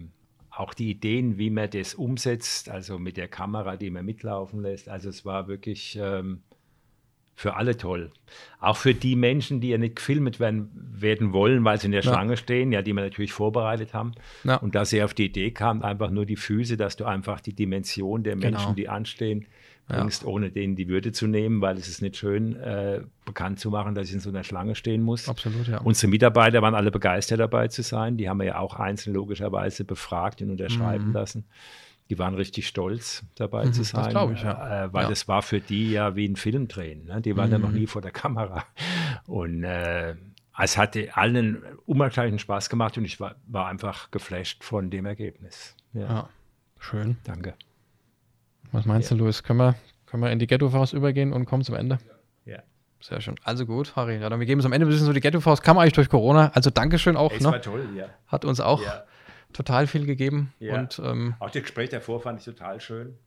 auch 0.52 0.74
die 0.74 0.92
Ideen, 0.92 1.38
wie 1.38 1.50
man 1.50 1.70
das 1.70 1.96
umsetzt, 1.96 2.70
also 2.70 2.98
mit 2.98 3.18
der 3.18 3.28
Kamera, 3.28 3.76
die 3.76 3.90
man 3.90 4.06
mitlaufen 4.06 4.62
lässt. 4.62 4.88
Also 4.88 5.10
es 5.10 5.26
war 5.26 5.48
wirklich 5.48 5.98
ähm, 6.00 6.44
für 7.44 7.58
alle 7.58 7.76
toll. 7.76 8.10
Auch 8.62 8.78
für 8.78 8.94
die 8.94 9.18
Menschen, 9.18 9.60
die 9.60 9.68
ja 9.68 9.78
nicht 9.78 9.98
gefilmt 9.98 10.40
werden, 10.40 10.70
werden 10.74 11.34
wollen, 11.34 11.66
weil 11.66 11.78
sie 11.78 11.88
in 11.88 11.92
der 11.92 12.02
ja. 12.02 12.10
Schlange 12.10 12.38
stehen, 12.38 12.72
ja, 12.72 12.82
die 12.82 12.94
wir 12.94 13.04
natürlich 13.04 13.34
vorbereitet 13.34 13.94
haben. 13.94 14.14
Ja. 14.46 14.56
Und 14.56 14.76
dass 14.76 14.92
sie 14.92 15.04
auf 15.04 15.14
die 15.14 15.26
Idee 15.26 15.52
kam, 15.52 15.82
einfach 15.82 16.10
nur 16.10 16.26
die 16.26 16.38
Füße, 16.38 16.78
dass 16.78 16.96
du 16.96 17.04
einfach 17.04 17.42
die 17.42 17.54
Dimension 17.54 18.24
der 18.24 18.38
Menschen, 18.38 18.64
genau. 18.64 18.74
die 18.76 18.88
anstehen, 18.88 19.46
bringst, 19.90 20.22
ja. 20.22 20.30
ohne 20.30 20.52
denen 20.52 20.78
die 20.78 20.88
Würde 20.88 21.12
zu 21.12 21.28
nehmen, 21.28 21.60
weil 21.60 21.76
es 21.76 21.90
ist 21.90 22.02
nicht 22.02 22.16
schön, 22.16 22.56
äh, 22.56 23.02
bekannt 23.26 23.60
zu 23.60 23.70
machen, 23.72 23.94
dass 23.94 24.08
ich 24.08 24.14
in 24.14 24.22
so 24.22 24.30
einer 24.30 24.46
Schlange 24.46 24.76
stehen 24.76 25.04
muss. 25.04 25.28
Absolut, 25.28 25.68
ja. 25.68 25.82
Unsere 25.82 26.10
Mitarbeiter 26.10 26.62
waren 26.62 26.76
alle 26.76 26.92
begeistert 26.92 27.42
dabei 27.42 27.68
zu 27.68 27.82
sein. 27.82 28.16
Die 28.16 28.30
haben 28.30 28.38
wir 28.38 28.46
ja 28.46 28.60
auch 28.60 28.80
einzeln 28.80 29.14
logischerweise 29.14 29.84
befragt 29.84 30.42
und 30.42 30.50
unterschreiben 30.50 31.08
mhm. 31.08 31.14
lassen 31.14 31.44
die 32.14 32.20
waren 32.20 32.36
richtig 32.36 32.68
stolz 32.68 33.24
dabei 33.34 33.66
mhm, 33.66 33.74
zu 33.74 33.84
sein. 33.84 34.04
Das 34.04 34.12
glaube 34.12 34.34
ich, 34.34 34.44
ja. 34.44 34.86
Äh, 34.86 34.94
weil 34.94 35.04
ja. 35.04 35.10
das 35.10 35.28
war 35.28 35.42
für 35.42 35.60
die 35.60 35.92
ja 35.92 36.16
wie 36.16 36.28
ein 36.28 36.36
Film 36.36 36.68
drehen. 36.68 37.06
Ne? 37.06 37.22
Die 37.22 37.36
waren 37.36 37.48
mhm. 37.48 37.54
ja 37.54 37.58
noch 37.58 37.70
mhm. 37.70 37.80
nie 37.80 37.88
vor 37.88 38.04
der 38.04 38.12
Kamera. 38.12 38.66
Und 39.26 39.64
äh, 39.64 40.14
es 40.60 40.78
hatte 40.78 41.18
allen 41.18 41.64
unwahrscheinlichen 41.88 42.38
Spaß 42.38 42.70
gemacht 42.70 43.00
und 43.00 43.06
ich 43.06 43.20
war, 43.20 43.36
war 43.48 43.68
einfach 43.68 44.12
geflasht 44.12 44.64
von 44.64 44.92
dem 44.92 45.08
Ergebnis. 45.08 45.76
Ja. 45.94 46.02
ja. 46.02 46.30
Schön. 46.80 47.18
Danke. 47.24 47.56
Was 48.72 48.86
meinst 48.86 49.10
ja. 49.10 49.18
du, 49.18 49.24
Luis? 49.24 49.42
Können 49.42 49.58
wir, 49.58 49.76
können 50.06 50.22
wir 50.22 50.32
in 50.32 50.38
die 50.38 50.46
Ghetto-Faust 50.46 50.94
übergehen 50.94 51.34
und 51.34 51.46
kommen 51.46 51.64
zum 51.64 51.74
Ende? 51.74 51.98
Ja. 52.46 52.60
Sehr 53.00 53.22
schön. 53.22 53.36
Also 53.44 53.66
gut, 53.66 53.96
Harry. 53.96 54.20
Ja, 54.20 54.30
dann 54.30 54.40
wir 54.40 54.46
geben 54.46 54.60
es 54.60 54.68
am 54.68 54.74
Ende 54.74 54.86
ein 54.86 54.90
bisschen 54.90 55.08
so 55.08 55.14
die 55.14 55.20
Ghetto-Faust. 55.20 55.64
Kam 55.64 55.80
eigentlich 55.80 55.94
durch 55.94 56.10
Corona. 56.10 56.52
Also 56.54 56.70
Dankeschön 56.70 57.18
auch. 57.18 57.32
Es 57.32 57.42
ne? 57.42 57.54
war 57.54 57.62
toll, 57.62 57.88
ja. 57.96 58.06
Hat 58.28 58.46
uns 58.46 58.60
auch 58.60 58.82
total 59.54 59.88
viel 59.88 60.06
gegeben. 60.06 60.54
Ja. 60.60 60.80
Und, 60.80 61.00
ähm, 61.00 61.36
auch 61.40 61.50
das 61.50 61.62
Gespräch 61.62 61.90
davor 61.90 62.22
fand 62.22 62.40
ich 62.40 62.46
total 62.46 62.82
schön. 62.82 63.18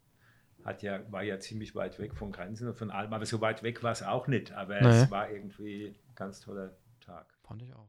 Hat 0.65 0.83
ja, 0.83 1.01
war 1.13 1.23
ja 1.23 1.39
ziemlich 1.39 1.75
weit 1.75 1.99
weg 1.99 2.15
von 2.15 2.33
Grenzen 2.33 2.69
und 2.69 2.77
von 2.77 2.91
allem, 2.91 3.13
aber 3.13 3.25
so 3.25 3.41
weit 3.41 3.63
weg 3.63 3.83
war 3.83 3.93
es 3.93 4.03
auch 4.03 4.27
nicht. 4.27 4.53
Aber 4.53 4.81
naja. 4.81 5.05
es 5.05 5.11
war 5.11 5.31
irgendwie 5.31 5.87
ein 5.87 6.15
ganz 6.17 6.41
toller 6.41 6.77
Tag. 7.01 7.27
Fand 7.47 7.63
ich 7.63 7.73
auch. 7.73 7.89